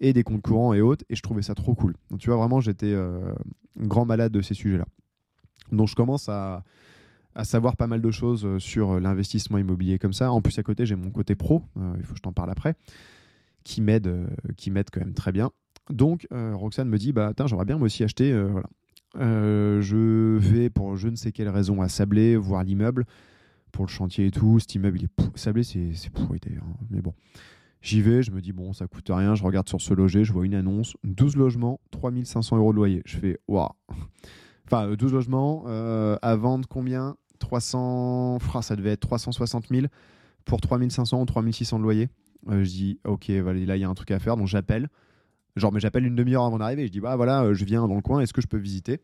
et 0.00 0.12
des 0.12 0.22
comptes 0.24 0.42
courants 0.42 0.72
et 0.72 0.80
autres, 0.80 1.04
et 1.10 1.16
je 1.16 1.22
trouvais 1.22 1.42
ça 1.42 1.54
trop 1.54 1.74
cool. 1.74 1.94
Donc 2.10 2.20
tu 2.20 2.30
vois, 2.30 2.38
vraiment, 2.38 2.60
j'étais 2.60 2.94
grand 3.76 4.06
malade 4.06 4.32
de 4.32 4.40
ces 4.40 4.54
sujets-là. 4.54 4.86
Donc 5.72 5.88
je 5.88 5.94
commence 5.94 6.28
à, 6.28 6.62
savoir 7.42 7.76
pas 7.76 7.86
mal 7.86 8.00
de 8.00 8.10
choses 8.10 8.46
euh, 8.46 8.58
sur 8.58 8.92
euh, 8.92 9.00
l'investissement 9.00 9.58
immobilier 9.58 9.98
comme 9.98 10.14
ça. 10.14 10.32
En 10.32 10.40
plus, 10.40 10.58
à 10.58 10.62
côté, 10.62 10.86
j'ai 10.86 10.96
mon 10.96 11.10
côté 11.10 11.34
pro, 11.34 11.62
euh, 11.76 11.94
il 11.98 12.04
faut 12.04 12.12
que 12.12 12.18
je 12.18 12.22
t'en 12.22 12.32
parle 12.32 12.50
après, 12.50 12.74
qui 13.62 13.82
m'aide, 13.82 14.26
qui 14.56 14.70
m'aide 14.70 14.88
quand 14.90 15.00
même 15.00 15.12
très 15.14 15.32
bien. 15.32 15.50
Donc, 15.90 16.26
Roxane 16.30 16.88
me 16.88 16.98
dit, 16.98 17.12
bah, 17.12 17.32
j'aimerais 17.46 17.64
bien 17.64 17.78
moi 17.78 17.86
aussi 17.86 18.02
acheter. 18.02 18.32
voilà. 18.32 18.68
Je 19.14 20.36
vais 20.36 20.70
pour 20.70 20.96
je 20.96 21.08
ne 21.08 21.16
sais 21.16 21.32
quelle 21.32 21.48
raison 21.48 21.80
à 21.80 21.88
Sablé 21.88 22.36
voir 22.36 22.64
l'immeuble 22.64 23.06
pour 23.76 23.84
le 23.84 23.90
chantier 23.90 24.26
et 24.26 24.30
tout. 24.30 24.58
Cet 24.58 24.74
immeuble, 24.74 24.98
il 24.98 25.04
est 25.04 25.38
Sablé, 25.38 25.62
c'est, 25.62 26.10
pourri 26.10 26.40
d'ailleurs. 26.40 26.64
Hein. 26.64 26.86
Mais 26.90 27.00
bon, 27.00 27.14
j'y 27.82 28.00
vais, 28.00 28.22
je 28.22 28.30
me 28.30 28.40
dis, 28.40 28.52
bon, 28.52 28.72
ça 28.72 28.86
coûte 28.86 29.08
rien. 29.10 29.34
Je 29.34 29.44
regarde 29.44 29.68
sur 29.68 29.80
ce 29.80 29.92
loger, 29.94 30.24
je 30.24 30.32
vois 30.32 30.46
une 30.46 30.54
annonce 30.54 30.96
12 31.04 31.36
logements, 31.36 31.80
3500 31.90 32.56
euros 32.56 32.72
de 32.72 32.76
loyer. 32.76 33.02
Je 33.04 33.18
fais, 33.18 33.38
waouh 33.46 33.68
Enfin, 34.66 34.94
12 34.94 35.12
euh, 35.12 35.14
logements. 35.14 35.64
Euh, 35.66 36.16
à 36.22 36.36
vendre 36.36 36.66
combien? 36.68 37.16
300. 37.38 38.38
ça 38.62 38.76
devait 38.76 38.92
être 38.92 39.00
360 39.00 39.68
000 39.68 39.86
pour 40.46 40.60
3500 40.60 41.20
ou 41.20 41.24
3600 41.26 41.78
de 41.78 41.82
loyer. 41.82 42.08
Euh, 42.48 42.64
je 42.64 42.70
dis, 42.70 43.00
ok, 43.04 43.28
là, 43.28 43.76
il 43.76 43.80
y 43.80 43.84
a 43.84 43.88
un 43.88 43.94
truc 43.94 44.10
à 44.10 44.18
faire. 44.18 44.36
Donc, 44.36 44.46
j'appelle. 44.46 44.88
Genre, 45.56 45.72
mais 45.72 45.80
j'appelle 45.80 46.06
une 46.06 46.14
demi-heure 46.14 46.44
avant 46.44 46.58
d'arriver. 46.58 46.86
Je 46.86 46.92
dis, 46.92 47.00
bah 47.00 47.16
voilà, 47.16 47.52
je 47.52 47.64
viens 47.64 47.86
dans 47.88 47.94
le 47.94 48.02
coin. 48.02 48.20
Est-ce 48.20 48.32
que 48.32 48.40
je 48.40 48.46
peux 48.46 48.58
visiter? 48.58 49.00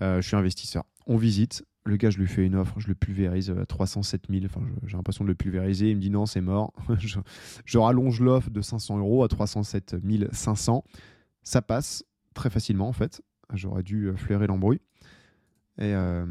Je 0.00 0.20
suis 0.20 0.36
investisseur. 0.36 0.84
On 1.06 1.16
visite. 1.16 1.64
Le 1.88 1.96
gars, 1.96 2.10
je 2.10 2.18
lui 2.18 2.26
fais 2.26 2.44
une 2.44 2.54
offre, 2.54 2.78
je 2.78 2.86
le 2.86 2.94
pulvérise 2.94 3.50
à 3.50 3.64
307 3.64 4.24
000. 4.28 4.44
Enfin, 4.44 4.60
j'ai 4.84 4.98
l'impression 4.98 5.24
de 5.24 5.28
le 5.30 5.34
pulvériser. 5.34 5.90
Il 5.90 5.96
me 5.96 6.02
dit 6.02 6.10
non, 6.10 6.26
c'est 6.26 6.42
mort. 6.42 6.74
je, 7.64 7.78
rallonge 7.78 8.20
l'offre 8.20 8.50
de 8.50 8.60
500 8.60 8.98
euros 8.98 9.24
à 9.24 9.28
307 9.28 9.96
500. 10.30 10.84
Ça 11.42 11.62
passe 11.62 12.04
très 12.34 12.50
facilement 12.50 12.88
en 12.88 12.92
fait. 12.92 13.22
J'aurais 13.54 13.82
dû 13.82 14.08
euh, 14.08 14.16
flairer 14.16 14.46
l'embrouille. 14.46 14.80
Et 15.78 15.94
euh, 15.94 16.26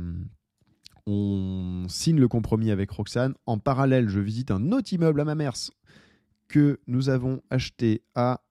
on 1.08 1.86
signe 1.90 2.20
le 2.20 2.28
compromis 2.28 2.70
avec 2.70 2.92
Roxane. 2.92 3.34
En 3.48 3.58
parallèle, 3.58 4.10
je 4.10 4.20
visite 4.20 4.52
un 4.52 4.72
autre 4.72 4.94
immeuble 4.94 5.22
à 5.22 5.26
ma 5.26 5.34
mère 5.34 5.54
que 6.48 6.80
nous 6.86 7.10
avons 7.10 7.42
acheté 7.50 8.04
à 8.14 8.42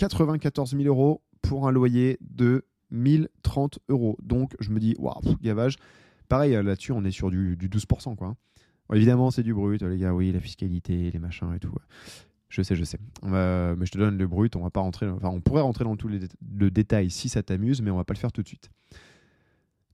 94 0.00 0.70
000 0.70 0.84
euros 0.84 1.20
pour 1.42 1.68
un 1.68 1.72
loyer 1.72 2.18
de 2.22 2.64
1030 2.90 3.80
euros. 3.90 4.16
Donc 4.22 4.56
je 4.58 4.70
me 4.70 4.80
dis, 4.80 4.94
waouh, 4.98 5.20
gavage. 5.42 5.76
Pareil, 6.28 6.54
euh, 6.54 6.62
là-dessus, 6.62 6.92
on 6.92 7.04
est 7.04 7.10
sur 7.10 7.30
du, 7.30 7.56
12%. 7.56 8.16
Quoi. 8.16 8.34
évidemment, 8.94 9.30
c'est 9.30 9.42
du 9.42 9.52
brut, 9.52 9.82
les 9.82 9.98
gars, 9.98 10.14
oui, 10.14 10.32
la 10.32 10.40
fiscalité, 10.40 11.10
les 11.10 11.18
machins 11.18 11.52
et 11.54 11.58
tout. 11.58 11.74
Je 12.48 12.62
sais, 12.62 12.74
je 12.74 12.82
sais. 12.82 12.98
mais 13.22 13.86
je 13.86 13.90
te 13.90 13.98
donne 13.98 14.16
le 14.16 14.26
brut. 14.26 14.56
On 14.56 14.62
va 14.62 14.70
pas 14.70 14.80
rentrer. 14.80 15.06
Enfin, 15.08 15.28
on 15.28 15.40
pourrait 15.40 15.62
rentrer 15.62 15.84
dans 15.84 15.96
tous 15.96 16.08
les 16.08 16.20
le 16.58 16.70
détail 16.70 17.10
si 17.10 17.28
ça 17.28 17.42
t'amuse, 17.42 17.82
mais 17.82 17.90
on 17.90 17.96
va 17.96 18.04
pas 18.04 18.14
le 18.14 18.18
faire 18.18 18.32
tout 18.32 18.42
de 18.42 18.48
suite. 18.48 18.70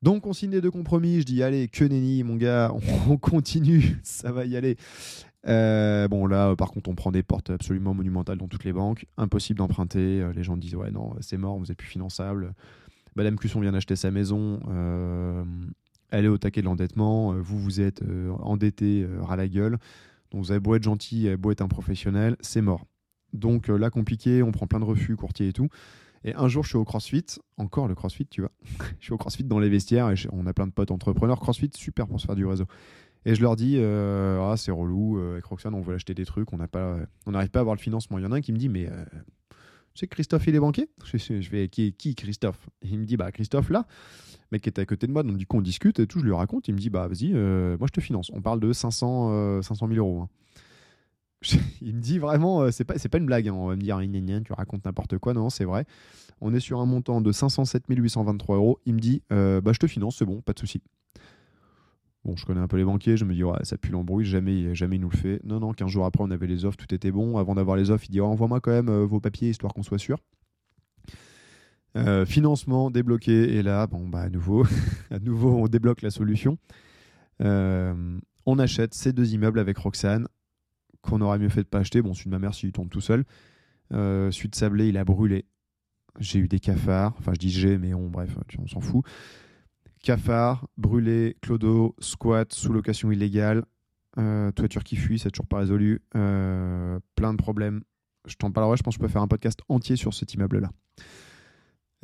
Donc 0.02 0.26
on 0.26 0.32
signe 0.32 0.52
les 0.52 0.60
deux 0.60 0.70
compromis. 0.70 1.20
Je 1.20 1.24
dis 1.24 1.42
allez, 1.42 1.68
que 1.68 1.84
nenni, 1.84 2.22
mon 2.22 2.36
gars, 2.36 2.72
on 3.08 3.18
continue, 3.18 3.98
ça 4.04 4.30
va 4.30 4.46
y 4.46 4.56
aller. 4.56 4.76
Euh, 5.48 6.08
bon 6.08 6.26
là, 6.26 6.54
par 6.56 6.70
contre, 6.70 6.90
on 6.90 6.94
prend 6.94 7.12
des 7.12 7.22
portes 7.22 7.50
absolument 7.50 7.94
monumentales 7.94 8.38
dans 8.38 8.48
toutes 8.48 8.64
les 8.64 8.72
banques. 8.72 9.06
Impossible 9.16 9.58
d'emprunter. 9.58 10.20
Euh, 10.20 10.32
les 10.32 10.42
gens 10.42 10.56
disent 10.56 10.74
ouais 10.74 10.90
non, 10.90 11.14
c'est 11.20 11.36
mort, 11.36 11.58
vous 11.58 11.70
êtes 11.70 11.78
plus 11.78 11.88
finançable. 11.88 12.52
Madame 13.14 13.36
Cusson 13.36 13.60
vient 13.60 13.72
d'acheter 13.72 13.96
sa 13.96 14.10
maison. 14.10 14.60
Euh, 14.68 15.44
elle 16.10 16.24
est 16.24 16.28
au 16.28 16.38
taquet 16.38 16.60
de 16.60 16.66
l'endettement. 16.66 17.32
Vous 17.32 17.58
vous 17.58 17.80
êtes 17.80 18.02
endetté 18.40 19.06
ras 19.20 19.36
la 19.36 19.48
gueule. 19.48 19.78
Donc 20.30 20.44
vous 20.44 20.50
avez 20.50 20.60
beau 20.60 20.74
être 20.74 20.82
gentil, 20.82 21.34
beau 21.36 21.50
être 21.50 21.62
un 21.62 21.68
professionnel, 21.68 22.36
c'est 22.40 22.60
mort. 22.60 22.84
Donc 23.32 23.68
là, 23.68 23.90
compliqué, 23.90 24.42
on 24.42 24.52
prend 24.52 24.66
plein 24.66 24.80
de 24.80 24.84
refus, 24.84 25.16
courtier 25.16 25.48
et 25.48 25.52
tout. 25.52 25.68
Et 26.24 26.34
un 26.34 26.48
jour, 26.48 26.64
je 26.64 26.70
suis 26.70 26.76
au 26.76 26.84
CrossFit, 26.84 27.24
encore 27.56 27.86
le 27.86 27.94
CrossFit, 27.94 28.26
tu 28.26 28.40
vois. 28.40 28.50
je 28.98 29.04
suis 29.04 29.12
au 29.12 29.16
CrossFit 29.16 29.44
dans 29.44 29.60
les 29.60 29.68
vestiaires 29.68 30.10
et 30.10 30.14
on 30.32 30.46
a 30.46 30.52
plein 30.52 30.66
de 30.66 30.72
potes 30.72 30.90
entrepreneurs. 30.90 31.40
CrossFit, 31.40 31.70
super 31.74 32.06
pour 32.08 32.20
se 32.20 32.26
faire 32.26 32.34
du 32.34 32.44
réseau. 32.44 32.66
Et 33.26 33.34
je 33.34 33.42
leur 33.42 33.56
dis, 33.56 33.74
euh, 33.76 34.40
ah, 34.40 34.56
c'est 34.56 34.70
relou, 34.70 35.18
euh, 35.18 35.32
avec 35.32 35.44
Roxane, 35.46 35.74
on 35.74 35.80
veut 35.80 35.96
acheter 35.96 36.14
des 36.14 36.24
trucs, 36.24 36.52
on 36.52 36.58
n'arrive 36.58 36.70
pas 36.70 37.58
à 37.58 37.58
avoir 37.58 37.74
le 37.74 37.80
financement. 37.80 38.18
Il 38.18 38.22
y 38.22 38.26
en 38.26 38.30
a 38.30 38.36
un 38.36 38.40
qui 38.40 38.52
me 38.52 38.56
dit, 38.56 38.68
mais 38.68 38.86
euh, 38.86 39.04
tu 39.50 39.98
sais 39.98 40.06
que 40.06 40.14
Christophe, 40.14 40.46
il 40.46 40.54
est 40.54 40.60
banquier? 40.60 40.88
Je, 41.12 41.50
vais, 41.50 41.68
qui, 41.68 41.92
qui 41.92 42.14
Christophe? 42.14 42.68
Il 42.82 43.00
me 43.00 43.04
dit, 43.04 43.16
bah, 43.16 43.32
Christophe, 43.32 43.68
là, 43.70 43.84
mec 44.52 44.62
qui 44.62 44.68
était 44.68 44.80
à 44.80 44.86
côté 44.86 45.08
de 45.08 45.12
moi, 45.12 45.24
donc 45.24 45.38
du 45.38 45.46
coup, 45.46 45.56
on 45.56 45.60
discute 45.60 45.98
et 45.98 46.06
tout, 46.06 46.20
je 46.20 46.24
lui 46.24 46.32
raconte. 46.32 46.68
Il 46.68 46.74
me 46.74 46.78
dit, 46.78 46.88
bah, 46.88 47.08
vas-y, 47.08 47.32
moi, 47.32 47.88
je 47.88 47.92
te 47.92 48.00
finance. 48.00 48.30
On 48.32 48.40
parle 48.42 48.60
de 48.60 48.72
500, 48.72 49.60
500 49.60 49.88
000 49.88 49.98
euros. 49.98 50.20
Hein. 50.20 50.28
il 51.80 51.96
me 51.96 52.00
dit 52.00 52.20
vraiment, 52.20 52.70
c'est 52.70 52.84
pas, 52.84 52.94
pas 52.94 53.18
une 53.18 53.26
blague. 53.26 53.48
Hein. 53.48 53.54
On 53.54 53.66
va 53.66 53.74
me 53.74 53.80
dire, 53.80 54.00
tu 54.44 54.52
racontes 54.52 54.84
n'importe 54.84 55.18
quoi. 55.18 55.34
Non, 55.34 55.50
c'est 55.50 55.64
vrai. 55.64 55.84
On 56.40 56.54
est 56.54 56.60
sur 56.60 56.78
un 56.78 56.86
montant 56.86 57.20
de 57.20 57.32
507 57.32 57.86
823 57.88 58.54
euros. 58.54 58.78
Il 58.86 58.94
me 58.94 59.00
dit, 59.00 59.20
bah, 59.30 59.72
je 59.72 59.78
te 59.78 59.88
finance, 59.88 60.16
c'est 60.16 60.26
bon, 60.26 60.42
pas 60.42 60.52
de 60.52 60.60
souci. 60.60 60.80
Bon, 62.26 62.34
je 62.34 62.44
connais 62.44 62.60
un 62.60 62.66
peu 62.66 62.76
les 62.76 62.84
banquiers, 62.84 63.16
je 63.16 63.24
me 63.24 63.34
dis, 63.34 63.42
ça 63.62 63.78
pue 63.78 63.92
l'embrouille, 63.92 64.24
jamais, 64.24 64.74
jamais 64.74 64.96
il 64.96 65.02
nous 65.02 65.08
le 65.08 65.16
fait. 65.16 65.40
Non, 65.44 65.60
non, 65.60 65.72
15 65.72 65.88
jours 65.88 66.06
après, 66.06 66.24
on 66.24 66.30
avait 66.32 66.48
les 66.48 66.64
offres, 66.64 66.76
tout 66.76 66.92
était 66.92 67.12
bon. 67.12 67.38
Avant 67.38 67.54
d'avoir 67.54 67.76
les 67.76 67.92
offres, 67.92 68.04
il 68.08 68.10
dit, 68.10 68.20
oh, 68.20 68.26
envoie-moi 68.26 68.60
quand 68.60 68.72
même 68.72 68.88
euh, 68.88 69.06
vos 69.06 69.20
papiers, 69.20 69.50
histoire 69.50 69.72
qu'on 69.72 69.84
soit 69.84 69.98
sûr. 69.98 70.18
Euh, 71.96 72.26
financement 72.26 72.90
débloqué, 72.90 73.54
et 73.54 73.62
là, 73.62 73.86
bon, 73.86 74.08
bah, 74.08 74.22
à 74.22 74.28
nouveau, 74.28 74.66
à 75.12 75.20
nouveau, 75.20 75.50
on 75.50 75.68
débloque 75.68 76.02
la 76.02 76.10
solution. 76.10 76.58
Euh, 77.42 78.18
on 78.44 78.58
achète 78.58 78.92
ces 78.92 79.12
deux 79.12 79.32
immeubles 79.32 79.60
avec 79.60 79.78
Roxane, 79.78 80.26
qu'on 81.02 81.20
aurait 81.20 81.38
mieux 81.38 81.48
fait 81.48 81.62
de 81.62 81.68
pas 81.68 81.78
acheter. 81.78 82.02
Bon, 82.02 82.12
celui 82.12 82.30
de 82.30 82.34
ma 82.34 82.40
mère, 82.40 82.54
s'il 82.54 82.72
tombe 82.72 82.88
tout 82.88 83.00
seul. 83.00 83.24
celui 83.92 84.48
de 84.48 84.56
Sablé, 84.56 84.88
il 84.88 84.96
a 84.96 85.04
brûlé. 85.04 85.44
J'ai 86.18 86.40
eu 86.40 86.48
des 86.48 86.58
cafards. 86.58 87.14
Enfin, 87.20 87.34
je 87.34 87.38
dis 87.38 87.50
j'ai, 87.50 87.78
mais 87.78 87.94
on, 87.94 88.08
bref, 88.08 88.36
on 88.58 88.66
s'en 88.66 88.80
fout. 88.80 89.04
Cafard, 90.06 90.68
brûlé, 90.76 91.36
clodo, 91.42 91.96
squat, 91.98 92.52
sous-location 92.52 93.10
illégale, 93.10 93.64
euh, 94.18 94.52
toiture 94.52 94.84
qui 94.84 94.94
fuit, 94.94 95.18
c'est 95.18 95.32
toujours 95.32 95.48
pas 95.48 95.58
résolu, 95.58 96.00
euh, 96.14 97.00
plein 97.16 97.32
de 97.32 97.38
problèmes. 97.38 97.82
Je 98.24 98.36
t'en 98.36 98.52
parlerai, 98.52 98.76
je 98.76 98.84
pense 98.84 98.94
que 98.94 99.02
je 99.02 99.04
peux 99.04 99.12
faire 99.12 99.22
un 99.22 99.26
podcast 99.26 99.58
entier 99.68 99.96
sur 99.96 100.14
cet 100.14 100.32
immeuble-là. 100.34 100.70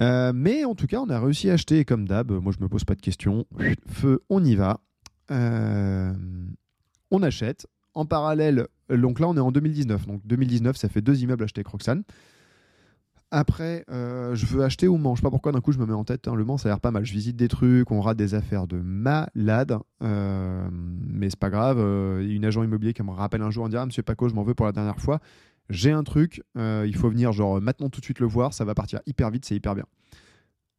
Euh, 0.00 0.32
mais 0.34 0.64
en 0.64 0.74
tout 0.74 0.88
cas, 0.88 0.98
on 0.98 1.10
a 1.10 1.20
réussi 1.20 1.48
à 1.48 1.52
acheter, 1.52 1.84
comme 1.84 2.08
d'hab, 2.08 2.32
moi 2.32 2.52
je 2.52 2.60
me 2.60 2.68
pose 2.68 2.82
pas 2.82 2.96
de 2.96 3.00
questions, 3.00 3.46
feu, 3.86 4.24
on 4.28 4.42
y 4.44 4.56
va. 4.56 4.80
on 5.30 7.22
achète. 7.22 7.68
En 7.94 8.04
parallèle, 8.04 8.66
donc 8.88 9.20
là 9.20 9.28
on 9.28 9.36
est 9.36 9.40
en 9.40 9.52
2019, 9.52 10.08
donc 10.08 10.26
2019 10.26 10.76
ça 10.76 10.88
fait 10.88 11.02
deux 11.02 11.22
immeubles 11.22 11.44
achetés 11.44 11.60
avec 11.60 11.68
Roxane. 11.68 12.02
Après, 13.34 13.86
euh, 13.90 14.34
je 14.34 14.44
veux 14.44 14.62
acheter 14.62 14.88
au 14.88 14.98
Mans. 14.98 15.14
Je 15.14 15.20
sais 15.20 15.22
pas 15.22 15.30
pourquoi 15.30 15.52
d'un 15.52 15.62
coup 15.62 15.72
je 15.72 15.78
me 15.78 15.86
mets 15.86 15.94
en 15.94 16.04
tête. 16.04 16.28
Hein, 16.28 16.34
le 16.34 16.44
Mans, 16.44 16.58
ça 16.58 16.68
a 16.68 16.72
l'air 16.72 16.80
pas 16.80 16.90
mal. 16.90 17.02
Je 17.02 17.14
visite 17.14 17.34
des 17.34 17.48
trucs, 17.48 17.90
on 17.90 18.02
rate 18.02 18.18
des 18.18 18.34
affaires 18.34 18.66
de 18.66 18.76
malade. 18.76 19.78
Euh, 20.02 20.68
mais 20.70 21.30
c'est 21.30 21.38
pas 21.38 21.48
grave. 21.48 21.78
Euh, 21.80 22.20
une 22.28 22.44
agent 22.44 22.62
immobilier 22.62 22.92
qui 22.92 23.02
me 23.02 23.10
rappelle 23.10 23.40
un 23.40 23.50
jour 23.50 23.64
en 23.64 23.68
disant 23.68 23.80
ah, 23.80 23.86
Monsieur 23.86 24.02
Paco, 24.02 24.28
je 24.28 24.34
m'en 24.34 24.42
veux 24.42 24.52
pour 24.52 24.66
la 24.66 24.72
dernière 24.72 25.00
fois. 25.00 25.18
J'ai 25.70 25.92
un 25.92 26.04
truc. 26.04 26.42
Il 26.56 26.94
faut 26.94 27.08
venir 27.08 27.32
genre 27.32 27.58
maintenant 27.58 27.88
tout 27.88 28.00
de 28.00 28.04
suite 28.04 28.20
le 28.20 28.26
voir. 28.26 28.52
Ça 28.52 28.66
va 28.66 28.74
partir 28.74 29.00
hyper 29.06 29.30
vite. 29.30 29.46
C'est 29.46 29.56
hyper 29.56 29.74
bien. 29.74 29.86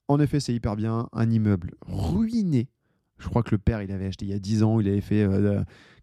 En 0.08 0.20
effet, 0.20 0.40
c'est 0.40 0.54
hyper 0.54 0.76
bien. 0.76 1.10
Un 1.12 1.32
immeuble 1.32 1.72
ruiné. 1.88 2.70
Je 3.18 3.30
crois 3.30 3.42
que 3.42 3.50
le 3.52 3.58
père, 3.58 3.82
il 3.82 3.92
avait 3.92 4.06
acheté 4.06 4.26
il 4.26 4.32
y 4.32 4.36
a 4.36 4.40
10 4.40 4.62
ans. 4.62 4.80
Il 4.80 4.88
avait 4.88 5.02
fait 5.02 5.28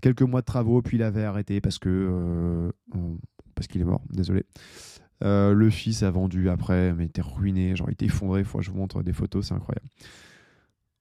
quelques 0.01 0.23
mois 0.23 0.41
de 0.41 0.47
travaux, 0.47 0.83
puis 0.83 0.97
il 0.97 1.05
avait 1.05 1.23
arrêté 1.23 1.61
parce 1.61 1.79
que 1.79 2.73
parce 3.55 3.69
qu'il 3.69 3.81
est 3.81 3.85
mort. 3.85 4.03
Désolé. 4.11 4.45
Euh, 5.23 5.53
le 5.53 5.71
fils 5.71 6.03
a 6.03 6.11
vendu 6.11 6.49
après, 6.49 6.95
mais 6.95 7.05
il 7.05 7.09
était 7.09 7.23
ruiné, 7.23 7.77
genre 7.77 7.89
il 7.89 7.93
était 7.93 8.07
effondré. 8.07 8.45
Je 8.61 8.71
vous 8.71 8.77
montre 8.77 9.03
des 9.03 9.12
photos, 9.12 9.49
c'est 9.49 9.55
incroyable. 9.55 9.87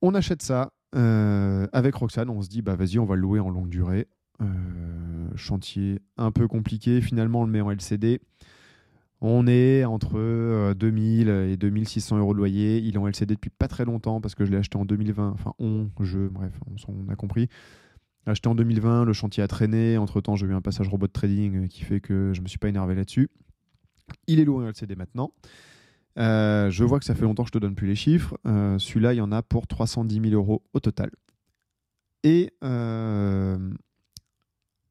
On 0.01 0.13
achète 0.13 0.41
ça 0.41 0.71
euh, 0.95 1.67
avec 1.73 1.95
Roxane. 1.95 2.29
On 2.29 2.41
se 2.41 2.49
dit, 2.49 2.61
bah 2.61 2.75
vas-y, 2.75 2.99
on 2.99 3.05
va 3.05 3.15
le 3.15 3.21
louer 3.21 3.39
en 3.39 3.49
longue 3.49 3.69
durée. 3.69 4.07
Euh, 4.41 4.45
chantier 5.35 5.99
un 6.17 6.31
peu 6.31 6.47
compliqué. 6.47 7.01
Finalement, 7.01 7.41
on 7.41 7.45
le 7.45 7.51
met 7.51 7.61
en 7.61 7.71
LCD. 7.71 8.19
On 9.21 9.47
est 9.47 9.83
entre 9.83 10.73
2000 10.73 11.27
et 11.27 11.57
2600 11.57 12.17
euros 12.19 12.33
de 12.33 12.37
loyer. 12.37 12.79
Il 12.79 12.95
est 12.95 12.97
en 12.97 13.07
LCD 13.07 13.35
depuis 13.35 13.49
pas 13.49 13.67
très 13.67 13.83
longtemps 13.83 14.21
parce 14.21 14.33
que 14.33 14.45
je 14.45 14.51
l'ai 14.51 14.57
acheté 14.57 14.77
en 14.77 14.85
2020. 14.85 15.31
Enfin, 15.31 15.53
on, 15.59 15.89
je, 15.99 16.19
bref, 16.19 16.53
on, 16.87 17.09
a 17.09 17.15
compris. 17.15 17.49
Acheté 18.25 18.47
en 18.47 18.55
2020, 18.55 19.03
le 19.03 19.11
chantier 19.11 19.43
a 19.43 19.47
traîné. 19.49 19.97
Entre 19.97 20.21
temps, 20.21 20.37
j'ai 20.37 20.45
eu 20.45 20.53
un 20.53 20.61
passage 20.61 20.87
robot 20.87 21.07
de 21.07 21.11
trading 21.11 21.67
qui 21.67 21.83
fait 21.83 21.99
que 21.99 22.31
je 22.33 22.41
me 22.41 22.47
suis 22.47 22.59
pas 22.59 22.69
énervé 22.69 22.95
là-dessus. 22.95 23.29
Il 24.27 24.39
est 24.39 24.45
loué 24.45 24.65
en 24.65 24.67
LCD 24.69 24.95
maintenant. 24.95 25.31
Euh, 26.17 26.69
je 26.69 26.83
vois 26.83 26.99
que 26.99 27.05
ça 27.05 27.15
fait 27.15 27.23
longtemps 27.23 27.43
que 27.43 27.49
je 27.49 27.53
te 27.53 27.59
donne 27.59 27.75
plus 27.75 27.87
les 27.87 27.95
chiffres. 27.95 28.37
Euh, 28.45 28.77
celui-là, 28.77 29.13
il 29.13 29.17
y 29.17 29.21
en 29.21 29.31
a 29.31 29.41
pour 29.41 29.67
310 29.67 30.21
000 30.21 30.33
euros 30.33 30.63
au 30.73 30.79
total. 30.79 31.11
Et 32.23 32.51
euh, 32.63 33.57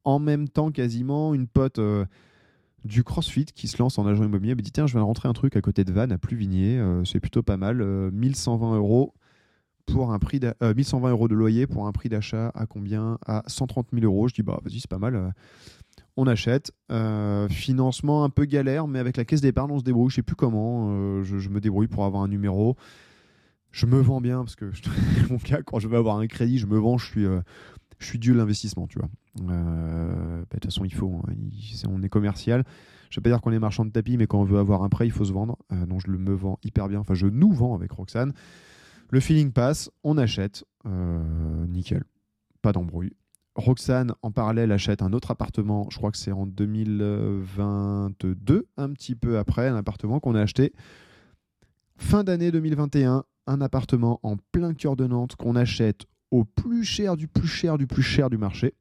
en 0.03 0.19
même 0.19 0.49
temps, 0.49 0.71
quasiment, 0.71 1.33
une 1.33 1.47
pote 1.47 1.79
du 2.85 3.03
CrossFit 3.03 3.45
qui 3.45 3.67
se 3.67 3.77
lance 3.77 3.99
en 3.99 4.07
agent 4.07 4.23
immobilier 4.23 4.55
me 4.55 4.61
dit 4.61 4.71
Tiens, 4.71 4.87
je 4.87 4.95
de 4.95 4.99
rentrer 4.99 5.29
un 5.29 5.33
truc 5.33 5.55
à 5.55 5.61
côté 5.61 5.83
de 5.83 5.91
Vannes, 5.91 6.11
à 6.11 6.17
Pluvigné. 6.17 6.81
c'est 7.05 7.19
plutôt 7.19 7.43
pas 7.43 7.57
mal. 7.57 7.83
1120 8.11 8.77
euros 8.77 9.13
pour 9.85 10.11
un 10.11 10.19
prix 10.19 10.39
1120 10.61 11.09
euros 11.09 11.27
de 11.27 11.35
loyer 11.35 11.67
pour 11.67 11.85
un 11.85 11.91
prix 11.91 12.09
d'achat 12.09 12.51
à 12.55 12.65
combien? 12.65 13.19
À 13.25 13.43
130 13.45 13.89
000 13.93 14.05
euros. 14.05 14.27
Je 14.27 14.33
dis 14.33 14.41
Bah, 14.41 14.59
vas-y, 14.63 14.79
c'est 14.79 14.89
pas 14.89 14.97
mal 14.97 15.33
on 16.19 16.27
achète. 16.27 16.71
Euh, 16.91 17.47
financement 17.47 18.25
un 18.25 18.29
peu 18.29 18.43
galère, 18.43 18.87
mais 18.87 18.99
avec 18.99 19.15
la 19.15 19.23
caisse 19.23 19.39
d'épargne, 19.39 19.71
on 19.71 19.79
se 19.79 19.83
débrouille. 19.85 20.09
Je 20.09 20.15
sais 20.15 20.21
plus 20.21 20.35
comment. 20.35 20.89
Euh, 20.91 21.23
je, 21.23 21.49
me 21.49 21.61
débrouille 21.61 21.87
pour 21.87 22.03
avoir 22.03 22.23
un 22.23 22.27
numéro. 22.27 22.75
Je 23.71 23.85
me 23.85 23.99
vends 23.99 24.19
bien 24.19 24.39
parce 24.39 24.57
que 24.57 24.71
mon 25.29 25.37
cas, 25.37 25.61
quand 25.61 25.79
je 25.79 25.87
veux 25.87 25.97
avoir 25.97 26.17
un 26.17 26.27
crédit, 26.27 26.57
je 26.57 26.67
me 26.67 26.77
vends. 26.77 26.97
Je 26.97 27.05
suis, 27.05 27.25
euh, 27.25 27.39
je 27.99 28.33
l'investissement, 28.33 28.85
tu 28.87 28.99
vois. 28.99 29.09
Bah, 29.41 29.53
de 29.53 30.45
toute 30.51 30.65
façon, 30.65 30.83
il 30.83 30.93
faut. 30.93 31.21
Hein. 31.25 31.33
on 31.87 32.03
est 32.03 32.09
commercial. 32.09 32.65
Je 33.09 33.17
ne 33.17 33.21
vais 33.21 33.29
pas 33.29 33.35
dire 33.35 33.41
qu'on 33.41 33.53
est 33.53 33.59
marchand 33.59 33.85
de 33.85 33.91
tapis, 33.91 34.17
mais 34.17 34.27
quand 34.27 34.41
on 34.41 34.43
veut 34.43 34.59
avoir 34.59 34.83
un 34.83 34.89
prêt, 34.89 35.07
il 35.07 35.11
faut 35.11 35.25
se 35.25 35.31
vendre. 35.31 35.57
donc 35.87 36.01
je 36.05 36.11
le 36.11 36.17
me 36.17 36.33
vends 36.33 36.59
hyper 36.63 36.89
bien. 36.89 36.99
Enfin, 36.99 37.13
je 37.13 37.27
nous 37.27 37.51
vends 37.51 37.75
avec 37.75 37.91
Roxane. 37.91 38.33
Le 39.09 39.19
feeling 39.21 39.51
passe, 39.51 39.89
on 40.03 40.17
achète. 40.17 40.65
nickel. 40.85 42.03
Pas 42.61 42.73
d'embrouille. 42.73 43.13
Roxane, 43.59 44.13
en 44.21 44.31
parallèle, 44.31 44.71
achète 44.71 45.01
un 45.01 45.13
autre 45.13 45.31
appartement, 45.31 45.87
je 45.89 45.97
crois 45.97 46.11
que 46.11 46.17
c'est 46.17 46.31
en 46.31 46.45
2022, 46.45 48.67
un 48.77 48.89
petit 48.91 49.15
peu 49.15 49.37
après, 49.37 49.67
un 49.67 49.75
appartement 49.75 50.19
qu'on 50.19 50.35
a 50.35 50.41
acheté 50.41 50.73
fin 51.99 52.23
d'année 52.23 52.51
2021, 52.51 53.23
un 53.45 53.61
appartement 53.61 54.19
en 54.23 54.37
plein 54.51 54.73
cœur 54.73 54.95
de 54.95 55.05
Nantes 55.05 55.35
qu'on 55.35 55.55
achète 55.55 56.05
au 56.31 56.45
plus 56.45 56.83
cher 56.83 57.17
du 57.17 57.27
plus 57.27 57.47
cher 57.47 57.77
du 57.77 57.87
plus 57.87 58.01
cher 58.01 58.29
du 58.29 58.37
marché. 58.37 58.73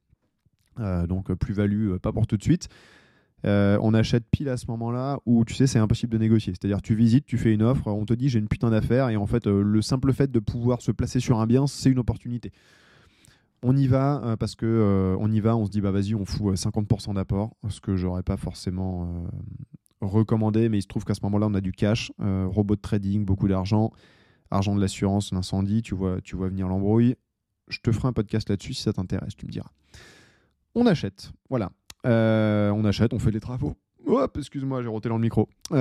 Euh, 0.79 1.07
donc 1.07 1.33
plus-value, 1.35 1.93
euh, 1.93 1.99
pas 1.99 2.13
pour 2.13 2.27
tout 2.27 2.37
de 2.37 2.43
suite. 2.43 2.69
Euh, 3.45 3.79
on 3.83 3.95
achète 3.95 4.25
pile 4.31 4.49
à 4.49 4.57
ce 4.57 4.67
moment-là 4.69 5.19
où 5.25 5.45
tu 5.45 5.55
sais 5.55 5.67
c'est 5.67 5.79
impossible 5.79 6.13
de 6.13 6.19
négocier. 6.19 6.53
C'est-à-dire 6.53 6.83
tu 6.83 6.95
visites, 6.95 7.25
tu 7.25 7.39
fais 7.39 7.53
une 7.53 7.63
offre, 7.63 7.89
on 7.89 8.05
te 8.05 8.15
dit 8.15 8.29
j'ai 8.29 8.39
une 8.39 8.49
putain 8.49 8.71
d'affaire 8.71 9.09
et 9.11 9.17
en 9.17 9.27
fait 9.27 9.47
le 9.47 9.83
simple 9.83 10.13
fait 10.13 10.31
de 10.31 10.39
pouvoir 10.39 10.83
se 10.83 10.91
placer 10.91 11.21
sur 11.21 11.39
un 11.39 11.47
bien 11.47 11.67
c'est 11.67 11.91
une 11.91 12.01
opportunité 12.01 12.53
on 13.63 13.77
y 13.77 13.87
va 13.87 14.23
euh, 14.25 14.37
parce 14.37 14.55
que 14.55 14.67
euh, 14.67 15.17
on 15.21 15.31
y 15.31 15.41
va, 15.41 15.57
on 15.57 15.67
se 15.67 15.71
dit 15.71 15.81
bah 15.81 15.91
vas-y, 15.91 16.15
on 16.15 16.25
fout 16.25 16.55
50% 16.55 17.11
euh, 17.11 17.15
d'apport, 17.15 17.57
ce 17.69 17.81
que 17.81 17.97
j'aurais 17.97 18.23
pas 18.23 18.37
forcément 18.37 19.27
recommandé, 20.01 20.69
mais 20.69 20.79
il 20.79 20.83
se 20.83 20.87
trouve 20.87 21.05
qu'à 21.05 21.15
ce 21.15 21.21
moment-là, 21.25 21.47
on 21.47 21.55
a 21.55 21.61
du 21.61 21.73
cash, 21.73 22.13
robot 22.19 22.77
de 22.77 22.81
trading, 22.81 23.25
beaucoup 23.25 23.49
d'argent, 23.49 23.91
argent 24.51 24.75
de 24.75 24.81
l'assurance, 24.81 25.33
l'incendie, 25.33 25.83
tu 25.83 25.95
vois, 25.95 26.21
tu 26.21 26.37
vois 26.37 26.49
venir 26.49 26.69
l'embrouille. 26.69 27.17
Je 27.69 27.81
te 27.81 27.93
ferai 27.93 28.09
un 28.09 28.13
podcast 28.13 28.49
là-dessus 28.49 28.75
si 28.75 28.83
ça 28.83 28.93
t'intéresse, 28.93 29.37
tu 29.37 29.47
me 29.47 29.51
diras. 29.51 29.71
On 30.75 30.87
achète, 30.87 31.33
voilà. 31.51 31.73
on 32.05 32.85
achète, 32.85 33.13
on 33.13 33.19
fait 33.19 33.33
les 33.33 33.41
travaux. 33.41 33.75
Hop, 34.07 34.37
excuse-moi, 34.39 34.83
j'ai 34.83 34.89
roté 34.89 35.09
dans 35.09 35.17
le 35.17 35.23
micro. 35.23 35.49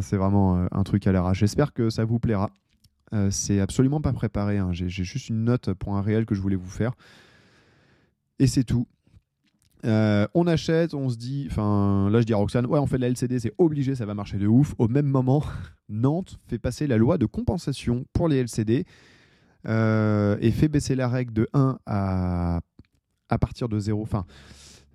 c'est 0.00 0.16
vraiment 0.16 0.68
un 0.70 0.82
truc 0.84 1.06
à 1.06 1.12
l'arrache. 1.12 1.40
J'espère 1.40 1.72
que 1.72 1.90
ça 1.90 2.04
vous 2.04 2.20
plaira. 2.20 2.50
Euh, 3.14 3.30
c'est 3.30 3.60
absolument 3.60 4.00
pas 4.00 4.12
préparé. 4.12 4.58
Hein. 4.58 4.70
J'ai 4.72 4.88
juste 4.88 5.28
une 5.28 5.44
note 5.44 5.72
pour 5.74 5.96
un 5.96 6.02
réel 6.02 6.26
que 6.26 6.34
je 6.34 6.40
voulais 6.40 6.56
vous 6.56 6.68
faire. 6.68 6.92
Et 8.38 8.46
c'est 8.46 8.64
tout. 8.64 8.86
Euh, 9.84 10.26
on 10.34 10.46
achète, 10.46 10.92
on 10.92 11.08
se 11.08 11.16
dit, 11.16 11.46
enfin 11.48 12.10
là 12.10 12.20
je 12.20 12.26
dis 12.26 12.32
à 12.32 12.36
Roxane, 12.36 12.66
ouais 12.66 12.80
on 12.80 12.86
fait 12.86 12.96
de 12.96 13.02
la 13.02 13.08
LCD, 13.08 13.38
c'est 13.38 13.52
obligé, 13.58 13.94
ça 13.94 14.06
va 14.06 14.14
marcher 14.14 14.36
de 14.36 14.46
ouf. 14.46 14.74
Au 14.78 14.88
même 14.88 15.06
moment, 15.06 15.44
Nantes 15.88 16.40
fait 16.46 16.58
passer 16.58 16.86
la 16.88 16.96
loi 16.96 17.16
de 17.16 17.26
compensation 17.26 18.04
pour 18.12 18.28
les 18.28 18.38
LCD 18.38 18.84
euh, 19.66 20.36
et 20.40 20.50
fait 20.50 20.68
baisser 20.68 20.96
la 20.96 21.08
règle 21.08 21.32
de 21.32 21.48
1 21.52 21.78
à, 21.86 22.60
à 23.28 23.38
partir 23.38 23.68
de 23.68 23.78
0. 23.78 24.02
Enfin, 24.02 24.26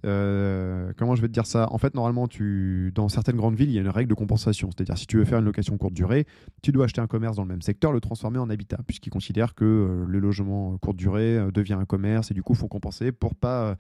euh, 0.06 0.92
comment 0.98 1.16
je 1.16 1.22
vais 1.22 1.28
te 1.28 1.34
dire 1.34 1.46
ça? 1.46 1.72
En 1.72 1.78
fait, 1.78 1.96
normalement, 1.96 2.28
tu, 2.28 2.92
dans 2.94 3.10
certaines 3.10 3.36
grandes 3.36 3.56
villes, 3.56 3.70
il 3.70 3.76
y 3.76 3.78
a 3.78 3.82
une 3.82 3.90
règle 3.90 4.10
de 4.10 4.16
compensation. 4.16 4.70
C'est-à-dire, 4.72 4.98
si 4.98 5.08
tu 5.08 5.18
veux 5.18 5.26
faire 5.26 5.40
une 5.40 5.46
location 5.46 5.78
courte 5.78 5.94
durée, 5.94 6.26
tu 6.62 6.72
dois 6.72 6.86
acheter 6.86 7.02
un 7.02 7.08
commerce 7.08 7.36
dans 7.38 7.44
le 7.44 7.50
même 7.50 7.62
secteur, 7.62 7.92
le 7.92 8.02
transformer 8.02 8.40
en 8.40 8.50
habitat, 8.50 8.80
puisqu'ils 8.86 9.10
considèrent 9.10 9.56
que 9.56 9.66
euh, 9.66 10.06
le 10.08 10.20
logement 10.20 10.78
courte 10.78 10.98
durée 10.98 11.38
euh, 11.38 11.52
devient 11.52 11.74
un 11.74 11.86
commerce 11.86 12.32
et 12.32 12.34
du 12.34 12.44
coup, 12.44 12.54
faut 12.54 12.68
compenser 12.68 13.12
pour 13.12 13.36
pas 13.36 13.78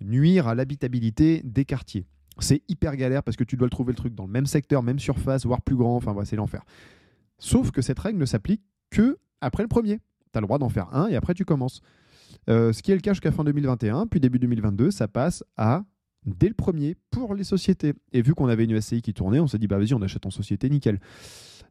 nuire 0.00 0.48
à 0.48 0.54
l'habitabilité 0.54 1.42
des 1.44 1.64
quartiers. 1.64 2.06
C'est 2.38 2.62
hyper 2.68 2.96
galère 2.96 3.22
parce 3.22 3.36
que 3.36 3.44
tu 3.44 3.56
dois 3.56 3.66
le 3.66 3.70
trouver 3.70 3.92
le 3.92 3.96
truc 3.96 4.14
dans 4.14 4.24
le 4.24 4.32
même 4.32 4.46
secteur, 4.46 4.82
même 4.82 4.98
surface, 4.98 5.44
voire 5.44 5.60
plus 5.60 5.76
grand. 5.76 5.96
Enfin, 5.96 6.12
voilà, 6.12 6.24
c'est 6.24 6.36
l'enfer. 6.36 6.64
Sauf 7.38 7.70
que 7.70 7.82
cette 7.82 7.98
règle 7.98 8.18
ne 8.18 8.24
s'applique 8.24 8.62
que 8.90 9.18
après 9.40 9.62
le 9.62 9.68
premier. 9.68 9.98
Tu 10.32 10.38
as 10.38 10.40
le 10.40 10.46
droit 10.46 10.58
d'en 10.58 10.68
faire 10.68 10.94
un 10.94 11.08
et 11.08 11.16
après 11.16 11.34
tu 11.34 11.44
commences. 11.44 11.82
Euh, 12.48 12.72
ce 12.72 12.82
qui 12.82 12.92
est 12.92 12.94
le 12.94 13.00
cas 13.00 13.12
jusqu'à 13.12 13.32
fin 13.32 13.44
2021, 13.44 14.06
puis 14.06 14.20
début 14.20 14.38
2022, 14.38 14.90
ça 14.90 15.08
passe 15.08 15.44
à 15.56 15.84
dès 16.26 16.48
le 16.48 16.54
premier 16.54 16.96
pour 17.10 17.34
les 17.34 17.44
sociétés. 17.44 17.94
Et 18.12 18.22
vu 18.22 18.34
qu'on 18.34 18.48
avait 18.48 18.64
une 18.64 18.80
SCI 18.80 19.02
qui 19.02 19.14
tournait, 19.14 19.40
on 19.40 19.46
s'est 19.46 19.58
dit 19.58 19.66
bah 19.66 19.78
vas-y, 19.78 19.94
on 19.94 20.02
achète 20.02 20.26
en 20.26 20.30
société, 20.30 20.68
nickel. 20.68 21.00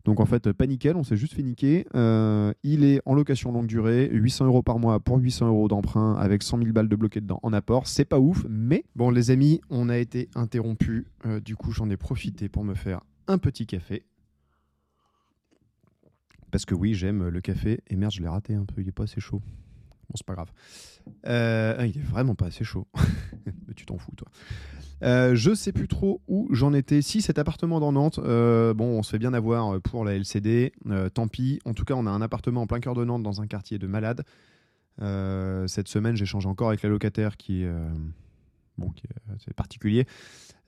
Donc 0.05 0.19
en 0.19 0.25
fait, 0.25 0.51
pas 0.53 0.65
nickel, 0.65 0.95
on 0.95 1.03
s'est 1.03 1.17
juste 1.17 1.33
fait 1.33 1.43
niquer. 1.43 1.85
Euh, 1.93 2.53
il 2.63 2.83
est 2.83 3.01
en 3.05 3.13
location 3.13 3.51
longue 3.51 3.67
durée, 3.67 4.09
800 4.11 4.45
euros 4.45 4.63
par 4.63 4.79
mois 4.79 4.99
pour 4.99 5.17
800 5.17 5.47
euros 5.47 5.67
d'emprunt 5.67 6.15
avec 6.15 6.41
100 6.41 6.59
000 6.59 6.71
balles 6.71 6.87
de 6.87 6.95
bloqué 6.95 7.21
dedans 7.21 7.39
en 7.43 7.53
apport. 7.53 7.87
C'est 7.87 8.05
pas 8.05 8.19
ouf, 8.19 8.45
mais 8.49 8.85
bon, 8.95 9.09
les 9.09 9.29
amis, 9.31 9.61
on 9.69 9.89
a 9.89 9.97
été 9.97 10.29
interrompus. 10.35 11.05
Euh, 11.25 11.39
du 11.39 11.55
coup, 11.55 11.71
j'en 11.71 11.89
ai 11.89 11.97
profité 11.97 12.49
pour 12.49 12.63
me 12.63 12.75
faire 12.75 13.01
un 13.27 13.37
petit 13.37 13.65
café. 13.65 14.03
Parce 16.51 16.65
que 16.65 16.73
oui, 16.73 16.93
j'aime 16.93 17.27
le 17.27 17.41
café. 17.41 17.81
Et 17.87 17.95
merde, 17.95 18.13
je 18.13 18.21
l'ai 18.21 18.27
raté 18.27 18.55
un 18.55 18.65
peu, 18.65 18.81
il 18.81 18.87
est 18.87 18.93
pas 18.93 19.03
assez 19.03 19.21
chaud. 19.21 19.41
Bon, 20.09 20.15
c'est 20.15 20.25
pas 20.25 20.33
grave. 20.33 20.51
Euh, 21.27 21.75
ah, 21.77 21.85
il 21.85 21.97
est 21.97 22.03
vraiment 22.03 22.33
pas 22.33 22.47
assez 22.47 22.63
chaud. 22.63 22.87
Mais 23.67 23.73
tu 23.75 23.85
t'en 23.85 23.97
fous, 23.97 24.13
toi. 24.17 24.27
Euh, 25.03 25.35
je 25.35 25.53
sais 25.53 25.71
plus 25.71 25.87
trop 25.87 26.21
où 26.27 26.47
j'en 26.51 26.73
étais. 26.73 27.01
Si 27.01 27.21
cet 27.21 27.37
appartement 27.37 27.79
dans 27.79 27.91
Nantes, 27.91 28.19
euh, 28.19 28.73
bon, 28.73 28.97
on 28.97 29.03
se 29.03 29.11
fait 29.11 29.19
bien 29.19 29.33
avoir 29.33 29.79
pour 29.81 30.03
la 30.03 30.15
LCD. 30.15 30.73
tant 31.13 31.27
pis. 31.27 31.59
En 31.65 31.73
tout 31.73 31.85
cas, 31.85 31.93
on 31.93 32.07
a 32.07 32.09
un 32.09 32.21
appartement 32.21 32.63
en 32.63 32.67
plein 32.67 32.79
cœur 32.79 32.95
de 32.95 33.05
Nantes 33.05 33.23
dans 33.23 33.39
un 33.39 33.47
quartier 33.47 33.77
de 33.77 33.85
malades. 33.85 34.23
cette 34.97 35.87
semaine, 35.87 36.15
j'échange 36.15 36.47
encore 36.47 36.69
avec 36.69 36.81
la 36.81 36.89
locataire 36.89 37.37
qui 37.37 37.65
bon, 38.77 38.89
qui 38.89 39.03
est, 39.47 39.53
particulier. 39.53 40.07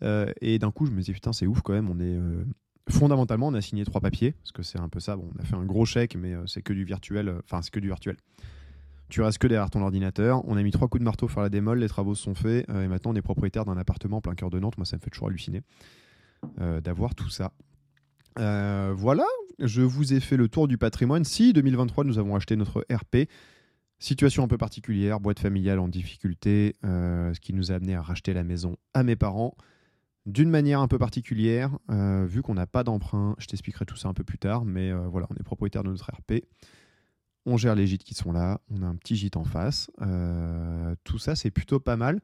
et 0.03 0.59
d'un 0.59 0.71
coup, 0.71 0.85
je 0.85 0.91
me 0.91 1.01
dis 1.01 1.13
putain, 1.13 1.33
c'est 1.33 1.47
ouf 1.47 1.61
quand 1.61 1.73
même. 1.73 1.89
On 1.89 1.99
est 1.99 2.17
fondamentalement, 2.89 3.47
on 3.47 3.53
a 3.55 3.61
signé 3.61 3.85
trois 3.85 4.01
papiers 4.01 4.33
parce 4.33 4.51
que 4.51 4.61
c'est 4.61 4.79
un 4.79 4.87
peu 4.87 4.99
ça. 4.99 5.15
Bon, 5.15 5.27
on 5.35 5.41
a 5.41 5.45
fait 5.45 5.55
un 5.55 5.65
gros 5.65 5.85
chèque, 5.85 6.15
mais 6.15 6.35
c'est 6.45 6.61
que 6.61 6.73
du 6.73 6.85
virtuel. 6.85 7.33
Enfin, 7.43 7.63
c'est 7.63 7.71
que 7.71 7.79
du 7.79 7.87
virtuel. 7.87 8.17
Tu 9.11 9.21
restes 9.21 9.39
que 9.39 9.47
derrière 9.47 9.69
ton 9.69 9.81
ordinateur. 9.81 10.41
On 10.47 10.55
a 10.55 10.63
mis 10.63 10.71
trois 10.71 10.87
coups 10.87 11.01
de 11.01 11.03
marteau 11.03 11.27
faire 11.27 11.43
la 11.43 11.49
démol, 11.49 11.79
les 11.79 11.89
travaux 11.89 12.15
sont 12.15 12.33
faits 12.33 12.65
euh, 12.69 12.85
et 12.85 12.87
maintenant 12.87 13.11
on 13.11 13.15
est 13.15 13.21
propriétaire 13.21 13.65
d'un 13.65 13.75
appartement 13.75 14.17
en 14.17 14.21
plein 14.21 14.35
cœur 14.35 14.49
de 14.49 14.57
Nantes. 14.57 14.77
Moi, 14.77 14.85
ça 14.85 14.95
me 14.95 15.01
fait 15.01 15.09
toujours 15.09 15.27
halluciner 15.27 15.63
euh, 16.61 16.79
d'avoir 16.79 17.13
tout 17.13 17.29
ça. 17.29 17.51
Euh, 18.39 18.93
voilà, 18.95 19.25
je 19.59 19.81
vous 19.81 20.13
ai 20.13 20.21
fait 20.21 20.37
le 20.37 20.47
tour 20.47 20.69
du 20.69 20.77
patrimoine. 20.77 21.25
Si 21.25 21.51
2023, 21.51 22.05
nous 22.05 22.19
avons 22.19 22.37
acheté 22.37 22.55
notre 22.55 22.85
RP. 22.89 23.29
Situation 23.99 24.45
un 24.45 24.47
peu 24.47 24.57
particulière, 24.57 25.19
boîte 25.19 25.39
familiale 25.39 25.79
en 25.79 25.89
difficulté, 25.89 26.77
ce 26.81 27.39
qui 27.39 27.53
nous 27.53 27.71
a 27.71 27.75
amené 27.75 27.95
à 27.95 28.01
racheter 28.01 28.33
la 28.33 28.45
maison 28.45 28.77
à 28.93 29.03
mes 29.03 29.17
parents. 29.17 29.55
D'une 30.25 30.49
manière 30.49 30.79
un 30.79 30.87
peu 30.87 30.97
particulière, 30.97 31.77
vu 31.89 32.41
qu'on 32.41 32.55
n'a 32.55 32.65
pas 32.65 32.83
d'emprunt, 32.83 33.35
je 33.37 33.45
t'expliquerai 33.45 33.85
tout 33.85 33.97
ça 33.97 34.07
un 34.07 34.15
peu 34.15 34.23
plus 34.23 34.39
tard, 34.39 34.65
mais 34.65 34.91
voilà, 34.91 35.27
on 35.29 35.35
est 35.35 35.43
propriétaire 35.43 35.83
de 35.83 35.89
notre 35.89 36.09
RP 36.09 36.45
on 37.45 37.57
gère 37.57 37.75
les 37.75 37.87
gîtes 37.87 38.03
qui 38.03 38.13
sont 38.13 38.31
là, 38.31 38.61
on 38.69 38.83
a 38.83 38.85
un 38.85 38.95
petit 38.95 39.15
gîte 39.15 39.37
en 39.37 39.43
face. 39.43 39.89
Euh, 40.01 40.95
tout 41.03 41.17
ça, 41.17 41.35
c'est 41.35 41.51
plutôt 41.51 41.79
pas 41.79 41.97
mal. 41.97 42.21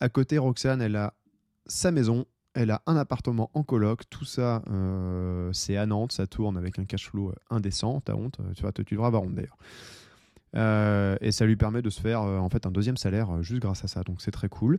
À 0.00 0.08
côté, 0.08 0.38
Roxane, 0.38 0.82
elle 0.82 0.96
a 0.96 1.14
sa 1.66 1.90
maison, 1.90 2.26
elle 2.54 2.70
a 2.70 2.82
un 2.86 2.96
appartement 2.96 3.50
en 3.54 3.62
coloc. 3.62 4.08
Tout 4.10 4.24
ça, 4.24 4.62
euh, 4.68 5.52
c'est 5.52 5.76
à 5.76 5.86
Nantes, 5.86 6.12
ça 6.12 6.26
tourne 6.26 6.56
avec 6.56 6.78
un 6.78 6.84
cash 6.84 7.08
flow 7.08 7.30
euh, 7.30 7.34
indécent. 7.50 8.00
T'as 8.00 8.14
honte, 8.14 8.40
tu, 8.56 8.62
vas, 8.62 8.72
tu 8.72 8.82
devras 8.94 9.08
avoir 9.08 9.22
honte 9.22 9.34
d'ailleurs. 9.34 9.58
et 11.20 11.32
ça 11.32 11.46
lui 11.46 11.56
permet 11.56 11.82
de 11.82 11.90
se 11.90 12.00
faire 12.00 12.22
en 12.22 12.48
fait 12.48 12.66
un 12.66 12.70
deuxième 12.70 12.96
salaire 12.96 13.42
juste 13.42 13.62
grâce 13.62 13.84
à 13.84 13.88
ça. 13.88 14.02
Donc 14.02 14.20
c'est 14.20 14.30
très 14.30 14.48
cool. 14.48 14.78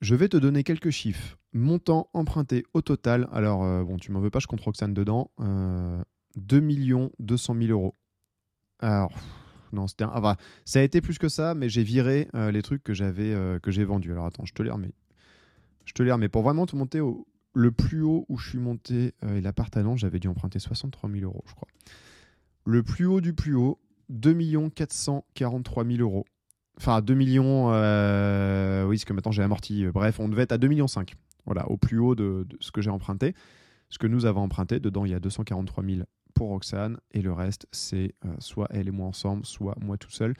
Je 0.00 0.16
vais 0.16 0.28
te 0.28 0.36
donner 0.36 0.64
quelques 0.64 0.90
chiffres. 0.90 1.38
Montant 1.52 2.08
emprunté 2.12 2.64
au 2.74 2.80
total. 2.80 3.28
Alors, 3.30 3.84
bon, 3.84 3.98
tu 3.98 4.10
m'en 4.10 4.18
veux 4.18 4.30
pas, 4.30 4.40
je 4.40 4.48
compte 4.48 4.62
Roxane 4.62 4.94
dedans. 4.94 5.30
2 6.36 6.60
200 7.20 7.54
000 7.54 7.70
euros. 7.70 7.94
Alors, 8.82 9.12
non, 9.72 9.86
c'était 9.86 10.04
un... 10.04 10.36
ça 10.64 10.80
a 10.80 10.82
été 10.82 11.00
plus 11.00 11.18
que 11.18 11.28
ça, 11.28 11.54
mais 11.54 11.68
j'ai 11.68 11.82
viré 11.82 12.28
euh, 12.34 12.50
les 12.50 12.62
trucs 12.62 12.82
que 12.82 12.92
j'avais 12.92 13.32
euh, 13.32 13.58
que 13.58 13.70
j'ai 13.70 13.84
vendus. 13.84 14.12
Alors 14.12 14.26
attends, 14.26 14.44
je 14.44 14.52
te 14.52 14.62
les 14.62 14.70
remets. 14.70 14.92
Je 15.86 15.94
te 15.94 16.02
les 16.02 16.12
remets. 16.12 16.28
Pour 16.28 16.42
vraiment 16.42 16.66
te 16.66 16.76
monter 16.76 17.00
au 17.00 17.26
le 17.54 17.70
plus 17.70 18.02
haut 18.02 18.24
où 18.28 18.38
je 18.38 18.48
suis 18.48 18.58
monté, 18.58 19.12
euh, 19.24 19.36
et 19.36 19.40
l'appart 19.40 19.74
à 19.76 19.82
j'avais 19.96 20.18
dû 20.18 20.28
emprunter 20.28 20.58
63 20.58 21.10
000 21.10 21.24
euros, 21.24 21.44
je 21.46 21.54
crois. 21.54 21.68
Le 22.64 22.82
plus 22.82 23.06
haut 23.06 23.20
du 23.20 23.34
plus 23.34 23.54
haut, 23.54 23.78
2 24.08 24.34
443 24.74 25.84
000 25.84 25.98
euros. 26.00 26.24
Enfin, 26.78 27.02
2 27.02 27.14
millions. 27.14 27.66
oui, 27.68 28.96
parce 28.96 29.04
que 29.04 29.12
maintenant 29.12 29.32
j'ai 29.32 29.42
amorti. 29.42 29.86
Bref, 29.86 30.18
on 30.20 30.28
devait 30.28 30.42
être 30.42 30.52
à 30.52 30.58
2 30.58 30.68
millions 30.68 30.88
5. 30.88 31.14
Voilà, 31.44 31.68
au 31.70 31.76
plus 31.76 31.98
haut 31.98 32.14
de, 32.14 32.46
de 32.48 32.56
ce 32.60 32.70
que 32.72 32.80
j'ai 32.80 32.90
emprunté. 32.90 33.34
Ce 33.90 33.98
que 33.98 34.06
nous 34.06 34.24
avons 34.24 34.42
emprunté, 34.42 34.80
dedans 34.80 35.04
il 35.04 35.10
y 35.10 35.14
a 35.14 35.20
243 35.20 35.84
000 35.84 36.02
pour 36.32 36.48
Roxane 36.48 36.98
et 37.12 37.22
le 37.22 37.32
reste 37.32 37.66
c'est 37.72 38.14
euh, 38.24 38.34
soit 38.38 38.68
elle 38.70 38.88
et 38.88 38.90
moi 38.90 39.06
ensemble, 39.06 39.44
soit 39.46 39.76
moi 39.80 39.96
tout 39.96 40.10
seul. 40.10 40.34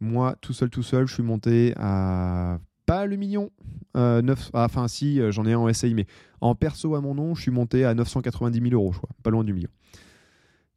Moi 0.00 0.36
tout 0.40 0.52
seul 0.52 0.70
tout 0.70 0.82
seul, 0.82 1.06
je 1.06 1.14
suis 1.14 1.22
monté 1.22 1.72
à 1.76 2.58
pas 2.84 3.06
le 3.06 3.16
million, 3.16 3.50
euh, 3.96 4.22
ah, 4.52 4.64
enfin 4.64 4.86
si 4.86 5.20
euh, 5.20 5.32
j'en 5.32 5.44
ai 5.44 5.54
un 5.54 5.58
en 5.58 5.72
SAI, 5.72 5.94
mais 5.94 6.06
en 6.40 6.54
perso 6.54 6.94
à 6.94 7.00
mon 7.00 7.14
nom, 7.14 7.34
je 7.34 7.42
suis 7.42 7.50
monté 7.50 7.84
à 7.84 7.94
990 7.94 8.60
000 8.60 8.74
euros, 8.74 8.92
je 8.92 8.98
crois, 8.98 9.10
pas 9.24 9.30
loin 9.30 9.42
du 9.42 9.52
million. 9.52 9.70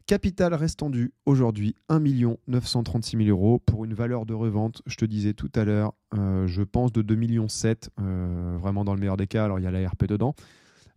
Capital 0.08 0.56
restant 0.56 0.90
dû 0.90 1.14
aujourd'hui 1.28 1.76
1 1.90 2.00
936 2.48 3.26
000 3.26 3.30
euros 3.30 3.60
pour 3.60 3.86
une 3.86 3.94
valeur 3.94 4.26
de 4.26 4.34
revente, 4.34 4.82
je 4.88 4.96
te 4.96 5.06
disais 5.06 5.34
tout 5.36 5.52
à 5.54 5.66
l'heure, 5.66 5.94
je 6.16 6.64
pense 6.64 6.92
de 6.92 7.04
2 7.04 7.14
millions 7.14 7.48
7, 7.48 7.92
vraiment 8.00 8.84
dans 8.84 8.96
le 8.96 9.00
meilleur 9.00 9.18
des 9.18 9.28
cas, 9.28 9.46
alors 9.46 9.60
il 9.60 9.64
y 9.66 9.68
a 9.68 9.72
la 9.72 9.88
RP 9.88 10.06
dedans, 10.06 10.34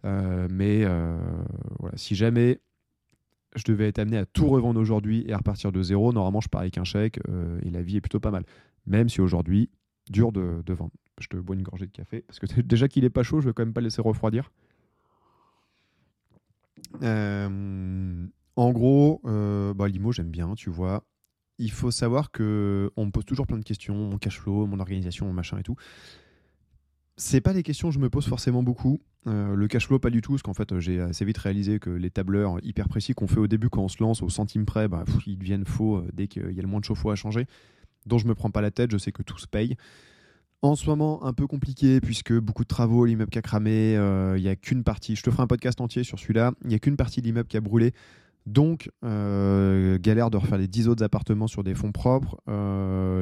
mais 0.03 0.87
voilà, 1.79 1.97
si 1.97 2.15
jamais 2.15 2.59
je 3.55 3.65
devais 3.65 3.89
être 3.89 3.99
amené 3.99 4.19
à 4.19 4.27
tout 4.27 4.47
revendre 4.47 4.81
aujourd'hui 4.81 5.25
et 5.27 5.33
à 5.33 5.39
repartir 5.39 5.73
de 5.73 5.83
zéro, 5.83 6.13
normalement 6.13 6.41
je 6.41 6.49
pars 6.49 6.63
avec 6.63 6.79
un 6.79 6.85
chèque 6.85 7.19
euh, 7.29 7.61
et 7.63 7.71
la 7.71 7.83
vie 7.83 7.97
est 7.97 8.01
plutôt 8.01 8.21
pas 8.21 8.31
mal. 8.31 8.45
Même 8.87 9.09
si 9.09 9.21
aujourd'hui, 9.21 9.71
dur 10.11 10.33
de, 10.33 10.63
vendre. 10.73 10.93
Je 11.21 11.29
te 11.29 11.37
bois 11.37 11.55
une 11.55 11.63
gorgée 11.63 11.87
de 11.87 11.93
café 11.93 12.23
parce 12.23 12.39
que 12.39 12.47
déjà 12.63 12.89
qu'il 12.89 13.05
est 13.05 13.11
pas 13.11 13.23
chaud, 13.23 13.41
je 13.41 13.49
vais 13.49 13.53
quand 13.53 13.65
même 13.65 13.75
pas 13.75 13.81
laisser 13.81 14.03
refroidir. 14.03 14.51
Euh, 17.03 18.27
en 18.57 18.73
gros, 18.73 19.21
euh, 19.25 19.73
bah, 19.75 19.89
l'IMO 19.89 20.13
j'aime 20.13 20.31
bien, 20.31 20.55
tu 20.55 20.71
vois. 20.71 21.05
Il 21.59 21.71
faut 21.71 21.91
savoir 21.91 22.31
que 22.31 22.91
on 22.97 23.07
me 23.07 23.11
pose 23.11 23.25
toujours 23.25 23.47
plein 23.47 23.59
de 23.59 23.65
questions, 23.65 23.95
mon 23.95 24.19
cash 24.19 24.41
flow, 24.41 24.67
mon 24.67 24.81
organisation, 24.81 25.27
mon 25.27 25.33
machin 25.33 25.59
et 25.59 25.63
tout 25.63 25.77
c'est 27.17 27.41
pas 27.41 27.53
des 27.53 27.63
questions 27.63 27.89
que 27.89 27.95
je 27.95 27.99
me 27.99 28.11
pose 28.11 28.27
forcément 28.27 28.63
beaucoup. 28.63 29.01
Euh, 29.27 29.55
le 29.55 29.69
cash 29.69 29.87
flow, 29.87 29.99
pas 29.99 30.11
du 30.11 30.21
tout, 30.21 30.33
parce 30.33 30.43
qu'en 30.43 30.55
fait, 30.55 30.79
j'ai 30.81 31.01
assez 31.01 31.25
vite 31.25 31.39
réalisé 31.39 31.79
que 31.79 31.91
les 31.91 32.11
tableurs 32.11 32.59
hyper 32.63 32.89
précis 32.89 33.15
qu'on 33.15 33.29
fait 33.29 33.39
au 33.39 33.47
début 33.47 33.69
quand 33.69 33.83
on 33.83 33.89
se 33.89 34.03
lance 34.03 34.23
au 34.23 34.29
centime 34.29 34.65
près, 34.65 34.89
bah, 34.89 35.05
ils 35.27 35.39
deviennent 35.39 35.67
faux 35.67 35.97
euh, 35.97 36.09
dès 36.13 36.27
qu'il 36.27 36.53
y 36.53 36.59
a 36.59 36.63
le 36.63 36.69
moins 36.69 36.81
de 36.81 36.85
chauffe-eau 36.85 37.11
à 37.11 37.17
changer. 37.17 37.47
Donc 38.07 38.19
je 38.19 38.27
me 38.27 38.35
prends 38.35 38.51
pas 38.51 38.61
la 38.61 38.71
tête, 38.71 38.91
je 38.91 38.99
sais 38.99 39.13
que 39.13 39.23
tout 39.23 39.39
se 39.39 39.47
paye. 39.47 39.77
En 40.63 40.77
ce 40.77 40.87
moment, 40.87 41.25
un 41.25 41.33
peu 41.33 41.47
compliqué, 41.47 42.01
puisque 42.01 42.33
beaucoup 42.33 42.63
de 42.63 42.69
travaux, 42.69 43.05
l'immeuble 43.05 43.31
qui 43.31 43.39
a 43.39 43.43
cramé, 43.43 43.97
euh, 43.97 44.39
il 44.39 44.43
n'y 44.43 44.49
a 44.49 44.57
qu'une 44.57 44.85
partie. 44.85 45.17
Je 45.17 45.23
te 45.23 45.31
ferai 45.31 45.43
un 45.43 45.49
podcast 45.49 45.81
entier 45.81 46.05
sur 46.05 46.19
celui-là. 46.19 46.53
Il 46.63 46.69
n'y 46.69 46.75
a 46.75 46.79
qu'une 46.79 46.97
partie 46.97 47.21
de 47.21 47.27
l'immeuble 47.27 47.49
qui 47.49 47.57
a 47.57 47.61
brûlé. 47.61 47.93
Donc, 48.47 48.91
galère 49.03 50.31
de 50.31 50.37
refaire 50.37 50.59
les 50.59 50.67
10 50.67 50.89
autres 50.89 51.05
appartements 51.05 51.47
sur 51.47 51.63
des 51.63 51.75
fonds 51.75 51.93
propres. 51.93 52.41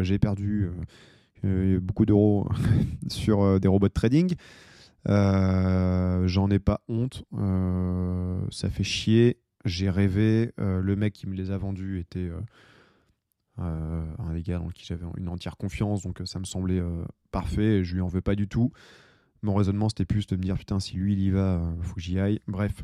j'ai 0.02 0.18
perdu 0.18 0.64
euh, 0.64 0.70
beaucoup 1.42 2.06
d'euros 2.06 2.48
sur 3.08 3.42
euh, 3.42 3.58
des 3.58 3.68
robots 3.68 3.88
de 3.88 3.92
trading. 3.92 4.34
Euh, 5.08 6.26
j'en 6.26 6.50
ai 6.50 6.58
pas 6.58 6.82
honte. 6.88 7.24
ça 8.50 8.70
fait 8.70 8.84
chier. 8.84 9.38
J'ai 9.64 9.90
rêvé. 9.90 10.52
le 10.58 10.96
mec 10.96 11.12
qui 11.12 11.26
me 11.26 11.34
les 11.34 11.50
a 11.50 11.58
vendus 11.58 11.98
était 11.98 12.30
un 13.58 14.32
des 14.32 14.42
gars 14.42 14.58
dans 14.58 14.68
qui 14.68 14.86
j'avais 14.86 15.04
une 15.18 15.28
entière 15.28 15.58
confiance, 15.58 16.02
donc 16.02 16.22
ça 16.24 16.38
me 16.38 16.44
semblait 16.44 16.82
parfait 17.30 17.84
je 17.84 17.94
lui 17.94 18.00
en 18.00 18.08
veux 18.08 18.22
pas 18.22 18.34
du 18.34 18.48
tout. 18.48 18.72
Mon 19.42 19.54
raisonnement 19.54 19.90
c'était 19.90 20.06
plus 20.06 20.26
de 20.26 20.36
me 20.36 20.42
dire 20.42 20.56
putain 20.56 20.80
si 20.80 20.96
lui 20.96 21.12
il 21.12 21.20
y 21.20 21.30
va, 21.30 21.60
faut 21.82 21.94
que 21.94 22.00
j'y 22.00 22.18
aille. 22.18 22.40
Bref, 22.48 22.82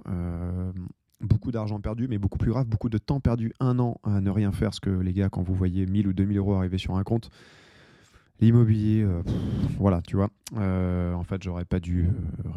beaucoup 1.21 1.51
d'argent 1.51 1.81
perdu, 1.81 2.09
mais 2.09 2.19
beaucoup 2.19 2.39
plus 2.39 2.51
grave, 2.51 2.67
beaucoup 2.67 2.91
de 2.91 2.99
temps 2.99 3.21
perdu, 3.21 3.53
un 3.59 3.79
an 3.79 4.01
à 4.03 4.21
ne 4.21 4.31
rien 4.31 4.53
faire, 4.53 4.69
parce 4.69 4.81
que 4.81 4.91
les 4.91 5.15
gars 5.15 5.31
quand 5.31 5.43
vous 5.43 5.55
voyez 5.55 5.87
1000 5.87 6.09
ou 6.09 6.13
2000 6.13 6.37
euros 6.37 6.55
arriver 6.55 6.79
sur 6.79 6.97
un 6.97 7.05
compte, 7.05 7.31
L'immobilier, 8.41 9.03
euh, 9.03 9.23
voilà, 9.79 10.03
tu 10.03 10.17
vois. 10.17 10.29
Euh, 10.57 11.15
en 11.15 11.25
fait, 11.25 11.43
j'aurais 11.43 11.65
pas 11.65 11.81
dû 11.81 12.09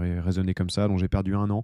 euh, 0.02 0.22
raisonner 0.22 0.54
comme 0.54 0.70
ça, 0.70 0.88
donc 0.88 1.00
j'ai 1.00 1.08
perdu 1.08 1.36
un 1.36 1.50
an. 1.50 1.64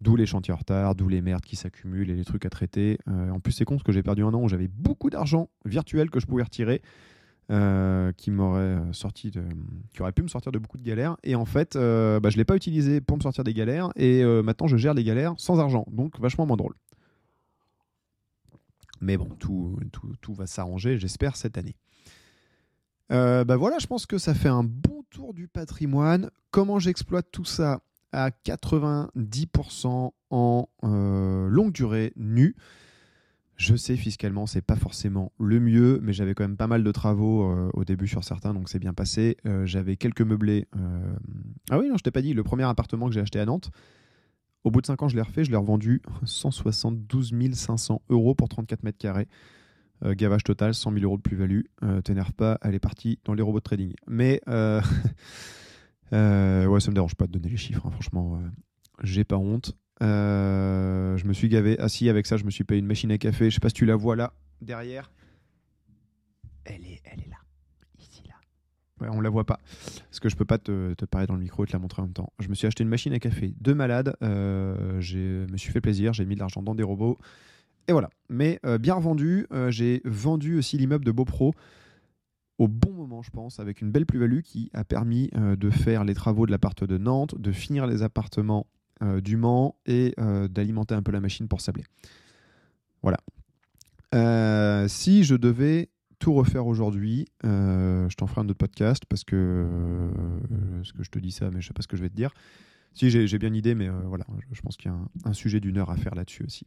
D'où 0.00 0.16
les 0.16 0.26
chantiers 0.26 0.52
en 0.52 0.58
retard, 0.58 0.94
d'où 0.94 1.08
les 1.08 1.22
merdes 1.22 1.44
qui 1.44 1.56
s'accumulent 1.56 2.10
et 2.10 2.16
les 2.16 2.24
trucs 2.24 2.44
à 2.44 2.50
traiter. 2.50 2.98
en 3.06 3.40
plus, 3.40 3.52
c'est 3.52 3.64
con 3.64 3.76
parce 3.76 3.84
que 3.84 3.92
j'ai 3.92 4.02
perdu 4.02 4.22
un 4.22 4.34
an 4.34 4.42
où 4.42 4.48
j'avais 4.48 4.68
beaucoup 4.68 5.08
d'argent 5.08 5.48
virtuel 5.64 6.10
que 6.10 6.20
je 6.20 6.26
pouvais 6.26 6.42
retirer, 6.42 6.82
qui 8.16 8.30
m'aurait 8.30 8.82
sorti 8.92 9.30
de, 9.30 9.42
qui 9.94 10.02
aurait 10.02 10.12
pu 10.12 10.22
me 10.22 10.28
sortir 10.28 10.52
de 10.52 10.58
beaucoup 10.58 10.76
de 10.76 10.82
galères. 10.82 11.16
Et 11.22 11.36
en 11.36 11.46
fait, 11.46 11.74
bah, 11.74 12.28
je 12.28 12.36
l'ai 12.36 12.44
pas 12.44 12.56
utilisé 12.56 13.00
pour 13.00 13.16
me 13.16 13.22
sortir 13.22 13.44
des 13.44 13.54
galères. 13.54 13.90
Et 13.96 14.22
maintenant, 14.42 14.66
je 14.66 14.76
gère 14.76 14.92
les 14.92 15.04
galères 15.04 15.32
sans 15.38 15.58
argent, 15.58 15.86
donc 15.90 16.20
vachement 16.20 16.44
moins 16.44 16.58
drôle. 16.58 16.74
Mais 19.00 19.16
bon, 19.16 19.28
tout, 19.38 19.78
tout, 19.90 20.12
tout 20.20 20.34
va 20.34 20.46
s'arranger, 20.46 20.98
j'espère, 20.98 21.36
cette 21.36 21.56
année. 21.56 21.76
Euh, 23.12 23.44
bah 23.44 23.56
voilà, 23.56 23.78
je 23.78 23.86
pense 23.86 24.06
que 24.06 24.18
ça 24.18 24.34
fait 24.34 24.48
un 24.48 24.64
bon 24.64 25.00
autour 25.00 25.34
du 25.34 25.48
patrimoine. 25.48 26.30
Comment 26.50 26.78
j'exploite 26.78 27.28
tout 27.30 27.44
ça 27.44 27.80
à 28.12 28.30
90% 28.30 30.12
en 30.30 30.68
euh, 30.84 31.48
longue 31.48 31.72
durée 31.72 32.12
nue. 32.16 32.56
Je 33.56 33.76
sais 33.76 33.96
fiscalement 33.96 34.46
c'est 34.46 34.62
pas 34.62 34.76
forcément 34.76 35.32
le 35.38 35.60
mieux, 35.60 36.00
mais 36.02 36.12
j'avais 36.12 36.34
quand 36.34 36.44
même 36.44 36.56
pas 36.56 36.66
mal 36.66 36.82
de 36.82 36.92
travaux 36.92 37.44
euh, 37.44 37.70
au 37.74 37.84
début 37.84 38.08
sur 38.08 38.24
certains, 38.24 38.52
donc 38.54 38.68
c'est 38.68 38.78
bien 38.78 38.94
passé. 38.94 39.36
Euh, 39.46 39.66
j'avais 39.66 39.96
quelques 39.96 40.22
meublés. 40.22 40.66
Ah 41.70 41.78
oui, 41.78 41.88
non, 41.88 41.96
je 41.96 42.02
t'ai 42.02 42.10
pas 42.10 42.22
dit, 42.22 42.34
le 42.34 42.42
premier 42.42 42.64
appartement 42.64 43.06
que 43.06 43.14
j'ai 43.14 43.20
acheté 43.20 43.38
à 43.38 43.44
Nantes, 43.46 43.70
au 44.64 44.70
bout 44.70 44.80
de 44.80 44.86
5 44.86 45.02
ans, 45.02 45.08
je 45.08 45.14
l'ai 45.14 45.22
refait, 45.22 45.44
je 45.44 45.50
l'ai 45.50 45.56
revendu 45.56 46.02
172 46.24 47.32
500 47.52 48.02
euros 48.08 48.34
pour 48.34 48.48
34 48.48 48.82
mètres 48.82 48.98
carrés. 48.98 49.28
Gavage 50.04 50.44
total, 50.44 50.74
100 50.74 50.92
000 50.92 51.04
euros 51.04 51.16
de 51.16 51.22
plus-value. 51.22 51.62
T'énerve 52.04 52.32
pas, 52.32 52.58
elle 52.62 52.74
est 52.74 52.80
partie 52.80 53.18
dans 53.24 53.34
les 53.34 53.42
robots 53.42 53.60
de 53.60 53.64
trading. 53.64 53.94
Mais 54.06 54.40
Euh, 56.12 56.66
ouais, 56.66 56.80
ça 56.80 56.90
me 56.90 56.94
dérange 56.94 57.14
pas 57.14 57.26
de 57.26 57.32
donner 57.32 57.48
les 57.48 57.56
chiffres, 57.56 57.86
hein, 57.86 57.90
franchement, 57.90 58.36
euh, 58.36 58.48
j'ai 59.02 59.24
pas 59.24 59.36
honte. 59.36 59.76
Euh, 60.02 61.16
je 61.16 61.26
me 61.26 61.32
suis 61.32 61.48
gavé. 61.48 61.78
Assis 61.78 62.08
avec 62.08 62.26
ça, 62.26 62.36
je 62.36 62.44
me 62.44 62.50
suis 62.50 62.64
payé 62.64 62.80
une 62.80 62.86
machine 62.86 63.10
à 63.10 63.18
café. 63.18 63.50
Je 63.50 63.54
sais 63.54 63.60
pas 63.60 63.68
si 63.68 63.74
tu 63.74 63.86
la 63.86 63.96
vois 63.96 64.16
là, 64.16 64.32
derrière. 64.60 65.10
Elle 66.64 66.84
est, 66.84 67.00
elle 67.04 67.20
est 67.20 67.30
là. 67.30 67.36
Ici, 67.98 68.22
là. 68.26 68.34
Ouais, 69.00 69.08
on 69.14 69.20
la 69.20 69.30
voit 69.30 69.44
pas. 69.44 69.58
Parce 70.08 70.20
que 70.20 70.28
je 70.28 70.36
peux 70.36 70.44
pas 70.44 70.58
te, 70.58 70.94
te 70.94 71.04
parler 71.04 71.26
dans 71.26 71.34
le 71.34 71.40
micro 71.40 71.64
et 71.64 71.66
te 71.66 71.72
la 71.72 71.78
montrer 71.78 72.02
en 72.02 72.06
même 72.06 72.14
temps. 72.14 72.32
Je 72.38 72.48
me 72.48 72.54
suis 72.54 72.66
acheté 72.66 72.82
une 72.82 72.88
machine 72.88 73.12
à 73.12 73.18
café 73.18 73.54
de 73.58 73.72
malade. 73.72 74.16
je 74.20 75.46
me 75.50 75.56
suis 75.56 75.72
fait 75.72 75.80
plaisir. 75.80 76.12
J'ai 76.12 76.26
mis 76.26 76.34
de 76.34 76.40
l'argent 76.40 76.62
dans 76.62 76.74
des 76.74 76.82
robots. 76.82 77.18
Et 77.88 77.92
voilà. 77.92 78.10
Mais 78.28 78.60
bien 78.80 78.94
revendu. 78.94 79.46
j'ai 79.68 80.00
vendu 80.04 80.56
aussi 80.56 80.78
l'immeuble 80.78 81.04
de 81.04 81.12
Beaupro 81.12 81.54
au 82.58 82.68
bon 82.68 82.92
moment, 82.92 83.22
je 83.22 83.30
pense, 83.30 83.58
avec 83.58 83.80
une 83.80 83.90
belle 83.90 84.06
plus-value 84.06 84.40
qui 84.40 84.70
a 84.74 84.84
permis 84.84 85.30
euh, 85.34 85.56
de 85.56 85.70
faire 85.70 86.04
les 86.04 86.14
travaux 86.14 86.46
de 86.46 86.50
l'appart 86.50 86.84
de 86.84 86.98
Nantes, 86.98 87.34
de 87.40 87.52
finir 87.52 87.86
les 87.86 88.02
appartements 88.02 88.66
euh, 89.02 89.20
du 89.20 89.36
Mans 89.36 89.76
et 89.86 90.14
euh, 90.20 90.46
d'alimenter 90.46 90.94
un 90.94 91.02
peu 91.02 91.12
la 91.12 91.20
machine 91.20 91.48
pour 91.48 91.60
sabler. 91.60 91.84
Voilà. 93.02 93.18
si 94.88 95.24
je 95.24 95.34
devais 95.34 95.90
tout 96.18 96.32
refaire 96.32 96.66
aujourd'hui, 96.66 97.26
je 97.42 98.14
t'en 98.14 98.26
ferai 98.26 98.40
un 98.40 98.48
autre 98.48 98.56
podcast 98.56 99.02
parce 99.06 99.24
que, 99.24 100.10
ce 100.82 100.92
que 100.94 101.02
je 101.02 101.10
te 101.10 101.18
dis 101.18 101.32
ça, 101.32 101.50
mais 101.50 101.60
je 101.60 101.66
sais 101.66 101.74
pas 101.74 101.82
ce 101.82 101.88
que 101.88 101.98
je 101.98 102.02
vais 102.02 102.08
te 102.08 102.16
dire. 102.16 102.30
Si 102.94 103.10
j'ai 103.10 103.38
bien 103.38 103.48
une 103.48 103.56
idée, 103.56 103.74
mais 103.74 103.90
voilà, 103.90 104.24
je, 104.52 104.62
pense 104.62 104.78
qu'il 104.78 104.90
y 104.90 104.94
a 104.94 104.98
un 105.28 105.32
sujet 105.34 105.60
d'une 105.60 105.76
heure 105.76 105.90
à 105.90 105.96
faire 105.96 106.14
là-dessus 106.14 106.44
aussi 106.44 106.66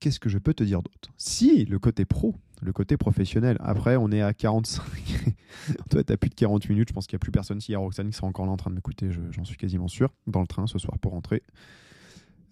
qu'est-ce 0.00 0.20
que 0.20 0.28
je 0.28 0.38
peux 0.38 0.54
te 0.54 0.64
dire 0.64 0.82
d'autre? 0.82 1.10
Si, 1.16 1.64
le 1.64 1.78
côté 1.78 2.04
pro, 2.04 2.34
le 2.62 2.72
côté 2.72 2.96
professionnel. 2.96 3.56
Après, 3.60 3.96
on 3.96 4.10
est 4.10 4.22
à 4.22 4.32
45. 4.32 4.84
Toi, 5.90 6.04
tu 6.04 6.12
as 6.12 6.16
plus 6.16 6.30
de 6.30 6.34
40 6.34 6.68
minutes. 6.68 6.88
Je 6.88 6.94
pense 6.94 7.06
qu'il 7.06 7.16
n'y 7.16 7.18
a 7.18 7.24
plus 7.24 7.32
personne. 7.32 7.60
S'il 7.60 7.72
y 7.72 7.74
a 7.74 7.78
Roxane 7.78 8.10
qui 8.10 8.16
sera 8.16 8.26
encore 8.26 8.46
là 8.46 8.52
en 8.52 8.56
train 8.56 8.70
de 8.70 8.76
m'écouter, 8.76 9.10
j'en 9.30 9.44
suis 9.44 9.56
quasiment 9.56 9.88
sûr, 9.88 10.12
dans 10.26 10.40
le 10.40 10.46
train 10.46 10.66
ce 10.66 10.78
soir 10.78 10.98
pour 10.98 11.12
rentrer. 11.12 11.42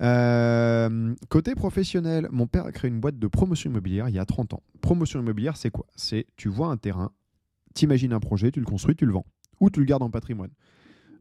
Euh, 0.03 1.14
côté 1.28 1.55
professionnel, 1.55 2.28
mon 2.30 2.47
père 2.47 2.66
a 2.66 2.72
créé 2.72 2.90
une 2.90 3.01
boîte 3.01 3.18
de 3.18 3.26
promotion 3.28 3.70
immobilière 3.70 4.09
il 4.09 4.14
y 4.14 4.18
a 4.18 4.26
30 4.26 4.55
ans. 4.55 4.62
Promotion 4.80 5.20
immobilière, 5.20 5.57
c'est 5.57 5.70
quoi? 5.70 5.86
C'est 5.95 6.26
tu 6.36 6.49
vois 6.49 6.68
un 6.68 6.76
terrain, 6.76 7.12
t'imagines 7.74 8.12
un 8.12 8.20
projet, 8.20 8.51
tu 8.51 8.61
le 8.61 8.66
construis, 8.66 8.97
tu 8.97 9.07
le 9.07 9.12
vends. 9.12 9.26
Ou 9.61 9.70
tu 9.70 9.80
le 9.80 9.86
gardes 9.86 10.03
en 10.03 10.11
patrimoine. 10.11 10.51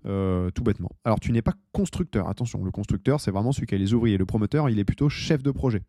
Euh, 0.06 0.50
tout 0.52 0.64
bêtement. 0.64 0.90
Alors 1.06 1.22
tu 1.22 1.32
n'es 1.32 1.42
pas 1.42 1.54
constructeur, 1.72 2.28
attention, 2.28 2.64
le 2.66 2.72
constructeur 2.72 3.22
c'est 3.22 3.32
vraiment 3.32 3.54
celui 3.54 3.68
qui 3.68 3.76
a 3.76 3.78
les 3.78 3.94
ouvriers. 3.94 4.18
Le 4.18 4.26
promoteur 4.26 4.70
il 4.70 4.78
est 4.78 4.84
plutôt 4.84 5.08
chef 5.08 5.42
de 5.42 5.52
projet. 5.52 5.82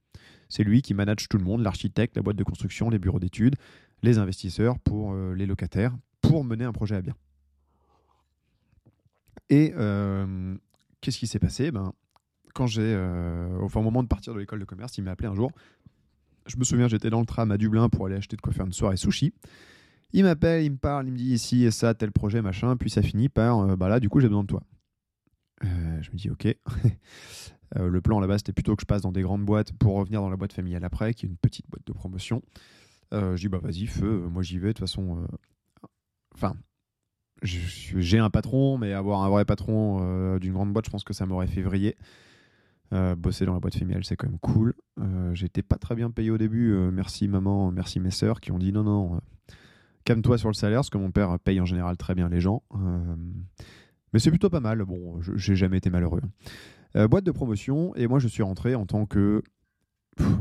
C'est 0.49 0.63
lui 0.63 0.83
qui 0.83 0.95
manage 0.95 1.29
tout 1.29 1.37
le 1.37 1.43
monde, 1.43 1.63
l'architecte, 1.63 2.15
la 2.15 2.23
boîte 2.23 2.37
de 2.37 2.45
construction, 2.45 2.91
les 2.91 3.01
bureaux 3.01 3.19
d'études, 3.19 3.57
les 4.03 4.19
investisseurs 4.19 4.79
pour 4.79 5.15
euh, 5.15 5.35
les 5.35 5.47
locataires, 5.47 5.93
pour 6.21 6.45
mener 6.45 6.65
un 6.65 6.73
projet 6.73 6.95
à 6.95 7.03
bien. 7.03 7.15
Et 9.51 9.73
euh, 9.77 10.55
qu'est-ce 11.01 11.19
qui 11.19 11.27
s'est 11.27 11.41
passé? 11.41 11.73
Ben, 11.73 11.93
Quand 12.55 12.69
j'ai, 12.69 12.97
au 12.97 13.83
moment 13.83 14.05
de 14.05 14.09
partir 14.09 14.33
de 14.33 14.39
l'école 14.39 14.61
de 14.61 14.65
commerce, 14.65 14.97
il 14.97 15.03
m'a 15.03 15.11
appelé 15.11 15.29
un 15.29 15.35
jour. 15.35 15.51
Je 16.47 16.57
me 16.57 16.65
souviens, 16.65 16.87
j'étais 16.87 17.11
dans 17.11 17.21
le 17.21 17.27
tram 17.27 17.51
à 17.51 17.59
Dublin 17.59 17.89
pour 17.89 18.07
aller 18.07 18.17
acheter 18.17 18.37
de 18.37 18.41
quoi 18.41 18.53
faire 18.53 18.67
une 18.67 18.73
soirée 18.73 18.97
sushi. 18.97 19.33
Il 20.17 20.23
m'appelle, 20.23 20.63
il 20.63 20.71
me 20.71 20.77
parle, 20.77 21.09
il 21.09 21.13
me 21.13 21.17
dit 21.17 21.35
ici 21.35 21.65
et 21.65 21.73
ça, 21.73 21.93
tel 21.93 22.13
projet, 22.13 22.41
machin, 22.41 22.77
puis 22.77 22.89
ça 22.89 23.03
finit 23.03 23.29
par 23.29 23.59
euh, 23.59 23.75
bah 23.75 23.89
là, 23.89 23.99
du 23.99 24.09
coup, 24.09 24.21
j'ai 24.21 24.29
besoin 24.29 24.45
de 24.45 24.47
toi. 24.47 24.63
Euh, 25.65 26.03
je 26.03 26.11
me 26.13 26.17
dis 26.17 26.31
ok. 26.31 26.47
Euh, 27.77 27.89
le 27.89 28.01
plan 28.01 28.21
là-bas, 28.21 28.39
c'était 28.39 28.53
plutôt 28.53 28.77
que 28.77 28.83
je 28.83 28.87
passe 28.87 29.03
dans 29.03 29.11
des 29.11 29.23
grandes 29.23 29.45
boîtes 29.45 29.73
pour 29.73 29.97
revenir 29.97 30.21
dans 30.21 30.29
la 30.29 30.37
boîte 30.37 30.53
familiale 30.53 30.85
après, 30.85 31.13
qui 31.13 31.27
est 31.27 31.29
une 31.29 31.37
petite 31.37 31.69
boîte 31.69 31.85
de 31.85 31.93
promotion. 31.93 32.41
je 33.11 33.35
dis 33.35 33.49
bah 33.49 33.59
vas-y, 33.61 33.87
feu, 33.87 34.29
moi 34.31 34.45
j'y 34.45 34.61
vais. 34.61 34.69
De 34.69 34.73
toute 34.75 34.81
façon, 34.81 35.27
enfin, 36.37 36.55
j'ai 37.43 38.19
un 38.19 38.31
patron, 38.31 38.79
mais 38.79 38.93
avoir 38.93 39.25
un 39.25 39.29
vrai 39.29 39.45
patron 39.45 40.37
d'une 40.39 40.53
grande 40.53 40.73
boîte, 40.73 40.85
je 40.85 40.91
pense 40.91 41.03
que 41.03 41.15
ça 41.15 41.27
m'aurait 41.27 41.49
fait 41.49 41.63
vriller. 41.63 41.97
bosser 43.17 43.45
dans 43.45 43.55
la 43.55 43.61
boîte 43.61 43.75
familiale, 43.75 44.05
c'est 44.05 44.15
quand 44.15 44.29
même 44.29 44.39
cool. 44.39 44.75
J'étais 45.33 45.63
pas 45.63 45.77
très 45.77 45.97
bien 45.97 46.13
payé 46.13 46.31
au 46.31 46.39
début. 46.39 46.77
merci 46.93 47.27
maman, 47.27 47.73
merci 47.73 47.99
mes 47.99 48.13
sœurs 48.13 48.41
qui 48.41 48.53
ont 48.53 48.59
dit 48.59 48.71
non, 48.71 48.85
non, 48.85 49.21
calme-toi 50.05 50.39
sur 50.39 50.49
le 50.49 50.55
salaire, 50.55 50.79
parce 50.79 50.91
que 50.91 50.99
mon 50.99 51.11
père 51.11 51.39
paye 51.39 51.61
en 51.61 51.65
général 51.65 51.97
très 51.97 52.15
bien 52.15 52.29
les 52.29 52.41
gens. 52.41 52.63
Euh, 52.75 53.17
mais 54.13 54.19
c'est 54.19 54.31
plutôt 54.31 54.51
pas 54.51 54.61
mal. 54.61 54.85
Bon, 54.85 55.21
j'ai 55.21 55.57
jamais 55.57 55.79
été 55.79 55.91
malheureux. 55.91 56.21
Euh, 56.97 57.09
boîte 57.09 57.25
de 57.25 57.33
promotion, 57.33 57.95
et 57.97 58.07
moi 58.07 58.19
je 58.19 58.29
suis 58.29 58.43
rentré 58.43 58.75
en 58.75 58.87
tant 58.87 59.07
que. 59.07 59.43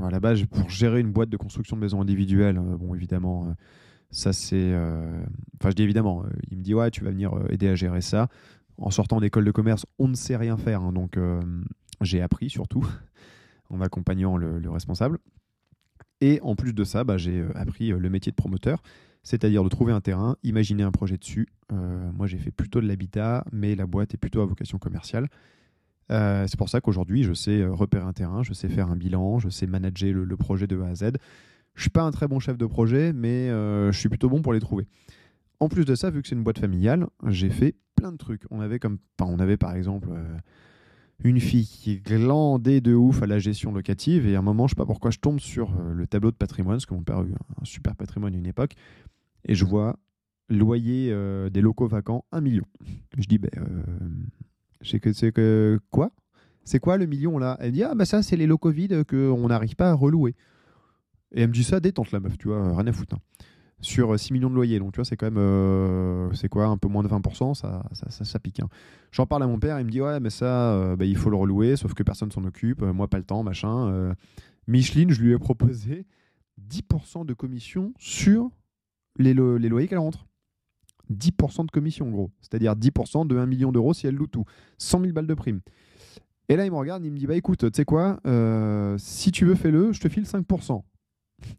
à 0.04 0.12
la 0.12 0.20
base, 0.20 0.44
pour 0.46 0.70
gérer 0.70 1.00
une 1.00 1.12
boîte 1.12 1.30
de 1.30 1.38
construction 1.38 1.76
de 1.76 1.82
maisons 1.82 2.02
individuelles, 2.02 2.58
euh, 2.58 2.78
bon, 2.78 2.94
évidemment, 2.94 3.56
ça 4.12 4.34
c'est. 4.34 4.74
Enfin, 5.60 5.70
je 5.70 5.76
dis 5.76 5.84
évidemment, 5.84 6.24
il 6.52 6.58
me 6.58 6.64
dit, 6.64 6.74
ouais, 6.74 6.92
tu 6.92 7.04
vas 7.04 7.12
venir 7.12 7.34
aider 7.50 7.68
à 7.70 7.76
gérer 7.76 8.02
ça. 8.02 8.28
En 8.78 8.90
sortant 8.90 9.20
d'école 9.20 9.46
de 9.46 9.52
commerce, 9.52 9.86
on 10.00 10.08
ne 10.08 10.16
sait 10.16 10.36
rien 10.36 10.58
faire, 10.58 10.82
hein, 10.82 10.92
donc 10.94 11.18
j'ai 12.02 12.22
appris 12.22 12.50
surtout 12.50 12.86
en 13.70 13.82
accompagnant 13.82 14.36
le, 14.36 14.60
le, 14.60 14.70
responsable. 14.70 15.20
Et 16.22 16.40
en 16.42 16.56
plus 16.56 16.74
de 16.74 16.84
ça, 16.84 17.04
bah, 17.04 17.18
j'ai 17.18 17.44
appris 17.56 17.90
le 17.90 18.10
métier 18.10 18.32
de 18.32 18.36
promoteur 18.36 18.82
c'est-à-dire 19.24 19.64
de 19.64 19.70
trouver 19.70 19.94
un 19.94 20.02
terrain, 20.02 20.36
imaginer 20.44 20.84
un 20.84 20.92
projet 20.92 21.18
dessus. 21.18 21.48
Euh, 21.72 22.12
moi, 22.12 22.28
j'ai 22.28 22.38
fait 22.38 22.52
plutôt 22.52 22.82
de 22.82 22.88
l'habitat, 22.88 23.46
mais 23.52 23.76
la 23.76 23.88
boîte 23.88 24.14
est 24.14 24.18
plutôt 24.18 24.42
à 24.42 24.46
vocation 24.46 24.78
commerciale. 24.78 25.30
Euh, 26.12 26.46
c'est 26.48 26.58
pour 26.58 26.68
ça 26.68 26.82
qu'aujourd'hui, 26.82 27.24
je 27.24 27.34
sais 27.34 27.62
euh, 27.62 27.72
repérer 27.72 28.04
un 28.04 28.12
terrain, 28.12 28.44
je 28.44 28.54
sais 28.54 28.68
faire 28.68 28.90
un 28.90 28.98
bilan, 28.98 29.40
je 29.40 29.48
sais 29.48 29.66
manager 29.66 30.14
le, 30.14 30.38
projet 30.38 30.68
de 30.68 30.80
A 30.82 30.88
à 30.88 30.96
Z. 30.96 31.12
Je 31.74 31.82
suis 31.82 31.90
pas 31.90 32.04
un 32.04 32.12
très 32.12 32.28
bon 32.28 32.40
chef 32.40 32.58
de 32.58 32.66
projet, 32.66 33.14
mais 33.14 33.48
je 33.48 33.98
suis 33.98 34.10
plutôt 34.10 34.30
bon 34.30 34.44
pour 34.44 34.54
les 34.54 34.60
trouver. 34.60 34.86
En 35.60 35.70
plus 35.70 35.86
de 35.86 35.96
ça, 35.96 36.12
vu 36.12 36.22
que 36.22 36.28
c'est 36.28 36.36
une 36.36 36.44
boîte 36.44 36.60
familiale, 36.60 37.08
j'ai 37.30 37.50
fait 37.50 37.76
plein 37.96 38.12
de 38.12 38.18
trucs. 38.18 38.44
On 38.52 38.60
avait 38.60 38.78
comme, 38.78 39.00
on 39.20 39.40
avait 39.40 39.58
par 39.58 39.74
exemple 39.74 40.10
une 41.24 41.40
fille 41.40 41.66
qui 41.66 42.00
glandait 42.00 42.80
de 42.80 42.94
ouf 42.94 43.24
à 43.24 43.26
la 43.26 43.40
gestion 43.40 43.72
locative 43.72 44.28
et 44.28 44.36
à 44.36 44.40
un 44.40 44.44
moment, 44.44 44.68
je 44.68 44.74
sais 44.74 44.76
pas 44.76 44.86
pourquoi, 44.86 45.10
je 45.10 45.18
tombe 45.18 45.40
sur 45.40 45.74
le 45.74 46.06
tableau 46.06 46.30
de 46.30 46.36
patrimoine, 46.36 46.76
parce 46.76 46.86
que 46.86 46.94
mon 46.94 47.02
père 47.02 47.20
a 47.20 47.24
eu 47.24 47.34
un 47.60 47.66
super 47.66 47.96
patrimoine 47.96 48.36
à 48.36 48.38
une 48.38 48.46
époque 48.46 48.76
et 49.46 49.56
je 49.56 49.66
vois 49.66 49.98
loyer 50.50 51.10
euh, 51.12 51.50
des 51.50 51.62
locaux 51.62 51.88
vacants 51.88 52.26
1 52.32 52.42
million. 52.42 52.66
Je 53.18 53.26
dis, 53.26 53.38
ben, 53.38 53.50
euh, 53.58 55.00
que 55.00 55.14
c'est 55.14 55.32
que 55.32 55.80
quoi? 55.90 56.12
C'est 56.64 56.80
quoi 56.80 56.98
le 56.98 57.06
million 57.06 57.38
là? 57.38 57.58
Elle 57.60 57.68
me 57.68 57.72
dit, 57.74 57.84
ah 57.84 57.94
ben 57.96 58.06
ça 58.06 58.22
c'est 58.22 58.38
les 58.38 58.48
locaux 58.48 58.72
vides 58.72 59.04
qu'on 59.04 59.48
n'arrive 59.48 59.76
pas 59.76 59.90
à 59.90 59.94
relouer. 59.94 60.36
Et 61.34 61.42
elle 61.42 61.48
me 61.48 61.54
dit 61.54 61.64
ça, 61.64 61.80
détente 61.80 62.12
la 62.12 62.20
meuf, 62.20 62.38
tu 62.38 62.48
vois, 62.48 62.76
rien 62.76 62.88
à 62.88 62.94
foutre. 62.94 63.16
Hein. 63.16 63.44
Sur 63.82 64.18
6 64.18 64.32
millions 64.32 64.50
de 64.50 64.56
loyers, 64.56 64.80
donc 64.80 64.94
tu 64.94 64.98
vois, 64.98 65.06
c'est 65.06 65.18
quand 65.18 65.26
même, 65.26 65.38
euh, 65.38 66.32
c'est 66.34 66.48
quoi, 66.48 66.68
un 66.68 66.78
peu 66.78 66.88
moins 66.88 67.04
de 67.04 67.10
20%, 67.10 67.54
ça, 67.54 67.84
ça, 67.92 68.24
ça, 68.24 68.40
pique. 68.40 68.62
Hein. 68.62 68.70
J'en 69.12 69.26
parle 69.26 69.44
à 69.44 69.48
mon 69.48 69.60
père, 69.60 69.78
il 69.80 69.86
me 69.86 69.92
dit, 69.92 70.00
ouais, 70.00 70.22
mais 70.22 70.30
ça, 70.30 70.96
ben, 70.96 71.04
il 71.04 71.18
faut 71.18 71.30
le 71.30 71.36
relouer, 71.36 71.76
sauf 71.76 71.94
que 71.94 72.04
personne 72.04 72.32
s'en 72.32 72.46
occupe, 72.46 72.82
moi 72.82 73.10
pas 73.10 73.18
le 73.18 73.26
temps, 73.26 73.44
machin. 73.44 74.16
Micheline, 74.68 75.10
je 75.10 75.22
lui 75.22 75.34
ai 75.34 75.38
proposé 75.38 76.06
10% 76.70 77.26
de 77.26 77.34
commission 77.34 77.94
sur 77.98 78.50
les, 79.18 79.34
loyers 79.34 79.88
qu'elle 79.88 80.00
rentre. 80.00 80.26
10% 81.12 81.66
de 81.66 81.72
commission, 81.72 82.10
gros. 82.10 82.32
C'est-à-dire 82.42 82.76
10% 82.76 83.28
de 83.28 83.38
1 83.38 83.46
million 83.46 83.72
d'euros 83.72 83.94
si 83.94 84.08
elle 84.08 84.16
loue 84.16 84.28
tout. 84.28 84.46
100 84.78 85.02
000 85.02 85.14
balles 85.14 85.28
de 85.28 85.34
prime. 85.34 85.62
Et 86.50 86.56
là, 86.56 86.66
il 86.66 86.72
me 86.72 86.78
regarde, 86.78 87.04
il 87.06 87.12
me 87.12 87.18
dit 87.18 87.28
Bah 87.28 87.36
écoute, 87.36 87.60
tu 87.60 87.70
sais 87.74 87.86
quoi, 87.86 88.20
euh, 88.26 88.98
si 88.98 89.32
tu 89.32 89.46
veux, 89.46 89.56
fais-le, 89.56 89.92
je 89.92 90.00
te 90.00 90.10
file 90.10 90.24
5%. 90.24 90.84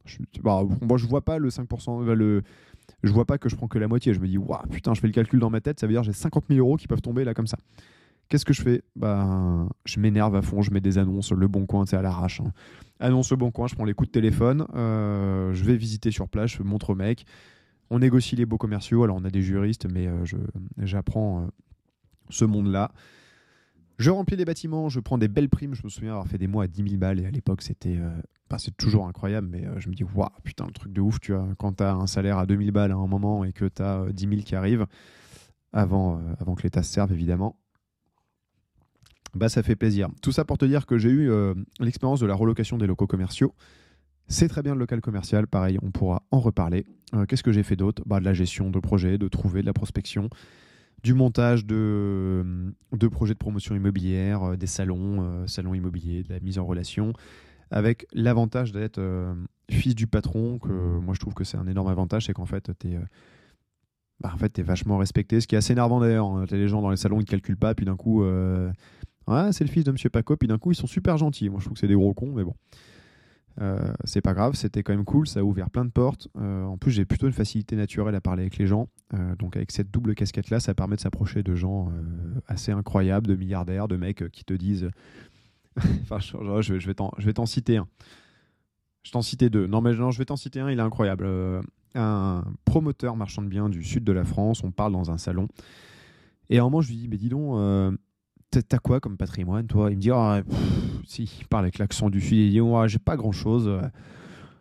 Je, 0.04 0.18
bah, 0.42 0.62
moi, 0.80 0.96
je 0.96 1.06
vois 1.06 1.22
pas 1.22 1.38
le 1.38 1.50
5%, 1.50 2.08
euh, 2.08 2.14
le, 2.14 2.42
je 3.02 3.12
vois 3.12 3.26
pas 3.26 3.38
que 3.38 3.48
je 3.48 3.56
prends 3.56 3.68
que 3.68 3.78
la 3.78 3.88
moitié. 3.88 4.14
Je 4.14 4.20
me 4.20 4.26
dis 4.26 4.38
Waouh, 4.38 4.66
putain, 4.70 4.94
je 4.94 5.00
fais 5.00 5.06
le 5.06 5.12
calcul 5.12 5.40
dans 5.40 5.50
ma 5.50 5.60
tête, 5.60 5.80
ça 5.80 5.86
veut 5.86 5.92
dire 5.92 6.02
j'ai 6.02 6.12
50 6.12 6.44
000 6.48 6.60
euros 6.60 6.76
qui 6.76 6.86
peuvent 6.86 7.02
tomber 7.02 7.24
là 7.24 7.34
comme 7.34 7.46
ça. 7.46 7.58
Qu'est-ce 8.28 8.44
que 8.44 8.54
je 8.54 8.62
fais? 8.62 8.82
Bah, 8.96 9.68
je 9.84 10.00
m'énerve 10.00 10.34
à 10.34 10.42
fond, 10.42 10.62
je 10.62 10.70
mets 10.70 10.80
des 10.80 10.98
annonces, 10.98 11.32
le 11.32 11.46
bon 11.46 11.66
coin, 11.66 11.84
c'est 11.86 11.96
à 11.96 12.02
l'arrache. 12.02 12.40
Hein. 12.40 12.52
Annonce 13.00 13.30
le 13.30 13.36
bon 13.36 13.50
coin, 13.50 13.66
je 13.66 13.74
prends 13.74 13.84
les 13.84 13.94
coups 13.94 14.08
de 14.08 14.12
téléphone, 14.12 14.66
euh, 14.74 15.52
je 15.52 15.64
vais 15.64 15.76
visiter 15.76 16.10
sur 16.10 16.28
place, 16.28 16.52
je 16.52 16.62
montre 16.62 16.90
au 16.90 16.94
mec. 16.94 17.26
On 17.90 17.98
négocie 17.98 18.34
les 18.34 18.46
beaux 18.46 18.56
commerciaux. 18.56 19.04
Alors, 19.04 19.16
on 19.16 19.24
a 19.24 19.30
des 19.30 19.42
juristes, 19.42 19.86
mais 19.92 20.06
euh, 20.06 20.24
j'apprends 20.78 21.42
euh, 21.42 21.46
ce 22.30 22.44
monde-là. 22.44 22.92
Je 23.98 24.10
remplis 24.10 24.36
les 24.36 24.44
bâtiments, 24.44 24.88
je 24.88 25.00
prends 25.00 25.18
des 25.18 25.28
belles 25.28 25.50
primes. 25.50 25.74
Je 25.74 25.82
me 25.84 25.88
souviens 25.88 26.12
avoir 26.12 26.26
fait 26.26 26.38
des 26.38 26.46
mois 26.46 26.64
à 26.64 26.66
10 26.66 26.82
000 26.82 26.96
balles 26.96 27.20
et 27.20 27.26
à 27.26 27.30
l'époque, 27.30 27.62
c'était 27.62 27.98
c'est 28.56 28.76
toujours 28.76 29.08
incroyable, 29.08 29.48
mais 29.50 29.64
je 29.78 29.88
me 29.88 29.94
dis, 29.94 30.04
waouh, 30.04 30.28
putain, 30.44 30.64
le 30.66 30.72
truc 30.72 30.92
de 30.92 31.00
ouf, 31.00 31.18
tu 31.18 31.32
vois, 31.32 31.48
quand 31.58 31.78
tu 31.78 31.82
as 31.82 31.92
un 31.92 32.06
salaire 32.06 32.38
à 32.38 32.46
2000 32.46 32.70
balles 32.70 32.92
à 32.92 32.94
un 32.94 33.06
moment 33.08 33.42
et 33.44 33.52
que 33.52 33.64
tu 33.64 33.82
as 33.82 34.06
10 34.12 34.28
000 34.28 34.42
qui 34.42 34.54
arrivent, 34.54 34.86
avant, 35.72 36.20
avant 36.38 36.54
que 36.54 36.62
l'État 36.62 36.84
se 36.84 36.92
serve, 36.92 37.12
évidemment. 37.12 37.58
Bah, 39.34 39.48
ça 39.48 39.62
fait 39.62 39.76
plaisir. 39.76 40.08
Tout 40.22 40.32
ça 40.32 40.44
pour 40.44 40.58
te 40.58 40.64
dire 40.64 40.86
que 40.86 40.98
j'ai 40.98 41.10
eu 41.10 41.30
l'expérience 41.80 42.20
de 42.20 42.26
la 42.26 42.34
relocation 42.34 42.78
des 42.78 42.86
locaux 42.86 43.06
commerciaux. 43.06 43.54
C'est 44.26 44.48
très 44.48 44.62
bien 44.62 44.74
le 44.74 44.80
local 44.80 45.00
commercial, 45.00 45.46
pareil, 45.46 45.78
on 45.82 45.90
pourra 45.90 46.22
en 46.30 46.40
reparler. 46.40 46.86
Qu'est-ce 47.28 47.42
que 47.42 47.52
j'ai 47.52 47.62
fait 47.62 47.76
d'autre? 47.76 48.02
Bah, 48.06 48.20
De 48.20 48.24
la 48.24 48.32
gestion 48.32 48.70
de 48.70 48.78
projets, 48.78 49.18
de 49.18 49.28
trouver, 49.28 49.60
de 49.60 49.66
la 49.66 49.72
prospection, 49.74 50.30
du 51.02 51.12
montage 51.12 51.66
de, 51.66 52.72
de 52.92 53.08
projets 53.08 53.34
de 53.34 53.38
promotion 53.38 53.74
immobilière, 53.74 54.56
des 54.56 54.66
salons, 54.66 55.46
salons 55.46 55.74
immobiliers, 55.74 56.22
de 56.22 56.32
la 56.32 56.40
mise 56.40 56.58
en 56.58 56.64
relation, 56.64 57.12
avec 57.70 58.06
l'avantage 58.12 58.72
d'être 58.72 59.00
fils 59.70 59.94
du 59.94 60.06
patron, 60.06 60.58
que 60.58 60.98
moi 60.98 61.14
je 61.14 61.20
trouve 61.20 61.34
que 61.34 61.44
c'est 61.44 61.56
un 61.58 61.66
énorme 61.66 61.88
avantage, 61.88 62.26
c'est 62.26 62.32
qu'en 62.32 62.46
fait, 62.46 62.70
tu 62.78 62.88
es 62.88 62.98
bah, 64.20 64.34
vachement 64.58 64.96
respecté. 64.96 65.40
Ce 65.40 65.46
qui 65.46 65.54
est 65.54 65.58
assez 65.58 65.72
énervant 65.72 66.00
d'ailleurs. 66.00 66.26
Hein. 66.26 66.46
Les 66.50 66.68
gens 66.68 66.80
dans 66.80 66.90
les 66.90 66.96
salons, 66.96 67.20
ils 67.20 67.26
calculent 67.26 67.56
pas, 67.56 67.74
puis 67.74 67.84
d'un 67.84 67.96
coup, 67.96 68.24
c'est 69.52 69.64
le 69.64 69.70
fils 69.70 69.84
de 69.84 69.92
Monsieur 69.92 70.10
Paco, 70.10 70.36
puis 70.36 70.48
d'un 70.48 70.58
coup, 70.58 70.72
ils 70.72 70.76
sont 70.76 70.86
super 70.86 71.16
gentils. 71.16 71.48
Moi, 71.48 71.60
je 71.60 71.66
trouve 71.66 71.74
que 71.74 71.80
c'est 71.80 71.88
des 71.88 71.94
gros 71.94 72.14
cons, 72.14 72.32
mais 72.34 72.44
bon. 72.44 72.54
Euh, 73.60 73.92
c'est 74.04 74.20
pas 74.20 74.34
grave, 74.34 74.54
c'était 74.54 74.82
quand 74.82 74.92
même 74.92 75.04
cool, 75.04 75.28
ça 75.28 75.40
a 75.40 75.42
ouvert 75.42 75.70
plein 75.70 75.84
de 75.84 75.90
portes. 75.90 76.28
Euh, 76.38 76.64
en 76.64 76.76
plus, 76.76 76.90
j'ai 76.90 77.04
plutôt 77.04 77.26
une 77.26 77.32
facilité 77.32 77.76
naturelle 77.76 78.14
à 78.14 78.20
parler 78.20 78.42
avec 78.42 78.58
les 78.58 78.66
gens. 78.66 78.88
Euh, 79.14 79.36
donc, 79.36 79.56
avec 79.56 79.70
cette 79.70 79.90
double 79.90 80.14
casquette-là, 80.14 80.60
ça 80.60 80.74
permet 80.74 80.96
de 80.96 81.00
s'approcher 81.00 81.42
de 81.42 81.54
gens 81.54 81.92
assez 82.48 82.72
incroyables, 82.72 83.26
de 83.26 83.36
milliardaires, 83.36 83.88
de 83.88 83.96
mecs 83.96 84.28
qui 84.30 84.44
te 84.44 84.54
disent. 84.54 84.90
enfin, 86.02 86.18
je, 86.18 86.86
vais 86.86 86.94
t'en 87.34 87.46
citer 87.46 87.76
un. 87.76 87.86
Je 89.02 89.12
t'en 89.12 89.22
citais 89.22 89.50
deux. 89.50 89.66
Non, 89.66 89.80
mais 89.80 89.94
non, 89.94 90.10
je 90.10 90.18
vais 90.18 90.24
t'en 90.24 90.36
citer 90.36 90.60
un, 90.60 90.70
il 90.70 90.78
est 90.78 90.82
incroyable 90.82 91.28
un 91.96 92.42
promoteur 92.64 93.14
marchand 93.14 93.40
de 93.40 93.46
biens 93.46 93.68
du 93.68 93.84
sud 93.84 94.02
de 94.02 94.12
la 94.12 94.24
France. 94.24 94.64
On 94.64 94.72
parle 94.72 94.92
dans 94.92 95.12
un 95.12 95.18
salon. 95.18 95.46
Et 96.50 96.58
à 96.58 96.62
un 96.62 96.64
moment, 96.64 96.80
je 96.80 96.88
lui 96.88 96.96
dis, 96.96 97.08
mais 97.08 97.16
dis 97.16 97.28
donc, 97.28 97.56
t'as 98.62 98.78
quoi 98.78 99.00
comme 99.00 99.16
patrimoine, 99.16 99.66
toi? 99.66 99.90
Il 99.90 99.96
me 99.96 100.00
dit, 100.00 100.10
oh, 100.10 100.40
si, 101.06 101.24
il 101.40 101.46
parle 101.46 101.64
avec 101.64 101.78
l'accent 101.78 102.10
du 102.10 102.20
sud. 102.20 102.38
Il 102.38 102.50
dit, 102.50 102.60
j'ai 102.86 102.98
pas 102.98 103.16
grand-chose. 103.16 103.68
Euh, 103.68 103.82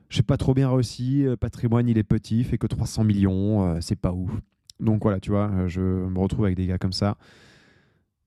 j'ai 0.09 0.23
pas 0.23 0.37
trop 0.37 0.53
bien 0.53 0.69
réussi. 0.71 1.23
Le 1.23 1.37
patrimoine, 1.37 1.87
il 1.87 1.97
est 1.97 2.03
petit, 2.03 2.43
fait 2.43 2.57
que 2.57 2.67
300 2.67 3.03
millions. 3.03 3.75
Euh, 3.75 3.77
c'est 3.81 3.95
pas 3.95 4.11
ouf. 4.11 4.31
Donc 4.79 5.03
voilà, 5.03 5.19
tu 5.19 5.31
vois, 5.31 5.67
je 5.67 5.81
me 5.81 6.19
retrouve 6.19 6.45
avec 6.45 6.57
des 6.57 6.67
gars 6.67 6.77
comme 6.77 6.93
ça 6.93 7.17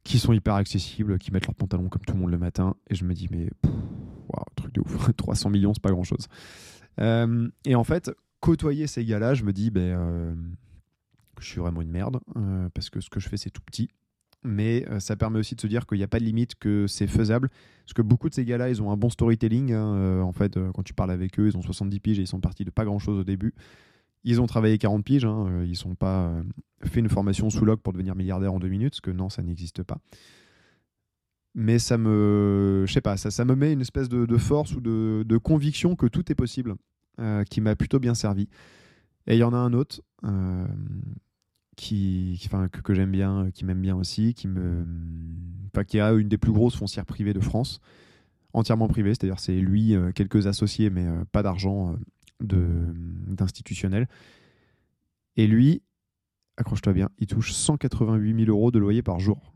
qui 0.05 0.21
sont 0.21 0.33
hyper 0.33 0.55
accessibles, 0.55 1.19
qui 1.19 1.33
mettent 1.33 1.49
leurs 1.49 1.57
pantalons 1.57 1.89
comme 1.89 2.03
tout 2.03 2.15
le 2.15 2.21
monde 2.21 2.31
le 2.31 2.39
matin. 2.39 2.77
Et 2.89 2.95
je 2.95 3.05
me 3.05 3.13
dis, 3.13 3.29
mais 3.31 3.51
truc 4.57 4.73
de 4.73 4.81
ouf. 4.81 5.11
300 5.17 5.51
millions, 5.51 5.75
c'est 5.75 5.83
pas 5.83 5.91
grand-chose. 5.91 6.29
et 6.99 7.75
en 7.75 7.85
fait, 7.85 8.11
côtoyer 8.41 8.87
ces 8.87 9.05
gars-là, 9.05 9.35
je 9.35 9.45
me 9.45 9.53
dis 9.53 9.71
ben, 9.71 9.99
euh, 9.99 10.35
je 11.41 11.47
suis 11.47 11.61
vraiment 11.61 11.83
une 11.83 11.91
merde, 11.91 12.21
euh, 12.37 12.69
parce 12.75 12.91
que 12.91 13.01
ce 13.01 13.11
que 13.11 13.21
je 13.21 13.29
fais, 13.29 13.37
c'est 13.37 13.51
tout 13.51 13.63
petit. 13.63 13.91
Mais 14.47 14.87
euh, 14.89 15.01
ça 15.01 15.17
permet 15.17 15.39
aussi 15.39 15.55
de 15.55 15.61
se 15.61 15.67
dire 15.67 15.87
qu'il 15.87 15.99
n'y 15.99 16.05
a 16.05 16.09
pas 16.09 16.19
de 16.19 16.25
limite, 16.25 16.55
que 16.55 16.87
c'est 16.87 17.07
faisable. 17.07 17.51
Parce 17.85 17.95
que 17.95 18.03
beaucoup 18.03 18.29
de 18.29 18.35
ces 18.35 18.45
gars-là, 18.45 18.69
ils 18.69 18.83
ont 18.83 18.91
un 18.91 18.97
bon 18.97 19.11
storytelling. 19.11 19.73
Hein, 19.73 20.21
en 20.23 20.33
fait, 20.33 20.59
quand 20.75 20.83
tu 20.83 20.95
parles 20.95 21.11
avec 21.11 21.39
eux, 21.39 21.49
ils 21.49 21.57
ont 21.57 21.63
70 21.63 22.01
piges 22.01 22.19
et 22.19 22.23
ils 22.23 22.27
sont 22.27 22.41
partis 22.41 22.65
de 22.65 22.71
pas 22.71 22.85
grand-chose 22.85 23.19
au 23.19 23.25
début. 23.25 23.55
Ils 24.25 24.41
ont 24.41 24.47
travaillé 24.47 24.77
40 24.77 25.05
piges, 25.05 25.25
hein, 25.25 25.63
ils 25.65 25.77
sont 25.77 25.95
pas 25.95 26.33
fait 26.83 26.99
une 26.99 27.09
formation 27.09 27.49
sous 27.49 27.65
log 27.65 27.79
pour 27.79 27.93
devenir 27.93 28.17
milliardaire 28.17 28.53
en 28.53 28.59
deux 28.59 28.69
minutes, 28.69 28.95
parce 28.95 29.01
que 29.01 29.13
non, 29.13 29.29
ça 29.29 29.43
n'existe 29.43 29.85
pas. 29.85 29.99
Mais 31.55 31.79
ça 31.79 31.97
me, 31.97 32.85
je 32.89 32.93
sais 32.93 33.01
pas, 33.01 33.17
ça, 33.17 33.31
ça 33.31 33.45
me 33.45 33.55
met 33.55 33.73
une 33.73 33.81
espèce 33.81 34.09
de, 34.09 34.37
force 34.37 34.75
ou 34.75 34.81
de, 34.81 35.37
conviction 35.39 35.95
que 35.95 36.07
tout 36.07 36.33
est 36.33 36.35
possible. 36.35 36.75
Euh, 37.19 37.45
qui 37.45 37.63
m'a 37.63 37.75
plutôt 37.75 37.99
bien 37.99 38.15
servi. 38.15 38.47
Et 39.27 39.37
il 39.37 39.39
y 39.39 39.43
en 39.43 39.55
a 39.55 39.57
un 39.57 39.73
autre 39.73 40.03
euh, 40.25 40.67
qui, 41.77 42.41
que, 42.83 42.95
j'aime 42.95 43.11
bien, 43.11 43.51
qui 43.53 43.65
m'aime 43.65 43.81
bien 43.81 43.95
aussi, 43.97 44.35
qui 44.35 44.49
a 46.01 46.13
une 46.13 46.29
des 46.29 46.39
plus 46.39 46.53
grosses 46.53 46.77
foncières 46.77 47.07
privées 47.07 47.35
de 47.35 47.41
France, 47.41 47.81
entièrement 48.53 48.89
privée, 48.89 49.11
c'est-à-dire 49.11 49.39
c'est 49.39 49.57
lui, 49.57 49.95
euh, 49.95 50.13
quelques 50.13 50.47
associés, 50.47 50.91
mais 50.91 51.07
pas 51.33 51.43
d'argent 51.43 51.97
d'institutionnel. 52.41 54.09
Et 55.37 55.47
lui, 55.47 55.83
accroche-toi 56.57 56.93
bien, 56.93 57.11
il 57.19 57.27
touche 57.27 57.53
188 57.53 58.45
000 58.45 58.51
euros 58.51 58.71
de 58.71 58.79
loyer 58.79 59.03
par 59.03 59.21
jour. 59.21 59.53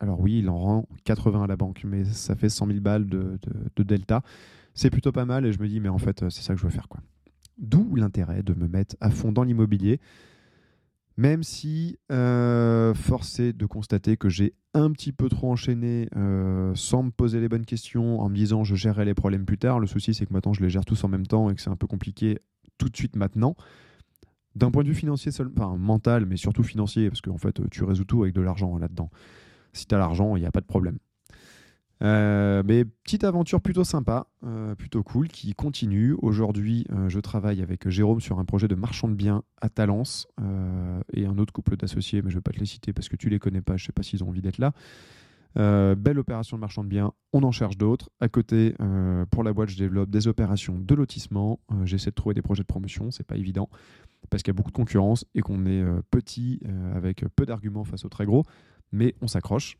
Alors 0.00 0.20
oui, 0.20 0.38
il 0.38 0.48
en 0.48 0.58
rend 0.58 0.88
80 1.04 1.44
à 1.44 1.46
la 1.46 1.56
banque, 1.56 1.82
mais 1.84 2.04
ça 2.04 2.34
fait 2.36 2.48
100 2.48 2.66
000 2.66 2.80
balles 2.80 3.08
de, 3.08 3.38
de 3.76 3.82
delta 3.82 4.22
c'est 4.78 4.90
plutôt 4.90 5.10
pas 5.10 5.24
mal 5.24 5.44
et 5.44 5.52
je 5.52 5.58
me 5.58 5.66
dis 5.66 5.80
mais 5.80 5.88
en 5.88 5.98
fait 5.98 6.28
c'est 6.30 6.42
ça 6.42 6.54
que 6.54 6.60
je 6.60 6.64
veux 6.64 6.70
faire 6.70 6.88
quoi. 6.88 7.00
D'où 7.58 7.96
l'intérêt 7.96 8.44
de 8.44 8.54
me 8.54 8.68
mettre 8.68 8.94
à 9.00 9.10
fond 9.10 9.32
dans 9.32 9.42
l'immobilier, 9.42 9.98
même 11.18 11.42
si 11.42 11.98
euh, 12.12 12.94
forcé 12.94 13.52
de 13.52 13.66
constater 13.66 14.16
que 14.16 14.28
j'ai 14.28 14.54
un 14.72 14.92
petit 14.92 15.12
peu 15.12 15.28
trop 15.28 15.50
enchaîné 15.50 16.08
euh, 16.16 16.72
sans 16.76 17.02
me 17.02 17.10
poser 17.10 17.40
les 17.40 17.48
bonnes 17.48 17.66
questions, 17.66 18.20
en 18.20 18.28
me 18.28 18.36
disant 18.36 18.62
je 18.62 18.76
gérerai 18.76 19.04
les 19.04 19.14
problèmes 19.14 19.44
plus 19.44 19.58
tard. 19.58 19.80
Le 19.80 19.88
souci 19.88 20.14
c'est 20.14 20.26
que 20.26 20.32
maintenant 20.32 20.52
je 20.52 20.62
les 20.62 20.70
gère 20.70 20.84
tous 20.84 21.02
en 21.02 21.08
même 21.08 21.26
temps 21.26 21.50
et 21.50 21.56
que 21.56 21.60
c'est 21.60 21.70
un 21.70 21.76
peu 21.76 21.88
compliqué 21.88 22.38
tout 22.78 22.88
de 22.88 22.96
suite 22.96 23.16
maintenant. 23.16 23.56
D'un 24.54 24.70
point 24.70 24.84
de 24.84 24.88
vue 24.88 24.94
financier, 24.94 25.32
enfin 25.56 25.76
mental, 25.76 26.24
mais 26.24 26.36
surtout 26.36 26.62
financier, 26.62 27.08
parce 27.10 27.20
qu'en 27.20 27.36
fait 27.36 27.68
tu 27.68 27.82
résous 27.82 28.04
tout 28.04 28.22
avec 28.22 28.32
de 28.32 28.40
l'argent 28.40 28.78
là-dedans. 28.78 29.10
Si 29.72 29.86
tu 29.86 29.94
as 29.96 29.98
l'argent, 29.98 30.36
il 30.36 30.40
n'y 30.40 30.46
a 30.46 30.52
pas 30.52 30.60
de 30.60 30.66
problème. 30.66 30.98
Euh, 32.02 32.62
mais 32.64 32.84
petite 32.84 33.24
aventure 33.24 33.60
plutôt 33.60 33.84
sympa, 33.84 34.28
euh, 34.44 34.74
plutôt 34.74 35.02
cool, 35.02 35.28
qui 35.28 35.54
continue. 35.54 36.14
Aujourd'hui, 36.22 36.86
euh, 36.92 37.08
je 37.08 37.18
travaille 37.18 37.60
avec 37.60 37.88
Jérôme 37.88 38.20
sur 38.20 38.38
un 38.38 38.44
projet 38.44 38.68
de 38.68 38.74
marchand 38.74 39.08
de 39.08 39.14
biens 39.14 39.42
à 39.60 39.68
Talence 39.68 40.28
et 41.12 41.26
un 41.26 41.38
autre 41.38 41.52
couple 41.52 41.76
d'associés, 41.76 42.22
mais 42.22 42.30
je 42.30 42.36
ne 42.36 42.38
vais 42.38 42.42
pas 42.42 42.52
te 42.52 42.60
les 42.60 42.66
citer 42.66 42.92
parce 42.92 43.08
que 43.08 43.16
tu 43.16 43.28
les 43.28 43.38
connais 43.38 43.60
pas, 43.60 43.76
je 43.76 43.84
ne 43.84 43.86
sais 43.86 43.92
pas 43.92 44.02
s'ils 44.02 44.22
ont 44.22 44.28
envie 44.28 44.42
d'être 44.42 44.58
là. 44.58 44.72
belle 45.56 46.18
opération 46.18 46.56
de 46.56 46.60
marchand 46.60 46.84
de 46.84 46.88
biens, 46.88 47.12
on 47.32 47.42
en 47.42 47.50
cherche 47.50 47.76
d'autres. 47.76 48.10
À 48.20 48.28
côté, 48.28 48.74
pour 49.30 49.42
la 49.42 49.52
boîte, 49.52 49.70
je 49.70 49.78
développe 49.78 50.10
des 50.10 50.28
opérations 50.28 50.78
de 50.78 50.94
lotissement. 50.94 51.58
J'essaie 51.84 52.10
de 52.10 52.14
trouver 52.14 52.34
des 52.34 52.42
projets 52.42 52.62
de 52.62 52.68
promotion, 52.68 53.10
c'est 53.10 53.26
pas 53.26 53.36
évident 53.36 53.68
parce 54.30 54.42
qu'il 54.42 54.52
y 54.52 54.54
a 54.54 54.58
beaucoup 54.58 54.70
de 54.70 54.76
concurrence 54.76 55.24
et 55.34 55.40
qu'on 55.40 55.66
est 55.66 55.84
petit 56.10 56.60
avec 56.94 57.24
peu 57.34 57.46
d'arguments 57.46 57.84
face 57.84 58.04
aux 58.04 58.08
très 58.10 58.26
gros, 58.26 58.44
mais 58.92 59.14
on 59.20 59.26
s'accroche. 59.26 59.76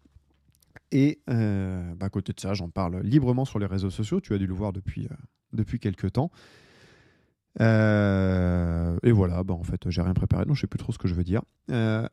Et 0.91 1.21
euh, 1.29 1.95
bah, 1.95 2.07
à 2.07 2.11
côté 2.11 2.33
de 2.33 2.41
ça, 2.41 2.55
j'en 2.55 2.69
parle 2.69 3.01
librement 3.03 3.45
sur 3.45 3.59
les 3.59 3.67
réseaux 3.67 3.91
sociaux. 3.91 4.21
Tu 4.21 4.35
as 4.35 4.39
dû 4.39 4.47
le 4.47 4.55
voir 4.55 4.73
depuis, 4.73 5.09
euh, 5.57 5.65
quelques 5.81 6.13
temps. 6.13 6.31
Euh, 7.61 8.97
et 9.03 9.11
voilà, 9.11 9.43
bah 9.43 9.55
en 9.55 9.65
fait, 9.65 9.91
j'ai 9.91 10.01
rien 10.01 10.15
préparé, 10.15 10.45
donc 10.45 10.55
je 10.55 10.61
sais 10.61 10.67
plus 10.69 10.79
trop 10.79 10.93
ce 10.93 10.99
que 10.99 11.09
je 11.09 11.15
veux 11.15 11.25
dire. 11.25 11.43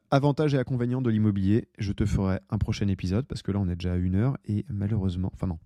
avantages 0.10 0.56
et 0.56 0.58
inconvénients 0.58 1.02
de 1.02 1.10
l'immobilier, 1.10 1.68
je 1.78 1.92
te 1.92 2.06
ferai 2.06 2.40
un 2.50 2.58
prochain 2.58 2.88
épisode 2.88 3.26
parce 3.28 3.44
que 3.44 3.52
là, 3.52 3.60
on 3.60 3.70
est 3.70 3.76
déjà 3.76 3.94
à 3.94 3.98
une 3.98 4.16
heure 4.16 4.38
et 4.46 4.66
malheureusement, 4.70 5.30
enfin 5.34 5.46
non, 5.46 5.60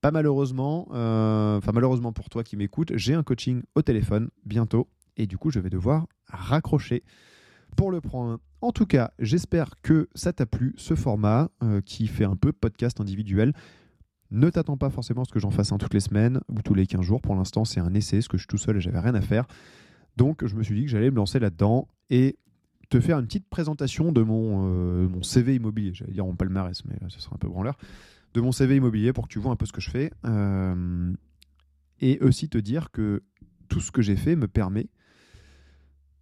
pas 0.00 0.10
malheureusement, 0.10 0.88
enfin 0.88 1.72
malheureusement 1.72 2.12
pour 2.12 2.28
toi 2.28 2.42
qui 2.42 2.56
m'écoutes, 2.56 2.90
j'ai 2.96 3.14
un 3.14 3.22
coaching 3.22 3.62
au 3.76 3.82
téléphone 3.82 4.30
bientôt 4.44 4.88
et 5.16 5.26
du 5.26 5.38
coup, 5.38 5.50
je 5.50 5.60
vais 5.60 5.70
devoir 5.70 6.08
raccrocher 6.26 7.04
pour 7.76 7.90
le 7.90 8.00
point 8.00 8.40
En 8.60 8.72
tout 8.72 8.86
cas, 8.86 9.12
j'espère 9.18 9.70
que 9.82 10.08
ça 10.14 10.32
t'a 10.32 10.46
plu, 10.46 10.74
ce 10.76 10.94
format 10.94 11.50
euh, 11.62 11.80
qui 11.80 12.06
fait 12.06 12.24
un 12.24 12.36
peu 12.36 12.52
podcast 12.52 13.00
individuel. 13.00 13.52
Ne 14.30 14.50
t'attends 14.50 14.76
pas 14.76 14.90
forcément 14.90 15.22
à 15.22 15.24
ce 15.24 15.32
que 15.32 15.40
j'en 15.40 15.50
fasse 15.50 15.72
un 15.72 15.78
toutes 15.78 15.94
les 15.94 16.00
semaines 16.00 16.40
ou 16.48 16.60
tous 16.62 16.74
les 16.74 16.86
15 16.86 17.02
jours. 17.02 17.20
Pour 17.20 17.34
l'instant, 17.34 17.64
c'est 17.64 17.80
un 17.80 17.94
essai, 17.94 18.18
parce 18.18 18.28
que 18.28 18.36
je 18.36 18.42
suis 18.42 18.48
tout 18.48 18.58
seul 18.58 18.76
et 18.76 18.80
j'avais 18.80 19.00
rien 19.00 19.14
à 19.14 19.20
faire. 19.20 19.46
Donc, 20.16 20.46
je 20.46 20.54
me 20.54 20.62
suis 20.62 20.74
dit 20.74 20.84
que 20.84 20.90
j'allais 20.90 21.10
me 21.10 21.16
lancer 21.16 21.38
là-dedans 21.38 21.88
et 22.10 22.36
te 22.90 23.00
faire 23.00 23.18
une 23.18 23.26
petite 23.26 23.48
présentation 23.48 24.12
de 24.12 24.22
mon, 24.22 24.66
euh, 24.66 25.22
CV 25.22 25.54
immobilier. 25.54 25.92
J'allais 25.94 26.12
dire 26.12 26.24
mon 26.24 26.34
palmarès, 26.34 26.84
mais 26.84 26.96
ce 27.08 27.20
sera 27.20 27.36
un 27.36 27.38
peu 27.38 27.48
branleur. 27.48 27.78
De 28.34 28.40
mon 28.40 28.52
CV 28.52 28.76
immobilier 28.76 29.12
pour 29.12 29.28
que 29.28 29.32
tu 29.32 29.38
vois 29.38 29.52
un 29.52 29.56
peu 29.56 29.66
ce 29.66 29.72
que 29.72 29.80
je 29.80 29.90
fais. 29.90 30.10
Euh, 30.24 31.12
et 32.00 32.18
aussi 32.20 32.48
te 32.48 32.58
dire 32.58 32.90
que 32.90 33.22
tout 33.68 33.80
ce 33.80 33.90
que 33.90 34.02
j'ai 34.02 34.16
fait 34.16 34.36
me 34.36 34.48
permet 34.48 34.88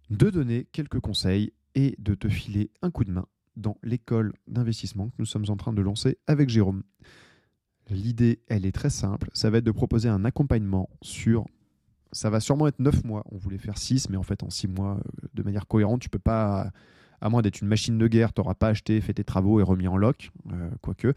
de 0.09 0.29
donner 0.29 0.65
quelques 0.71 0.99
conseils 0.99 1.53
et 1.75 1.95
de 1.99 2.15
te 2.15 2.29
filer 2.29 2.71
un 2.81 2.91
coup 2.91 3.03
de 3.03 3.11
main 3.11 3.27
dans 3.55 3.77
l'école 3.83 4.33
d'investissement 4.47 5.09
que 5.09 5.15
nous 5.19 5.25
sommes 5.25 5.45
en 5.49 5.57
train 5.57 5.73
de 5.73 5.81
lancer 5.81 6.17
avec 6.27 6.49
Jérôme. 6.49 6.83
L'idée, 7.89 8.39
elle 8.47 8.65
est 8.65 8.71
très 8.71 8.89
simple. 8.89 9.29
Ça 9.33 9.49
va 9.49 9.59
être 9.59 9.63
de 9.63 9.71
proposer 9.71 10.09
un 10.09 10.25
accompagnement 10.25 10.89
sur. 11.01 11.45
Ça 12.11 12.29
va 12.29 12.39
sûrement 12.39 12.67
être 12.67 12.79
9 12.79 13.03
mois. 13.03 13.23
On 13.31 13.37
voulait 13.37 13.57
faire 13.57 13.77
6, 13.77 14.09
mais 14.09 14.17
en 14.17 14.23
fait, 14.23 14.43
en 14.43 14.49
6 14.49 14.67
mois, 14.67 14.97
euh, 14.97 15.27
de 15.33 15.43
manière 15.43 15.67
cohérente, 15.67 16.01
tu 16.01 16.09
peux 16.09 16.19
pas. 16.19 16.71
À 17.19 17.29
moins 17.29 17.41
d'être 17.41 17.61
une 17.61 17.67
machine 17.67 17.97
de 17.97 18.07
guerre, 18.07 18.31
tu 18.31 18.41
n'auras 18.41 18.53
pas 18.53 18.67
acheté, 18.67 19.01
fait 19.01 19.13
tes 19.13 19.23
travaux 19.23 19.59
et 19.59 19.63
remis 19.63 19.87
en 19.87 19.97
loc. 19.97 20.31
Euh, 20.51 20.69
quoique. 20.81 21.13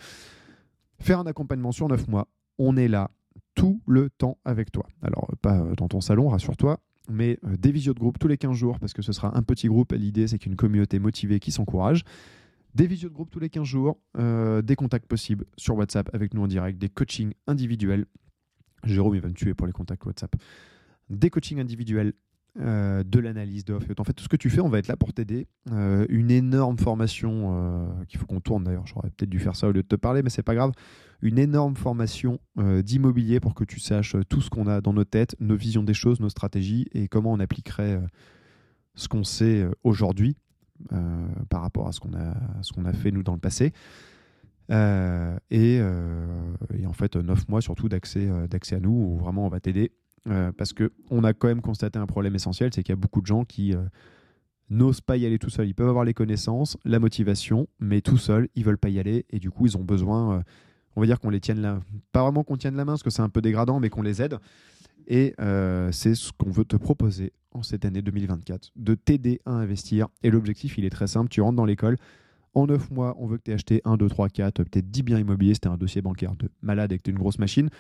Faire 0.99 1.19
un 1.19 1.27
accompagnement 1.27 1.73
sur 1.73 1.89
9 1.89 2.09
mois. 2.09 2.29
On 2.59 2.77
est 2.77 2.89
là 2.89 3.11
tout 3.55 3.83
le 3.87 4.09
temps 4.09 4.39
avec 4.45 4.73
toi. 4.73 4.87
Alors, 5.03 5.31
pas 5.43 5.59
euh, 5.59 5.75
dans 5.75 5.89
ton 5.89 6.01
salon, 6.01 6.29
rassure-toi, 6.29 6.81
mais 7.11 7.39
euh, 7.45 7.57
des 7.57 7.73
visios 7.73 7.95
de 7.95 7.99
groupe 7.99 8.19
tous 8.19 8.29
les 8.29 8.39
15 8.39 8.55
jours, 8.55 8.79
parce 8.79 8.93
que 8.93 9.03
ce 9.03 9.13
sera 9.13 9.37
un 9.37 9.43
petit 9.43 9.69
groupe. 9.69 9.93
L'idée, 9.93 10.27
c'est 10.29 10.39
qu'une 10.39 10.57
communauté 10.57 10.99
motivée 10.99 11.41
qui 11.41 11.53
s'encourage. 11.53 12.05
Des 12.75 12.87
visios 12.87 13.09
de 13.09 13.15
groupe 13.15 13.31
tous 13.31 13.41
les 13.41 13.51
15 13.51 13.65
jours, 13.65 13.99
euh, 14.17 14.63
des 14.63 14.77
contacts 14.77 15.07
possibles 15.07 15.45
sur 15.57 15.77
WhatsApp 15.77 16.09
avec 16.15 16.35
nous 16.35 16.43
en 16.43 16.47
direct, 16.47 16.79
des 16.79 16.89
coachings 16.89 17.33
individuels. 17.47 18.07
Jérôme, 18.85 19.17
il 19.17 19.21
va 19.21 19.29
me 19.29 19.35
tuer 19.35 19.55
pour 19.55 19.67
les 19.67 19.73
contacts 19.73 20.05
WhatsApp. 20.07 20.37
Des 21.11 21.31
coachings 21.31 21.61
individuels 21.61 22.13
euh, 22.59 23.05
de 23.05 23.21
l'analyse 23.21 23.65
d'offres. 23.65 23.87
En 23.97 24.03
fait, 24.03 24.13
tout 24.13 24.25
ce 24.25 24.29
que 24.29 24.37
tu 24.37 24.51
fais, 24.51 24.61
on 24.61 24.69
va 24.69 24.81
être 24.81 24.89
là 24.89 24.97
pour 24.97 25.13
t'aider. 25.13 25.47
Euh, 25.71 26.05
une 26.09 26.33
énorme 26.33 26.79
formation 26.79 27.55
euh, 27.55 28.05
qu'il 28.09 28.19
faut 28.19 28.27
qu'on 28.27 28.41
tourne 28.41 28.65
d'ailleurs. 28.65 28.87
J'aurais 28.87 29.11
peut-être 29.11 29.31
dû 29.31 29.39
faire 29.39 29.55
ça 29.55 29.69
au 29.69 29.73
lieu 29.73 29.83
de 29.83 29.89
te 29.89 29.95
parler, 29.95 30.23
mais 30.23 30.31
c'est 30.31 30.43
pas 30.43 30.57
grave. 30.57 30.73
Une 31.23 31.39
énorme 31.39 31.77
formation 31.77 32.41
d'immobilier 32.57 33.41
pour 33.41 33.55
que 33.55 33.63
tu 33.63 33.79
saches 33.79 34.17
tout 34.31 34.41
ce 34.41 34.49
qu'on 34.49 34.67
a 34.67 34.81
dans 34.81 34.95
nos 34.95 35.05
têtes, 35.05 35.37
nos 35.39 35.55
visions 35.55 35.83
des 35.83 35.93
choses, 35.93 36.19
nos 36.19 36.31
stratégies 36.31 36.87
et 36.93 37.09
comment 37.09 37.31
on 37.33 37.41
appliquerait 37.41 38.01
ce 38.95 39.07
qu'on 39.07 39.23
sait 39.23 39.69
aujourd'hui 39.85 40.39
par 41.51 41.61
rapport 41.61 41.89
à 41.89 41.93
ce 41.93 42.01
qu'on 42.01 42.15
a, 42.15 42.35
ce 42.63 42.73
qu'on 42.73 42.87
a 42.87 42.95
fait 42.95 43.11
nous 43.11 43.23
dans 43.23 43.35
le 43.35 43.39
passé. 43.39 43.75
Et, 44.71 45.83
en 45.83 46.93
fait, 46.95 47.17
neuf 47.17 47.47
mois 47.51 47.61
surtout 47.61 47.91
d'accès, 47.91 48.27
d'accès 48.49 48.77
à 48.77 48.81
nous 48.81 48.91
où 48.91 49.19
vraiment 49.19 49.45
on 49.45 49.51
va 49.51 49.61
t'aider 49.61 49.93
euh, 50.29 50.53
parce 50.53 50.73
qu'on 50.73 51.25
a 51.25 51.33
quand 51.33 51.49
même 51.49 51.63
constaté 51.63 51.99
un 51.99 52.07
problème 52.07 52.35
essentiel, 52.35 52.71
c'est 52.75 52.83
qu'il 52.83 52.93
y 52.93 52.95
a 52.95 52.97
beaucoup 52.97 53.21
de 53.21 53.27
gens 53.27 53.45
qui 53.45 53.75
euh, 53.75 53.83
n'osent 54.69 55.01
pas 55.01 55.17
y 55.17 55.25
aller 55.25 55.39
tout 55.39 55.51
seuls. 55.51 55.69
Ils 55.69 55.75
peuvent 55.75 55.89
avoir 55.89 56.05
les 56.05 56.15
connaissances, 56.15 56.77
la 56.85 56.99
motivation, 56.99 57.69
mais 57.79 58.01
tout 58.01 58.19
seuls, 58.19 58.49
ils 58.55 58.65
veulent 58.65 58.79
pas 58.79 58.91
y 58.91 58.99
aller 58.99 59.25
et 59.31 59.39
du 59.39 59.51
coup, 59.51 59.67
ils 59.67 59.77
ont 59.77 59.85
besoin, 59.85 60.39
euh, 60.39 60.43
on 60.97 61.01
va 61.01 61.07
dire 61.07 61.21
qu'on 61.21 61.31
les 61.31 61.41
tienne 61.41 61.61
là, 61.61 61.81
pas 62.13 62.23
vraiment 62.23 62.45
qu'on 62.45 62.57
tienne 62.57 62.77
la 62.77 62.85
main 62.85 62.93
parce 62.93 63.03
que 63.03 63.11
c'est 63.11 63.23
un 63.23 63.29
peu 63.29 63.41
dégradant, 63.41 63.81
mais 63.81 63.89
qu'on 63.89 64.03
les 64.03 64.21
aide. 64.21 64.39
Et 65.07 65.35
c'est 65.91 66.15
ce 66.15 66.31
qu'on 66.31 66.51
veut 66.51 66.65
te 66.65 66.77
proposer 66.77 67.33
en 67.51 67.65
cette 67.65 67.85
année 67.85 68.01
2024, 68.01 68.71
de 68.77 68.95
t'aider 68.95 69.41
à 69.45 69.51
investir. 69.51 70.07
Et 70.23 70.31
l'objectif, 70.31 70.79
il 70.79 70.85
est 70.85 70.91
très 70.91 71.09
simple, 71.09 71.29
tu 71.29 71.41
rentres 71.41 71.57
dans 71.57 71.65
l'école. 71.65 71.97
En 72.55 72.67
9 72.67 72.91
mois, 72.91 73.17
on 73.19 73.27
veut 73.27 73.39
que 73.39 73.45
tu 73.45 73.51
aies 73.51 73.55
acheté 73.55 73.81
1, 73.85 73.97
2, 73.97 74.09
3, 74.09 74.29
4, 74.29 74.63
peut-être 74.63 74.89
10 74.89 75.03
biens 75.03 75.19
immobiliers, 75.19 75.55
c'était 75.55 75.69
un 75.69 75.77
dossier 75.77 76.03
bancaire 76.03 76.37
de 76.37 76.49
malade 76.63 76.93
et 76.93 76.99
que 76.99 77.03
tu 77.03 77.11
une 77.11 77.19
grosse 77.19 77.39
machine. 77.39 77.71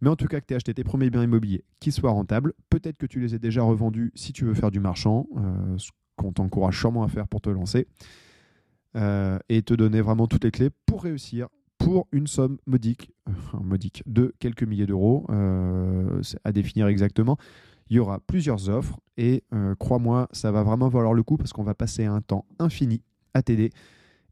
Mais 0.00 0.08
en 0.08 0.16
tout 0.16 0.26
cas, 0.26 0.40
que 0.40 0.46
tu 0.46 0.54
aies 0.54 0.56
acheté 0.56 0.74
tes 0.74 0.84
premiers 0.84 1.10
biens 1.10 1.22
immobiliers 1.22 1.64
qui 1.80 1.92
soient 1.92 2.10
rentables. 2.10 2.52
Peut-être 2.70 2.96
que 2.96 3.06
tu 3.06 3.20
les 3.20 3.34
aies 3.34 3.38
déjà 3.38 3.62
revendus 3.62 4.12
si 4.14 4.32
tu 4.32 4.44
veux 4.44 4.54
faire 4.54 4.70
du 4.70 4.80
marchand, 4.80 5.26
euh, 5.36 5.78
ce 5.78 5.90
qu'on 6.16 6.32
t'encourage 6.32 6.78
sûrement 6.78 7.02
à 7.02 7.08
faire 7.08 7.28
pour 7.28 7.40
te 7.40 7.50
lancer. 7.50 7.86
Euh, 8.96 9.38
et 9.48 9.62
te 9.62 9.74
donner 9.74 10.00
vraiment 10.00 10.26
toutes 10.26 10.44
les 10.44 10.50
clés 10.50 10.70
pour 10.86 11.02
réussir 11.02 11.48
pour 11.76 12.08
une 12.10 12.26
somme 12.26 12.58
modique, 12.66 13.12
euh, 13.28 13.58
modique 13.62 14.02
de 14.06 14.34
quelques 14.38 14.62
milliers 14.62 14.86
d'euros, 14.86 15.26
à 16.44 16.52
définir 16.52 16.86
exactement. 16.86 17.36
Il 17.90 17.96
y 17.96 17.98
aura 18.00 18.20
plusieurs 18.20 18.68
offres 18.68 18.98
et 19.16 19.44
crois-moi, 19.78 20.28
ça 20.32 20.52
va 20.52 20.62
vraiment 20.62 20.88
valoir 20.88 21.14
le 21.14 21.22
coup 21.22 21.36
parce 21.36 21.52
qu'on 21.52 21.62
va 21.62 21.74
passer 21.74 22.04
un 22.04 22.20
temps 22.20 22.44
infini 22.58 23.02
à 23.34 23.42
t'aider 23.42 23.70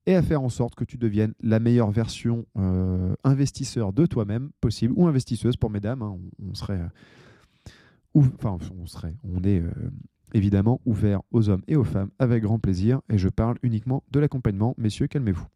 et 0.07 0.15
à 0.15 0.23
faire 0.23 0.43
en 0.43 0.49
sorte 0.49 0.75
que 0.77 0.85
tu 0.85 0.97
deviennes 0.97 1.35
la 1.41 1.59
meilleure 1.59 1.91
version 1.91 2.47
euh, 2.57 3.15
investisseur 3.25 3.93
de 3.93 4.07
toi-même 4.07 4.51
possible, 4.61 4.95
ou 4.97 5.07
investisseuse 5.07 5.57
pour 5.57 5.71
mesdames. 5.71 6.03
Hein. 6.03 6.17
on, 6.49 6.55
serait, 6.55 6.81
euh, 8.15 8.23
enfin, 8.39 8.57
on 8.79 8.87
serait, 8.87 9.15
on 9.25 9.43
est 9.43 9.61
euh, 9.61 9.71
évidemment 10.33 10.81
ouvert 10.87 11.21
aux 11.33 11.49
hommes 11.49 11.63
et 11.67 11.77
aux 11.77 11.85
femmes 11.85 12.11
avec 12.21 12.45
grand 12.45 12.61
plaisir, 12.61 13.01
et 13.11 13.19
je 13.19 13.29
parle 13.29 13.59
uniquement 13.63 14.05
de 14.13 14.21
l'accompagnement. 14.21 14.75
Messieurs, 14.79 15.09
calmez-vous. 15.09 15.47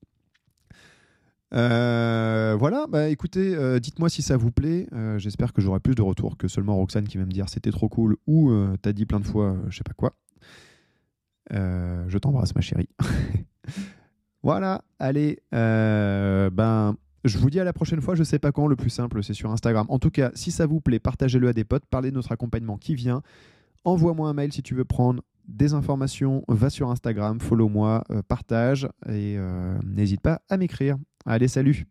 voilà, 1.52 2.86
bah 2.88 3.08
écoutez, 3.08 3.78
dites-moi 3.80 4.08
si 4.08 4.22
ça 4.22 4.36
vous 4.36 4.50
plaît. 4.50 4.88
J'espère 5.18 5.52
que 5.52 5.62
j'aurai 5.62 5.78
plus 5.78 5.94
de 5.94 6.02
retours 6.02 6.36
que 6.36 6.48
seulement 6.48 6.74
Roxane 6.74 7.06
qui 7.06 7.18
va 7.18 7.24
me 7.24 7.30
dire 7.30 7.48
c'était 7.48 7.70
trop 7.70 7.88
cool 7.88 8.16
ou 8.26 8.52
t'as 8.82 8.92
dit 8.92 9.06
plein 9.06 9.20
de 9.20 9.26
fois 9.26 9.56
je 9.68 9.76
sais 9.76 9.84
pas 9.84 9.94
quoi. 9.94 10.14
je 11.50 12.18
t'embrasse 12.18 12.54
ma 12.54 12.60
chérie. 12.60 12.88
Voilà, 14.42 14.82
allez, 14.98 15.38
euh, 15.54 16.48
ben, 16.50 16.96
je 17.24 17.36
vous 17.38 17.50
dis 17.50 17.60
à 17.60 17.64
la 17.64 17.72
prochaine 17.72 18.00
fois, 18.00 18.14
je 18.14 18.22
sais 18.22 18.38
pas 18.38 18.52
quand, 18.52 18.66
le 18.66 18.76
plus 18.76 18.90
simple, 18.90 19.22
c'est 19.22 19.34
sur 19.34 19.50
Instagram. 19.50 19.86
En 19.90 19.98
tout 19.98 20.10
cas, 20.10 20.30
si 20.34 20.50
ça 20.50 20.66
vous 20.66 20.80
plaît, 20.80 20.98
partagez-le 20.98 21.48
à 21.48 21.52
des 21.52 21.64
potes, 21.64 21.84
parlez 21.90 22.10
de 22.10 22.16
notre 22.16 22.32
accompagnement 22.32 22.78
qui 22.78 22.94
vient. 22.94 23.22
Envoie-moi 23.84 24.28
un 24.28 24.32
mail 24.32 24.52
si 24.52 24.62
tu 24.62 24.74
veux 24.74 24.84
prendre 24.84 25.22
des 25.46 25.74
informations, 25.74 26.44
va 26.48 26.70
sur 26.70 26.90
Instagram, 26.90 27.40
follow-moi, 27.40 28.04
euh, 28.10 28.22
partage 28.22 28.88
et 29.08 29.36
euh, 29.36 29.78
n'hésite 29.84 30.20
pas 30.20 30.42
à 30.48 30.56
m'écrire. 30.56 30.96
Allez, 31.26 31.48
salut 31.48 31.86